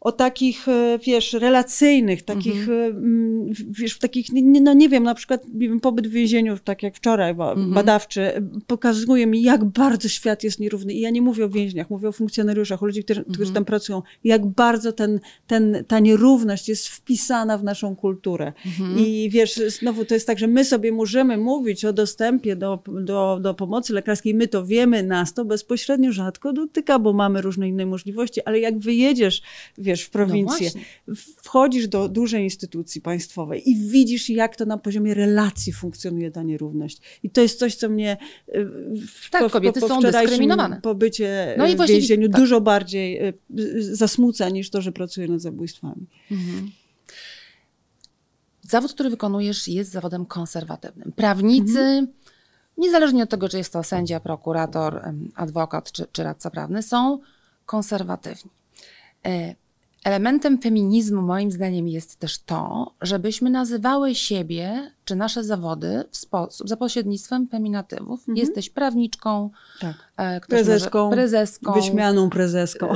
o 0.00 0.12
takich, 0.12 0.68
e, 0.68 0.98
wiesz, 1.06 1.32
relacyjnych, 1.32 2.22
takich, 2.22 2.60
Mhm. 2.60 2.96
mm, 2.96 3.52
wiesz, 3.70 3.98
takich, 3.98 4.26
no 4.62 4.74
nie 4.74 4.88
wiem, 4.88 5.02
na 5.02 5.14
przykład 5.14 5.42
pobyt 5.82 6.08
w 6.08 6.10
więzieniu, 6.10 6.58
tak 6.64 6.82
jak 6.82 6.96
wczoraj, 6.96 7.30
Mhm. 7.30 7.70
badawczy, 7.74 8.22
e, 8.22 8.42
pokazuje 8.66 9.26
mi, 9.26 9.42
jak 9.42 9.64
bardzo 9.64 10.08
świat 10.08 10.44
jest 10.44 10.60
nierówny. 10.60 10.92
I 10.92 11.00
ja 11.00 11.10
nie 11.10 11.22
mówię 11.22 11.44
o 11.44 11.48
więźniach, 11.48 11.90
mówię 11.90 12.08
o 12.08 12.12
funkcjonariuszach, 12.12 12.82
o 12.82 12.86
ludziach, 12.86 13.04
którzy, 13.04 13.20
Mhm. 13.20 13.34
którzy 13.34 13.52
tam 13.52 13.64
pracują. 13.64 14.02
Jak 14.24 14.46
bardzo 14.46 14.92
ten, 14.92 15.20
ten, 15.46 15.84
ta 15.88 15.98
nierówność 15.98 16.68
jest 16.68 16.88
wpisana 16.88 17.58
w 17.58 17.64
naszą 17.64 17.96
kulturę. 17.96 18.52
Mhm. 18.66 18.98
I 18.98 19.30
wiesz, 19.30 19.54
znowu 19.54 20.04
to 20.04 20.14
jest 20.14 20.26
tak, 20.26 20.38
że 20.38 20.46
my 20.46 20.64
sobie 20.64 20.92
możemy 20.92 21.36
mówić 21.38 21.84
o 21.84 21.92
dostępie 21.92 22.56
do, 22.56 22.82
do, 23.00 23.38
do 23.42 23.54
pomocy 23.54 23.92
lekarskiej, 23.92 24.34
my 24.34 24.48
to 24.48 24.66
wiemy, 24.66 25.02
nas 25.02 25.34
to 25.34 25.44
bezpośrednio 25.44 26.12
rzadko 26.12 26.52
dotyka, 26.52 26.98
bo 26.98 27.12
mamy 27.12 27.42
różne 27.42 27.68
inne 27.68 27.86
możliwości, 27.86 28.40
ale 28.44 28.60
jak 28.60 28.78
wyjedziesz, 28.78 29.42
wiesz, 29.86 30.02
w 30.02 30.10
prowincję, 30.10 30.70
No 31.06 31.14
wchodzisz 31.42 31.88
do 31.88 32.08
dużej 32.08 32.44
instytucji 32.44 33.00
państwowej 33.00 33.70
i 33.70 33.76
widzisz, 33.76 34.30
jak 34.30 34.56
to 34.56 34.64
na 34.66 34.78
poziomie 34.78 35.14
relacji 35.14 35.72
funkcjonuje 35.72 36.30
ta 36.30 36.42
nierówność. 36.42 37.00
I 37.22 37.30
to 37.30 37.40
jest 37.40 37.58
coś, 37.58 37.74
co 37.74 37.88
mnie 37.88 38.16
y, 38.48 38.64
w, 39.06 39.30
Tak, 39.30 39.52
kobiety 39.52 39.80
są 39.80 39.86
wczorajszym 39.86 40.20
dyskryminowane. 40.22 40.80
pobycie 40.80 41.54
No 41.58 41.64
no 41.64 41.70
i 41.70 41.74
w 41.74 41.76
właśnie- 41.76 41.94
więzieniu 41.94 42.28
tak. 42.28 42.40
dużo 42.40 42.60
bardziej 42.60 43.28
y, 43.28 43.34
y, 43.60 43.96
zasmuca 43.96 44.48
niż 44.48 44.70
to, 44.70 44.82
że 44.82 44.92
pracuję 44.92 45.28
nad 45.28 45.40
zabójstwami. 45.40 46.06
Mhm. 46.30 46.70
Zawód, 48.62 48.92
który 48.92 49.10
wykonujesz, 49.10 49.68
jest 49.68 49.90
zawodem 49.90 50.26
konserwatywnym. 50.26 51.12
Prawnicy, 51.12 51.78
Mhm. 51.80 52.06
niezależnie 52.78 53.22
od 53.22 53.30
tego, 53.30 53.48
czy 53.48 53.58
jest 53.58 53.72
to 53.72 53.82
sędzia, 53.82 54.20
prokurator, 54.20 55.12
adwokat 55.34 55.92
czy, 55.92 56.06
czy 56.12 56.22
radca 56.22 56.50
prawny, 56.50 56.82
są 56.82 57.18
konserwatywni. 57.66 58.50
Elementem 60.06 60.58
feminizmu, 60.58 61.22
moim 61.22 61.52
zdaniem, 61.52 61.88
jest 61.88 62.16
też 62.16 62.38
to, 62.38 62.92
żebyśmy 63.02 63.50
nazywały 63.50 64.14
siebie 64.14 64.90
czy 65.04 65.16
nasze 65.16 65.44
zawody 65.44 66.04
w 66.10 66.16
sposób, 66.16 66.68
za 66.68 66.76
pośrednictwem 66.76 67.48
feminatywów. 67.48 68.20
Mhm. 68.20 68.36
Jesteś 68.36 68.70
prawniczką, 68.70 69.50
Tak. 69.80 69.94
e, 70.16 70.40
Prezeską, 70.40 71.04
może, 71.04 71.16
prezeską. 71.16 71.72
Wyśmianą 71.72 72.30
prezeską. 72.30 72.88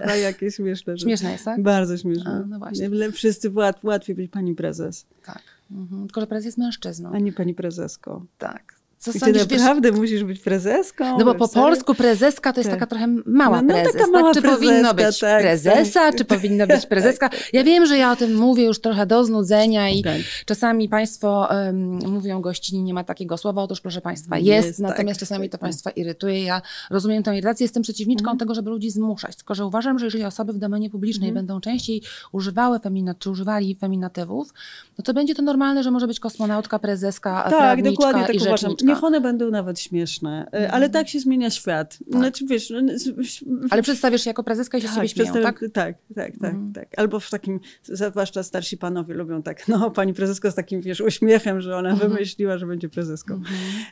E, 0.00 0.18
jakie 0.28 0.50
śmieszne. 0.50 0.98
Śmieszne 0.98 1.32
jest, 1.32 1.44
tak? 1.44 1.62
Bardzo 1.62 1.96
śmieszne. 1.98 2.30
A, 2.30 2.46
no 2.46 2.58
właśnie. 2.58 2.90
Wszyscy 3.12 3.50
łat, 3.50 3.84
łatwiej 3.84 4.16
być 4.16 4.30
pani 4.30 4.54
prezes, 4.54 5.06
Tak. 5.24 5.42
Mhm. 5.70 6.06
Tylko, 6.06 6.20
że 6.20 6.26
prezes 6.26 6.44
jest 6.44 6.58
mężczyzną. 6.58 7.10
a 7.12 7.18
nie 7.18 7.32
pani 7.32 7.54
prezesko. 7.54 8.22
Tak. 8.38 8.75
Co 8.98 9.10
I 9.10 9.14
ty 9.14 9.20
sądzisz, 9.20 9.46
wiesz, 9.46 9.60
naprawdę 9.60 9.92
musisz 9.92 10.24
być 10.24 10.40
prezeską? 10.40 11.18
No 11.18 11.24
bo 11.24 11.34
po 11.34 11.48
polsku 11.48 11.94
prezeska 11.94 12.52
to 12.52 12.60
jest 12.60 12.70
Tak. 12.70 12.78
taka 12.80 12.86
trochę 12.90 13.06
mała 13.26 13.62
No, 13.62 13.62
no, 13.62 13.74
prezes. 13.74 13.92
taka 13.92 14.06
mała 14.10 14.34
tak? 14.34 14.42
Czy 14.42 14.48
powinno 14.48 14.94
prezeska, 14.94 14.94
być 14.94 15.18
tak, 15.20 15.40
prezesa, 15.42 16.00
tak. 16.00 16.16
czy 16.16 16.24
powinno 16.24 16.66
być 16.66 16.86
prezeska? 16.92 17.30
Ja 17.52 17.64
wiem, 17.64 17.86
że 17.86 17.98
ja 17.98 18.12
o 18.12 18.16
tym 18.16 18.34
mówię 18.36 18.64
już 18.64 18.80
trochę 18.80 19.06
do 19.06 19.24
znudzenia 19.24 19.90
i 19.90 20.02
Tak. 20.02 20.16
czasami 20.46 20.88
Państwo 20.88 21.48
um, 21.50 21.98
mówią 22.12 22.40
gościni, 22.40 22.82
nie 22.82 22.94
ma 22.94 23.04
takiego 23.04 23.36
słowa. 23.36 23.62
Otóż 23.62 23.80
proszę 23.80 24.00
Państwa, 24.00 24.38
Jest, 24.38 24.66
jest, 24.66 24.78
natomiast 24.80 25.20
czasami 25.20 25.50
to 25.50 25.58
Państwa 25.58 25.90
irytuje. 25.90 26.42
Ja 26.44 26.62
rozumiem 26.90 27.22
tę 27.22 27.36
irytację, 27.36 27.64
jestem 27.64 27.82
przeciwniczką 27.82 28.24
Mhm. 28.30 28.38
tego, 28.38 28.54
żeby 28.54 28.70
ludzi 28.70 28.90
zmuszać. 28.90 29.36
Tylko, 29.36 29.54
że 29.54 29.66
uważam, 29.66 29.98
że 29.98 30.04
jeżeli 30.06 30.24
osoby 30.24 30.52
w 30.52 30.58
domenie 30.58 30.90
publicznej 30.90 31.28
Mhm. 31.28 31.46
będą 31.46 31.60
częściej 31.60 32.02
używały 32.32 32.78
feminat, 32.78 33.18
czy 33.18 33.30
używali 33.30 33.74
feminatywów, 33.74 34.54
no 34.98 35.04
to 35.04 35.14
będzie 35.14 35.34
to 35.34 35.42
normalne, 35.42 35.82
że 35.82 35.90
może 35.90 36.06
być 36.06 36.20
kosmonautka, 36.20 36.78
prezeska, 36.78 37.42
Tak, 37.42 37.58
prawniczka 37.58 37.90
dokładnie 37.90 38.26
tak 38.26 38.34
i 38.34 38.38
uważam. 38.38 38.76
Niech 38.86 39.04
one 39.04 39.20
będą 39.20 39.50
nawet 39.50 39.80
śmieszne, 39.80 40.46
e, 40.54 40.70
ale 40.72 40.90
tak 40.90 41.08
się 41.08 41.20
zmienia 41.20 41.50
świat. 41.50 41.98
Znaczy, 42.10 42.46
wiesz, 42.46 42.70
no, 42.70 42.92
Ale 43.70 43.82
przedstawisz 43.82 44.22
się 44.24 44.30
jako 44.30 44.44
prezeska 44.44 44.78
i 44.78 44.82
się 44.82 44.88
z 44.88 44.94
ciebie 44.94 45.08
śmieją, 45.08 45.32
tak? 45.32 45.42
tak, 45.42 45.98
tak, 46.14 46.32
tak, 46.40 46.54
Mhm. 46.54 46.72
tak. 46.72 46.88
Albo 46.96 47.20
w 47.20 47.30
takim, 47.30 47.60
zwłaszcza 47.82 48.42
starsi 48.42 48.76
panowie 48.76 49.14
lubią 49.14 49.42
tak, 49.42 49.68
no 49.68 49.90
pani 49.90 50.14
prezesko 50.14 50.50
z 50.50 50.54
takim, 50.54 50.80
wiesz, 50.80 51.00
uśmiechem, 51.00 51.60
że 51.60 51.76
ona 51.76 51.90
Mhm. 51.90 52.10
wymyśliła, 52.12 52.58
że 52.58 52.66
będzie 52.66 52.88
prezeską. 52.88 53.40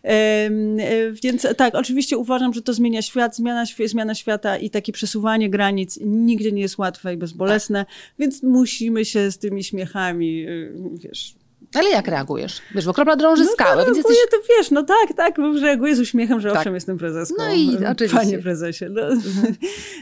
E, 0.05 0.51
więc 1.23 1.47
tak, 1.57 1.75
oczywiście 1.75 2.19
uważam, 2.19 2.55
że 2.55 2.63
to 2.63 2.73
zmienia 2.75 3.03
świat, 3.03 3.37
zmiana, 3.37 3.65
zmiana 3.87 4.15
świata 4.15 4.57
i 4.57 4.71
takie 4.71 4.93
przesuwanie 4.93 5.51
granic 5.51 5.99
nigdzie 6.05 6.53
nie 6.53 6.63
jest 6.63 6.79
łatwe 6.79 7.15
i 7.15 7.17
bezbolesne, 7.17 7.87
więc 8.19 8.43
musimy 8.43 9.05
się 9.05 9.31
z 9.31 9.39
tymi 9.39 9.65
śmiechami, 9.65 10.47
y, 10.49 10.73
wiesz, 10.95 11.35
Ale 11.75 11.91
jak 11.91 12.09
reagujesz? 12.09 12.63
Wiesz, 12.75 12.87
bo 12.87 12.93
kropla 12.95 13.17
drąży 13.17 13.45
skałę, 13.47 13.71
no, 13.77 13.85
więc 13.85 13.97
reaguję, 13.97 14.17
jesteś... 14.21 14.41
to 14.41 14.47
wiesz, 14.59 14.71
no 14.71 14.83
tak, 14.83 15.17
tak, 15.17 15.35
reaguję 15.63 15.97
z 15.97 16.01
uśmiechem, 16.01 16.41
że 16.41 16.49
Tak. 16.49 16.59
owszem, 16.59 16.75
jestem 16.75 16.99
prezeską. 16.99 17.35
No 17.39 17.55
i 17.55 17.77
e, 17.85 17.91
oczywiście. 17.91 18.19
Panie 18.19 18.39
prezesie. 18.39 18.85
No. 18.91 19.03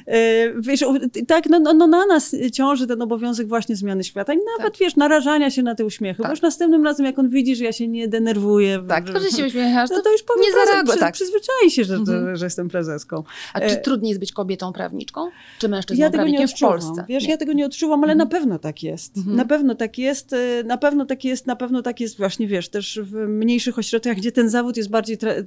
E, 0.06 0.14
wiesz, 0.60 0.84
tak, 1.28 1.48
no, 1.50 1.58
no, 1.60 1.72
no 1.74 1.86
na 1.86 2.06
nas 2.06 2.36
ciąży 2.52 2.86
ten 2.86 3.02
obowiązek 3.02 3.48
właśnie 3.48 3.76
zmiany 3.76 4.04
świata 4.04 4.32
i 4.34 4.38
nawet, 4.58 4.78
wiesz, 4.78 4.96
narażania 4.96 5.50
się 5.50 5.62
na 5.62 5.74
te 5.74 5.84
uśmiechy, 5.84 6.18
Tak. 6.22 6.26
bo 6.26 6.32
już 6.32 6.42
następnym 6.42 6.84
razem, 6.84 7.06
jak 7.06 7.18
on 7.18 7.28
widzi, 7.28 7.56
że 7.56 7.64
ja 7.64 7.72
się 7.72 7.88
nie 7.88 8.08
denerwuję, 8.08 8.84
Tak, 8.88 9.06
że, 9.06 9.12
to, 9.14 9.20
że 9.20 9.30
się 9.30 9.46
uśmiechasz, 9.46 9.90
no 9.90 10.02
to, 10.02 10.12
już 10.12 10.22
powie, 10.22 10.40
nie 10.42 10.52
zareaguje, 10.52 10.98
tak. 10.98 11.14
przyzwyczai 11.14 11.70
się, 11.70 11.84
że, 11.84 11.94
Mhm. 11.94 12.36
że, 12.36 12.46
jestem 12.46 12.68
prezeską. 12.68 13.22
A 13.54 13.60
czy 13.60 13.66
E, 13.66 13.76
trudniej 13.76 14.08
jest 14.08 14.20
być 14.20 14.32
kobietą 14.32 14.72
prawniczką, 14.72 15.30
czy 15.58 15.68
mężczyzną 15.68 16.04
Ja 16.04 16.10
tego 16.10 16.24
nie 16.24 16.48
w. 16.48 16.52
Polsce? 16.60 17.04
Wiesz, 17.08 17.24
Nie. 17.24 17.30
ja 17.30 17.36
tego 17.36 17.52
nie 17.52 17.66
odczuwam, 17.66 18.04
ale 18.04 18.12
Mhm. 18.12 18.28
na 18.28 18.38
pewno 18.38 18.58
tak 18.58 18.82
jest. 18.82 19.16
Mhm. 19.16 19.36
Na 19.36 19.44
pewno 19.44 19.74
tak 19.74 19.98
jest. 19.98 20.32
e, 20.32 20.62
Na 20.64 20.78
pewno 20.78 21.06
tak 21.06 21.24
jest. 21.24 21.46
Na 21.46 21.56
pewno 21.62 21.82
tak 21.82 22.00
jest 22.00 22.16
właśnie, 22.18 22.46
wiesz, 22.46 22.68
też 22.68 23.00
w 23.02 23.14
mniejszych 23.28 23.78
ośrodkach, 23.78 24.16
gdzie 24.16 24.32
ten 24.32 24.48
zawód 24.50 24.76
jest 24.76 24.90
bardziej 24.90 25.18
tra 25.18 25.32
m, 25.32 25.44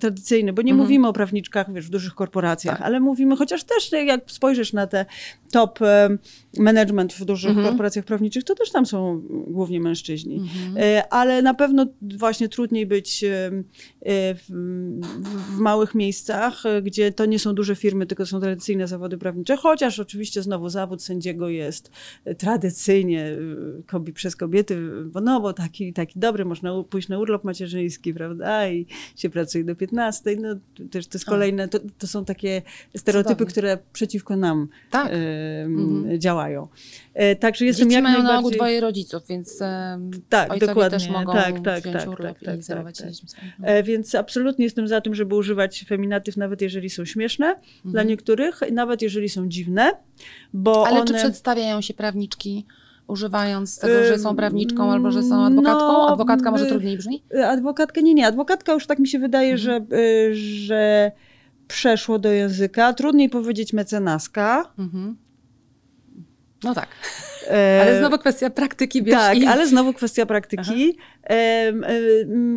tradycyjny, 0.00 0.52
bo 0.52 0.62
nie 0.62 0.72
Mhm. 0.72 0.86
mówimy 0.88 1.08
o 1.08 1.12
prawniczkach, 1.12 1.72
wiesz, 1.72 1.86
w 1.86 1.90
dużych 1.90 2.14
korporacjach, 2.14 2.76
Tak. 2.78 2.86
ale 2.86 3.00
mówimy, 3.00 3.36
chociaż 3.36 3.64
też 3.64 3.92
jak 3.92 4.30
spojrzysz 4.30 4.72
na 4.72 4.86
te 4.86 5.06
top 5.52 5.78
em, 5.82 6.18
management 6.58 7.12
w 7.12 7.24
dużych 7.24 7.50
Mhm. 7.50 7.66
korporacjach 7.68 8.04
prawniczych, 8.04 8.44
to 8.44 8.54
też 8.54 8.70
tam 8.70 8.86
są 8.86 9.22
głównie 9.46 9.80
mężczyźni. 9.80 10.34
Mhm. 10.36 10.74
E, 10.78 11.12
Ale 11.12 11.42
na 11.42 11.54
pewno 11.54 11.86
właśnie 12.18 12.48
trudniej 12.48 12.86
być 12.86 13.24
e, 13.24 13.50
w, 14.34 14.44
w, 15.56 15.58
małych 15.58 15.94
miejscach, 15.94 16.66
e, 16.66 16.82
gdzie 16.82 17.12
to 17.12 17.26
nie 17.26 17.38
są 17.38 17.54
duże 17.54 17.76
firmy, 17.76 18.06
tylko 18.06 18.26
są 18.26 18.40
tradycyjne 18.40 18.88
zawody 18.88 19.18
prawnicze, 19.18 19.56
chociaż 19.56 19.98
oczywiście 19.98 20.42
znowu 20.42 20.68
zawód 20.68 21.02
sędziego 21.02 21.48
jest 21.48 21.90
tradycyjnie 22.38 23.30
kobi, 23.86 24.12
przez 24.12 24.36
kobiety, 24.36 24.78
bo 25.04 25.20
no 25.20 25.40
bo 25.40 25.52
taki, 25.54 25.92
taki 25.92 26.18
dobry, 26.18 26.44
można 26.44 26.82
pójść 26.90 27.08
na 27.08 27.18
urlop 27.18 27.44
macierzyński, 27.44 28.14
prawda, 28.14 28.68
i 28.68 28.86
się 29.16 29.30
pracuje 29.30 29.64
do 29.64 29.76
15, 29.76 30.36
no 30.36 30.54
to 30.54 30.82
też 30.90 31.06
to 31.06 31.18
jest 31.18 31.26
kolejne, 31.26 31.68
to, 31.68 31.78
to 31.98 32.06
są 32.06 32.24
takie 32.24 32.62
stereotypy, 32.96 33.34
Cudownie. 33.34 33.50
które 33.52 33.78
przeciwko 33.92 34.36
nam 34.36 34.68
Tak. 34.90 35.08
em, 35.12 35.14
Mhm. 35.66 36.20
działają. 36.20 36.68
E, 37.14 37.36
Także 37.36 37.64
jestem 37.64 37.84
Dzieci 37.88 37.94
jak 37.94 38.04
mają 38.04 38.14
na 38.22 38.22
ogół 38.22 38.32
najbardziej... 38.32 38.58
dwoje 38.58 38.80
rodziców, 38.80 39.22
więc 39.28 39.62
em, 39.62 40.10
Tak, 40.28 40.58
dokładnie. 40.58 40.98
też 40.98 41.08
mogą 41.08 41.32
Tak, 41.32 41.60
tak, 41.60 41.80
wziąć 41.82 41.96
tak, 41.96 42.08
urlop 42.08 42.38
tak, 42.38 42.44
tak, 42.44 42.58
i 42.58 42.62
zajmować 42.62 42.98
tak, 42.98 43.06
się 43.06 43.12
dziećmi. 43.12 43.28
swoimi. 43.28 43.52
E, 43.62 43.82
Więc 43.82 44.14
absolutnie 44.14 44.64
jestem 44.64 44.88
za 44.88 45.00
tym, 45.00 45.14
żeby 45.14 45.34
używać 45.34 45.84
feminatyw, 45.88 46.36
nawet 46.36 46.62
jeżeli 46.62 46.90
są 46.90 47.04
śmieszne 47.04 47.46
dla 47.84 47.90
Mhm. 48.00 48.08
niektórych, 48.08 48.60
nawet 48.72 49.02
jeżeli 49.02 49.28
są 49.28 49.48
dziwne, 49.48 49.90
bo 50.52 50.86
Ale 50.86 50.96
one... 51.00 51.06
czy 51.06 51.14
przedstawiają 51.14 51.80
się 51.80 51.94
prawniczki 51.94 52.66
używając 53.06 53.78
tego, 53.78 53.94
że 54.08 54.18
są 54.18 54.36
prawniczką 54.36 54.92
albo 54.92 55.10
że 55.10 55.22
są 55.22 55.44
adwokatką? 55.44 55.78
no, 55.88 56.08
Adwokatka 56.08 56.50
może 56.50 56.64
y- 56.64 56.68
trudniej 56.68 56.96
brzmi? 56.98 57.22
Adwokatkę, 57.46 58.02
nie, 58.02 58.14
nie. 58.14 58.26
Adwokatka 58.26 58.72
już 58.72 58.86
tak 58.86 58.98
mi 58.98 59.08
się 59.08 59.18
wydaje, 59.18 59.52
Mhm. 59.52 59.58
że, 59.90 59.96
y, 59.96 60.34
że 60.34 61.12
przeszło 61.68 62.18
do 62.18 62.28
języka. 62.30 62.92
Trudniej 62.92 63.28
powiedzieć 63.28 63.72
mecenaska. 63.72 64.72
Mhm. 64.78 65.16
No 66.64 66.74
tak, 66.74 66.88
E, 67.50 67.78
ale 67.82 67.98
znowu 67.98 68.18
kwestia 68.18 68.50
praktyki, 68.50 69.02
wiesz, 69.02 69.14
Tak, 69.14 69.38
i... 69.38 69.46
ale 69.46 69.66
znowu 69.66 69.92
kwestia 69.92 70.26
praktyki. 70.26 70.96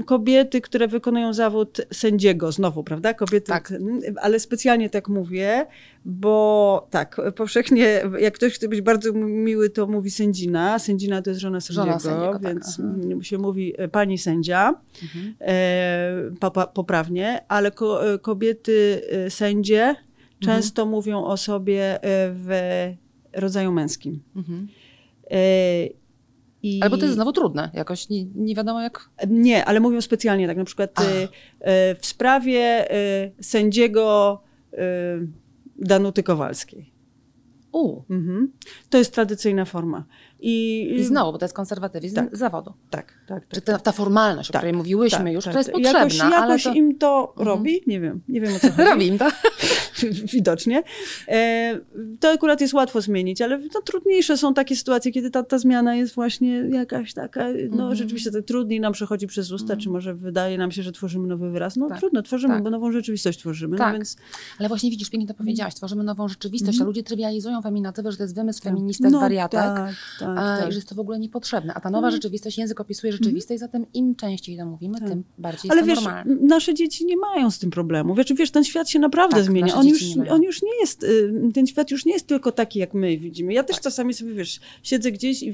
Kobiety, 0.05 0.61
które 0.61 0.87
wykonują 0.87 1.33
zawód 1.33 1.81
sędziego, 1.93 2.51
znowu, 2.51 2.83
prawda? 2.83 3.13
Kobiety, 3.13 3.47
Tak. 3.47 3.73
ale 4.21 4.39
specjalnie 4.39 4.89
tak 4.89 5.07
mówię, 5.09 5.65
bo 6.05 6.87
tak, 6.89 7.21
powszechnie, 7.35 8.01
jak 8.19 8.33
ktoś 8.33 8.53
chce 8.53 8.67
być 8.67 8.81
bardzo 8.81 9.13
miły, 9.13 9.69
to 9.69 9.87
mówi 9.87 10.11
sędzina. 10.11 10.79
Sędzina 10.79 11.21
to 11.21 11.29
jest 11.29 11.41
żona 11.41 11.61
sędziego, 11.61 11.85
Żona 11.85 11.99
sędziego, 11.99 12.33
tak, 12.33 12.41
więc 12.43 12.79
m, 12.79 13.23
się 13.23 13.37
mówi 13.37 13.73
e, 13.77 13.87
pani 13.87 14.17
sędzia, 14.17 14.73
Mhm. 15.03 15.35
e, 15.41 16.67
poprawnie, 16.73 17.43
ale 17.47 17.71
ko, 17.71 17.99
kobiety 18.21 19.01
sędzie 19.29 19.81
Mhm. 19.83 19.97
często 20.41 20.85
mówią 20.85 21.23
o 21.25 21.37
sobie 21.37 21.99
w 22.33 22.49
rodzaju 23.39 23.71
męskim. 23.71 24.23
Mhm. 24.35 24.67
E, 25.31 25.39
I... 26.63 26.79
Albo 26.83 26.97
to 26.97 27.03
jest 27.03 27.15
znowu 27.15 27.31
trudne, 27.31 27.71
jakoś 27.73 28.09
nie, 28.09 28.25
nie 28.25 28.55
wiadomo 28.55 28.81
jak... 28.81 29.09
Nie, 29.27 29.65
ale 29.65 29.79
mówią 29.79 30.01
specjalnie, 30.01 30.47
tak 30.47 30.57
na 30.57 30.65
przykład 30.65 30.99
y, 30.99 31.03
y, 31.03 31.27
w 31.99 32.05
sprawie 32.05 32.91
y, 32.95 33.43
sędziego 33.43 34.39
y, 34.73 34.77
Danuty 35.77 36.23
Kowalskiej. 36.23 36.91
U, 37.71 38.01
Mhm. 38.09 38.51
To 38.89 38.97
jest 38.97 39.13
tradycyjna 39.13 39.65
forma. 39.65 40.05
I, 40.39 40.87
i 40.95 41.03
znowu, 41.03 41.31
bo 41.31 41.37
to 41.37 41.45
jest 41.45 41.55
konserwatywizm 41.55 42.15
Tak. 42.15 42.37
zawodu. 42.37 42.73
Tak, 42.89 43.05
tak, 43.27 43.39
tak. 43.45 43.49
Czy 43.49 43.61
ta, 43.61 43.79
ta 43.79 43.91
formalność, 43.91 44.49
o 44.49 44.53
Tak, 44.53 44.59
której 44.59 44.73
mówiłyśmy 44.77 45.23
tak, 45.25 45.33
już, 45.33 45.43
tak, 45.45 45.53
to 45.53 45.59
jest 45.59 45.71
tak. 45.73 45.81
potrzebna, 45.83 46.25
Jakoś, 46.35 46.49
jakoś 46.49 46.63
to... 46.63 46.73
im 46.73 46.97
to 46.97 47.33
Mhm. 47.37 47.47
robi, 47.47 47.81
nie 47.87 47.99
wiem, 47.99 48.21
nie 48.29 48.41
wiem 48.41 48.55
o 48.55 48.59
co 48.59 48.67
chodzi. 48.71 48.89
Robi 48.89 49.07
im 49.07 49.17
to. 49.17 49.27
Widocznie. 50.33 50.83
E, 51.27 51.79
to 52.19 52.29
akurat 52.31 52.61
jest 52.61 52.73
łatwo 52.73 53.01
zmienić, 53.01 53.41
ale 53.41 53.57
no, 53.57 53.81
trudniejsze 53.85 54.37
są 54.37 54.53
takie 54.53 54.75
sytuacje, 54.75 55.11
kiedy 55.11 55.29
ta, 55.31 55.43
ta 55.43 55.57
zmiana 55.57 55.95
jest 55.95 56.15
właśnie 56.15 56.55
jakaś 56.69 57.13
taka, 57.13 57.43
no 57.69 57.83
Mhm. 57.83 57.95
rzeczywiście 57.95 58.31
tak 58.31 58.45
trudniej 58.45 58.79
nam 58.79 58.93
przechodzi 58.93 59.27
przez 59.27 59.51
usta, 59.51 59.63
Mhm. 59.73 59.79
czy 59.79 59.89
może 59.89 60.15
wydaje 60.15 60.57
nam 60.57 60.71
się, 60.71 60.83
że 60.83 60.91
tworzymy 60.91 61.27
nowy 61.27 61.51
wyraz. 61.51 61.75
No 61.75 61.89
Tak, 61.89 61.99
trudno, 61.99 62.21
tworzymy, 62.21 62.53
tak. 62.53 62.63
bo 62.63 62.69
nową 62.69 62.91
rzeczywistość 62.91 63.39
tworzymy, 63.39 63.77
Tak. 63.77 63.87
no 63.87 63.93
więc 63.93 64.17
Ale 64.59 64.67
właśnie 64.67 64.89
widzisz, 64.91 65.09
pięknie 65.09 65.27
to 65.27 65.33
powiedziałaś, 65.33 65.75
tworzymy 65.75 66.03
nową 66.03 66.27
rzeczywistość, 66.27 66.75
Mhm. 66.77 66.85
a 66.85 66.87
ludzie 66.87 67.03
trywializują 67.03 67.61
feminatywy, 67.61 68.11
że 68.11 68.17
to 68.17 68.23
jest 68.23 68.35
wymysł 68.35 68.63
feministek, 68.63 69.11
no, 69.11 69.19
wariatek, 69.19 69.59
Tak, 69.59 69.93
tak, 70.19 70.26
a, 70.29 70.57
tak. 70.61 70.71
że 70.71 70.77
jest 70.77 70.89
to 70.89 70.95
w 70.95 70.99
ogóle 70.99 71.19
niepotrzebne. 71.19 71.73
A 71.73 71.79
ta 71.79 71.89
nowa 71.89 72.07
Mhm. 72.07 72.13
rzeczywistość, 72.13 72.57
język 72.57 72.79
opisuje 72.79 73.13
rzeczywistość, 73.13 73.59
zatem 73.59 73.85
im 73.93 74.15
częściej 74.15 74.57
to 74.57 74.65
mówimy, 74.65 74.99
Tak. 74.99 75.09
tym 75.09 75.23
bardziej 75.37 75.71
Ale 75.71 75.81
jest 75.81 75.89
to 75.89 75.95
wiesz, 75.95 76.05
normalne. 76.05 76.35
nasze 76.47 76.73
dzieci 76.73 77.05
nie 77.05 77.17
mają 77.17 77.51
z 77.51 77.59
tym 77.59 77.69
problemu. 77.71 78.15
Wiesz, 78.15 78.33
wiesz 78.33 78.51
ten 78.51 78.63
świat 78.63 78.89
się 78.89 78.99
naprawdę 78.99 79.35
Tak, 79.35 79.45
zmienia. 79.45 79.75
On 79.75 79.87
już, 79.87 80.15
nie 80.15 80.31
on 80.31 80.43
już 80.43 80.61
nie 80.61 80.79
jest, 80.79 81.03
y, 81.03 81.33
ten 81.53 81.67
świat 81.67 81.91
już 81.91 82.05
nie 82.05 82.13
jest 82.13 82.27
tylko 82.27 82.51
taki, 82.51 82.79
jak 82.79 82.93
my 82.93 83.17
widzimy. 83.17 83.53
Ja 83.53 83.63
też 83.63 83.75
Tak. 83.75 83.83
czasami 83.83 84.13
sobie, 84.13 84.33
wiesz, 84.33 84.59
siedzę 84.83 85.11
gdzieś 85.11 85.43
i 85.43 85.53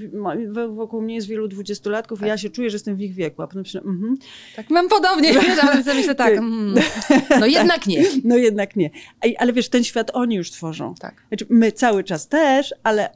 wokół 0.69 1.01
mnie 1.01 1.15
jest 1.15 1.27
wielu 1.27 1.47
dwudziestolatków 1.47 2.19
Tak. 2.19 2.27
i 2.27 2.29
ja 2.29 2.37
się 2.37 2.49
czuję, 2.49 2.69
że 2.69 2.75
jestem 2.75 2.95
w 2.95 3.01
ich 3.01 3.13
wieku, 3.13 3.41
a 3.41 3.47
potem 3.47 3.61
myślę, 3.61 3.81
mhm, 3.81 4.17
Tak, 4.55 4.69
mam 4.69 4.89
podobnie, 4.89 5.33
wiesz, 5.41 5.59
ale 5.61 5.83
sobie 5.83 5.95
myślę 5.95 6.15
tak, 6.15 6.37
mm, 6.37 6.75
no 7.39 7.45
jednak 7.45 7.87
nie. 7.87 8.03
no 8.23 8.37
jednak 8.37 8.75
nie. 8.75 8.89
Ale 9.37 9.53
wiesz, 9.53 9.69
ten 9.69 9.83
świat 9.83 10.11
oni 10.13 10.35
już 10.35 10.51
tworzą. 10.51 10.95
Tak. 10.99 11.25
Znaczy, 11.27 11.45
my 11.49 11.71
cały 11.71 12.03
czas 12.03 12.27
też, 12.27 12.73
ale 12.83 13.09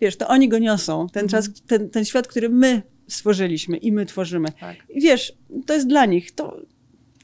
wiesz, 0.00 0.16
to 0.16 0.28
oni 0.28 0.48
go 0.48 0.58
niosą. 0.58 1.06
Ten 1.12 1.24
Mhm. 1.24 1.28
czas, 1.42 1.50
ten, 1.66 1.90
ten 1.90 2.04
świat, 2.04 2.28
który 2.28 2.48
my 2.48 2.82
stworzyliśmy 3.08 3.76
i 3.76 3.92
my 3.92 4.06
tworzymy. 4.06 4.48
tak. 4.60 4.76
I 4.88 5.00
wiesz, 5.00 5.32
to 5.66 5.74
jest 5.74 5.86
dla 5.88 6.06
nich, 6.06 6.32
to, 6.32 6.60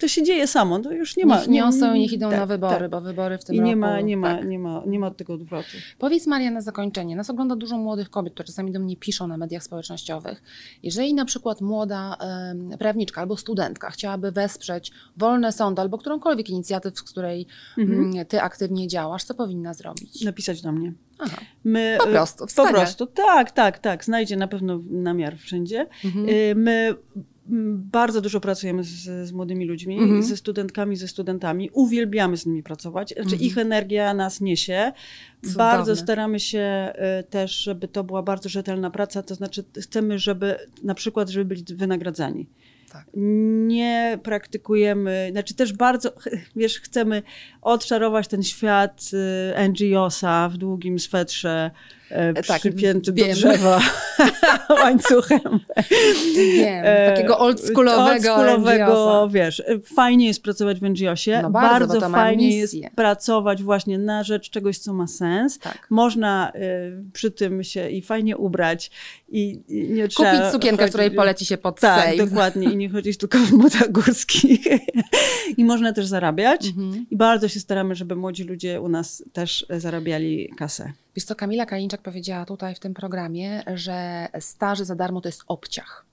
to 0.02 0.08
się 0.08 0.22
dzieje 0.22 0.46
samo, 0.46 0.78
to 0.78 0.92
już 0.92 1.16
nie 1.16 1.26
ma. 1.26 1.38
niech 1.38 1.48
niosą 1.48 1.94
niech 1.94 2.12
idą 2.12 2.30
tak, 2.30 2.38
na 2.38 2.46
wybory, 2.46 2.78
tak. 2.78 2.90
bo 2.90 3.00
wybory 3.00 3.38
w 3.38 3.44
tym 3.44 3.54
I 3.56 3.58
roku... 3.58 3.68
nie 3.68 3.76
ma, 3.76 4.00
nie, 4.00 4.16
ma, 4.16 4.36
tak. 4.36 4.46
nie, 4.48 4.58
ma, 4.58 4.82
nie 4.86 4.98
ma 4.98 5.06
od 5.06 5.16
tego 5.16 5.34
odwrotu. 5.34 5.68
Powiedz 5.98 6.26
Maria 6.26 6.50
na 6.50 6.60
zakończenie, 6.60 7.16
nas 7.16 7.30
ogląda 7.30 7.56
dużo 7.56 7.78
młodych 7.78 8.10
kobiet, 8.10 8.34
które 8.34 8.46
czasami 8.46 8.72
do 8.72 8.80
mnie 8.80 8.96
piszą 8.96 9.26
na 9.26 9.36
mediach 9.36 9.62
społecznościowych. 9.62 10.42
Jeżeli 10.82 11.14
na 11.14 11.24
przykład 11.24 11.60
młoda 11.60 12.16
prawniczka 12.78 13.20
albo 13.20 13.36
studentka 13.36 13.90
chciałaby 13.90 14.32
wesprzeć 14.32 14.92
wolne 15.16 15.52
sądy 15.52 15.80
albo 15.80 15.98
którąkolwiek 15.98 16.50
inicjatyw, 16.50 16.98
z 16.98 17.02
której 17.02 17.46
Mhm. 17.78 18.00
mm, 18.14 18.26
ty 18.26 18.40
aktywnie 18.42 18.88
działasz, 18.88 19.24
co 19.24 19.34
powinna 19.34 19.74
zrobić? 19.74 20.24
Napisać 20.24 20.62
do 20.62 20.72
mnie. 20.72 20.92
Aha. 21.18 21.36
My, 21.64 21.96
Po 22.00 22.08
e, 22.08 22.10
prostu, 22.12 22.38
Po 22.38 22.46
wspaniale. 22.46 22.78
prostu, 22.78 23.06
tak, 23.06 23.50
tak, 23.50 23.78
tak. 23.78 24.04
Znajdzie 24.04 24.36
na 24.36 24.48
pewno 24.48 24.80
namiar 24.90 25.36
wszędzie. 25.38 25.86
Mhm. 26.04 26.28
Y, 26.28 26.54
My 26.56 26.94
bardzo 27.76 28.20
dużo 28.20 28.40
pracujemy 28.40 28.84
z, 28.84 29.28
z 29.28 29.32
młodymi 29.32 29.64
ludźmi, 29.66 29.98
Mhm. 29.98 30.22
ze 30.22 30.36
studentkami, 30.36 30.96
ze 30.96 31.08
studentami. 31.08 31.70
Uwielbiamy 31.72 32.36
z 32.36 32.46
nimi 32.46 32.62
pracować. 32.62 33.08
Znaczy 33.08 33.22
Mhm. 33.22 33.42
ich 33.42 33.58
energia 33.58 34.14
nas 34.14 34.40
niesie. 34.40 34.92
Cudowne. 35.42 35.56
Bardzo 35.58 35.96
staramy 35.96 36.40
się 36.40 36.92
y, 37.20 37.24
też, 37.24 37.58
żeby 37.58 37.88
to 37.88 38.04
była 38.04 38.22
bardzo 38.22 38.48
rzetelna 38.48 38.90
praca. 38.90 39.22
To 39.22 39.34
znaczy 39.34 39.64
chcemy, 39.80 40.18
żeby 40.18 40.56
na 40.82 40.94
przykład, 40.94 41.28
żeby 41.28 41.44
byli 41.44 41.64
wynagradzani. 41.74 42.46
Tak. 42.92 43.06
Nie 43.66 44.18
praktykujemy, 44.22 45.28
znaczy 45.30 45.54
też 45.54 45.72
bardzo, 45.72 46.12
wiesz, 46.56 46.80
chcemy 46.80 47.22
odczarować 47.62 48.28
ten 48.28 48.42
świat 48.42 49.10
y, 49.58 49.68
NGO-sa 49.68 50.48
w 50.48 50.56
długim 50.56 50.98
swetrze, 50.98 51.70
tak, 52.46 52.60
przypięty 52.60 53.12
wiem. 53.12 53.28
do 53.28 53.34
drzewa 53.34 53.80
łańcuchem. 54.82 55.40
Wiem, 56.36 56.82
E, 56.84 57.12
takiego 57.14 57.38
oldschoolowego 57.38 58.04
oldschoolowego, 58.12 58.84
NGO-sa. 58.84 59.28
wiesz, 59.32 59.60
e, 59.60 59.64
fajnie 59.96 60.26
jest 60.26 60.42
pracować 60.42 60.80
w 60.80 60.82
NGO-sie, 60.82 61.42
No 61.42 61.50
bardzo, 61.50 61.86
bardzo, 61.86 62.10
fajnie 62.10 62.56
jest 62.56 62.74
pracować 62.96 63.62
właśnie 63.62 63.98
na 63.98 64.22
rzecz 64.24 64.50
czegoś, 64.50 64.78
co 64.78 64.92
ma 64.92 65.06
sens. 65.06 65.58
Tak. 65.58 65.86
Można 65.90 66.52
y, 66.54 67.12
przy 67.12 67.30
tym 67.30 67.64
się 67.64 67.90
i 67.90 68.02
fajnie 68.02 68.36
ubrać 68.36 68.90
i, 69.28 69.60
i 69.68 69.88
nie 69.90 70.08
trzeba... 70.08 70.30
Kupić 70.32 70.52
sukienkę, 70.52 70.88
której 70.88 71.10
poleci 71.10 71.46
się 71.46 71.58
pod 71.58 71.80
Tak, 71.80 72.04
sejm. 72.04 72.28
dokładnie 72.28 72.72
i 72.72 72.76
nie 72.76 72.88
chodzić 72.88 73.18
tylko 73.18 73.38
w 73.38 73.50
butach 73.50 73.92
górskich. 73.92 74.60
I 75.58 75.64
można 75.64 75.92
też 75.92 76.06
zarabiać. 76.06 76.66
Mhm. 76.66 77.06
I 77.10 77.16
bardzo 77.16 77.48
się 77.48 77.60
staramy, 77.60 77.94
żeby 77.94 78.16
młodzi 78.16 78.44
ludzie 78.44 78.80
u 78.80 78.88
nas 78.88 79.24
też 79.32 79.66
e, 79.68 79.80
zarabiali 79.80 80.48
kasę. 80.56 80.92
Wiesz 81.16 81.24
co, 81.24 81.34
Kamila 81.36 81.66
Kalińczak 81.66 82.00
powiedziała 82.02 82.44
tutaj 82.44 82.74
w 82.74 82.78
tym 82.80 82.94
programie, 82.94 83.62
że 83.74 84.28
staży 84.40 84.84
za 84.84 84.94
darmo 84.94 85.20
to 85.20 85.28
jest 85.28 85.42
obciach. 85.46 86.04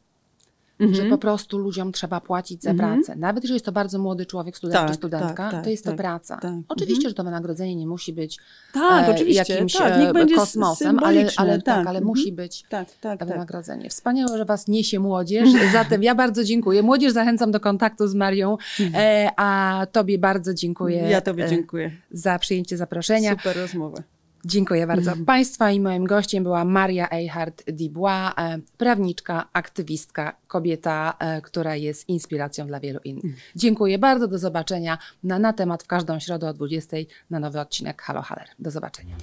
Że 0.91 1.04
po 1.06 1.18
prostu 1.18 1.58
ludziom 1.58 1.91
trzeba 1.91 2.22
płacić 2.22 2.64
za 2.64 2.70
Mhm. 2.70 2.95
pracę. 2.95 3.16
Nawet 3.16 3.43
jeżeli 3.43 3.56
jest 3.56 3.66
to 3.66 3.72
bardzo 3.72 4.00
młody 4.00 4.26
człowiek, 4.26 4.58
student 4.58 4.80
Tak, 4.80 4.88
czy 4.88 4.93
studentka, 4.93 5.34
tak, 5.43 5.52
tak, 5.52 5.64
to 5.64 5.70
jest 5.70 5.84
to 5.84 5.89
tak, 5.89 5.97
praca. 5.97 6.38
tak. 6.38 6.52
Oczywiście, 6.70 7.00
Mhm. 7.02 7.10
że 7.10 7.14
to 7.14 7.24
wynagrodzenie 7.24 7.76
nie 7.76 7.88
musi 7.88 8.14
być 8.14 8.38
Tak, 8.74 9.08
e, 9.08 9.12
oczywiście. 9.16 9.54
jakimś 9.54 9.74
tak, 9.74 9.93
e, 10.16 10.36
kosmosem, 10.36 11.00
ale, 11.04 11.26
ale, 11.38 11.56
tak, 11.56 11.66
tak, 11.66 11.78
ale 11.88 12.00
mhm. 12.00 12.06
musi 12.06 12.32
być 12.32 12.64
Tak, 12.70 12.88
tak, 13.02 13.20
tak. 13.20 13.28
wynagrodzenie. 13.30 13.89
Wspaniałe, 13.89 14.38
że 14.38 14.45
Was 14.45 14.68
niesie 14.68 15.00
młodzież. 15.00 15.50
Zatem 15.74 16.04
ja 16.04 16.16
bardzo 16.16 16.43
dziękuję. 16.43 16.84
Młodzież 16.84 17.14
zachęcam 17.14 17.52
do 17.52 17.60
kontaktu 17.60 18.08
z 18.08 18.16
Marią, 18.16 18.58
e, 18.93 19.30
a 19.38 19.88
Tobie 19.91 20.18
bardzo 20.20 20.54
dziękuję 20.54 20.97
Ja 21.10 21.22
tobie 21.22 21.45
e, 21.45 21.50
dziękuję. 21.50 21.91
za 22.12 22.39
przyjęcie 22.39 22.78
zaproszenia. 22.78 23.32
Super 23.32 23.58
rozmowa. 23.58 23.97
Dziękuję 24.45 24.87
bardzo. 24.87 25.13
Państwa 25.25 25.71
i 25.71 25.79
moim 25.79 26.05
gościem 26.05 26.43
była 26.43 26.65
Maria 26.65 27.07
Eichhardt-Dibois, 27.07 28.31
e, 28.37 28.59
prawniczka, 28.77 29.49
aktywistka, 29.53 30.35
kobieta, 30.47 31.13
e, 31.19 31.41
która 31.41 31.75
jest 31.75 32.09
inspiracją 32.09 32.67
dla 32.67 32.79
wielu 32.79 32.99
innych. 33.03 33.35
Dziękuję 33.55 33.99
bardzo. 33.99 34.27
Do 34.27 34.37
zobaczenia 34.37 34.97
na, 35.23 35.39
na 35.39 35.53
temat 35.53 35.83
w 35.83 35.87
każdą 35.87 36.19
środę 36.19 36.49
o 36.49 36.53
20 36.53 36.97
na 37.29 37.39
nowy 37.39 37.59
odcinek 37.59 38.01
Halo 38.01 38.21
Haler. 38.21 38.47
Do 38.59 38.71
zobaczenia. 38.71 39.15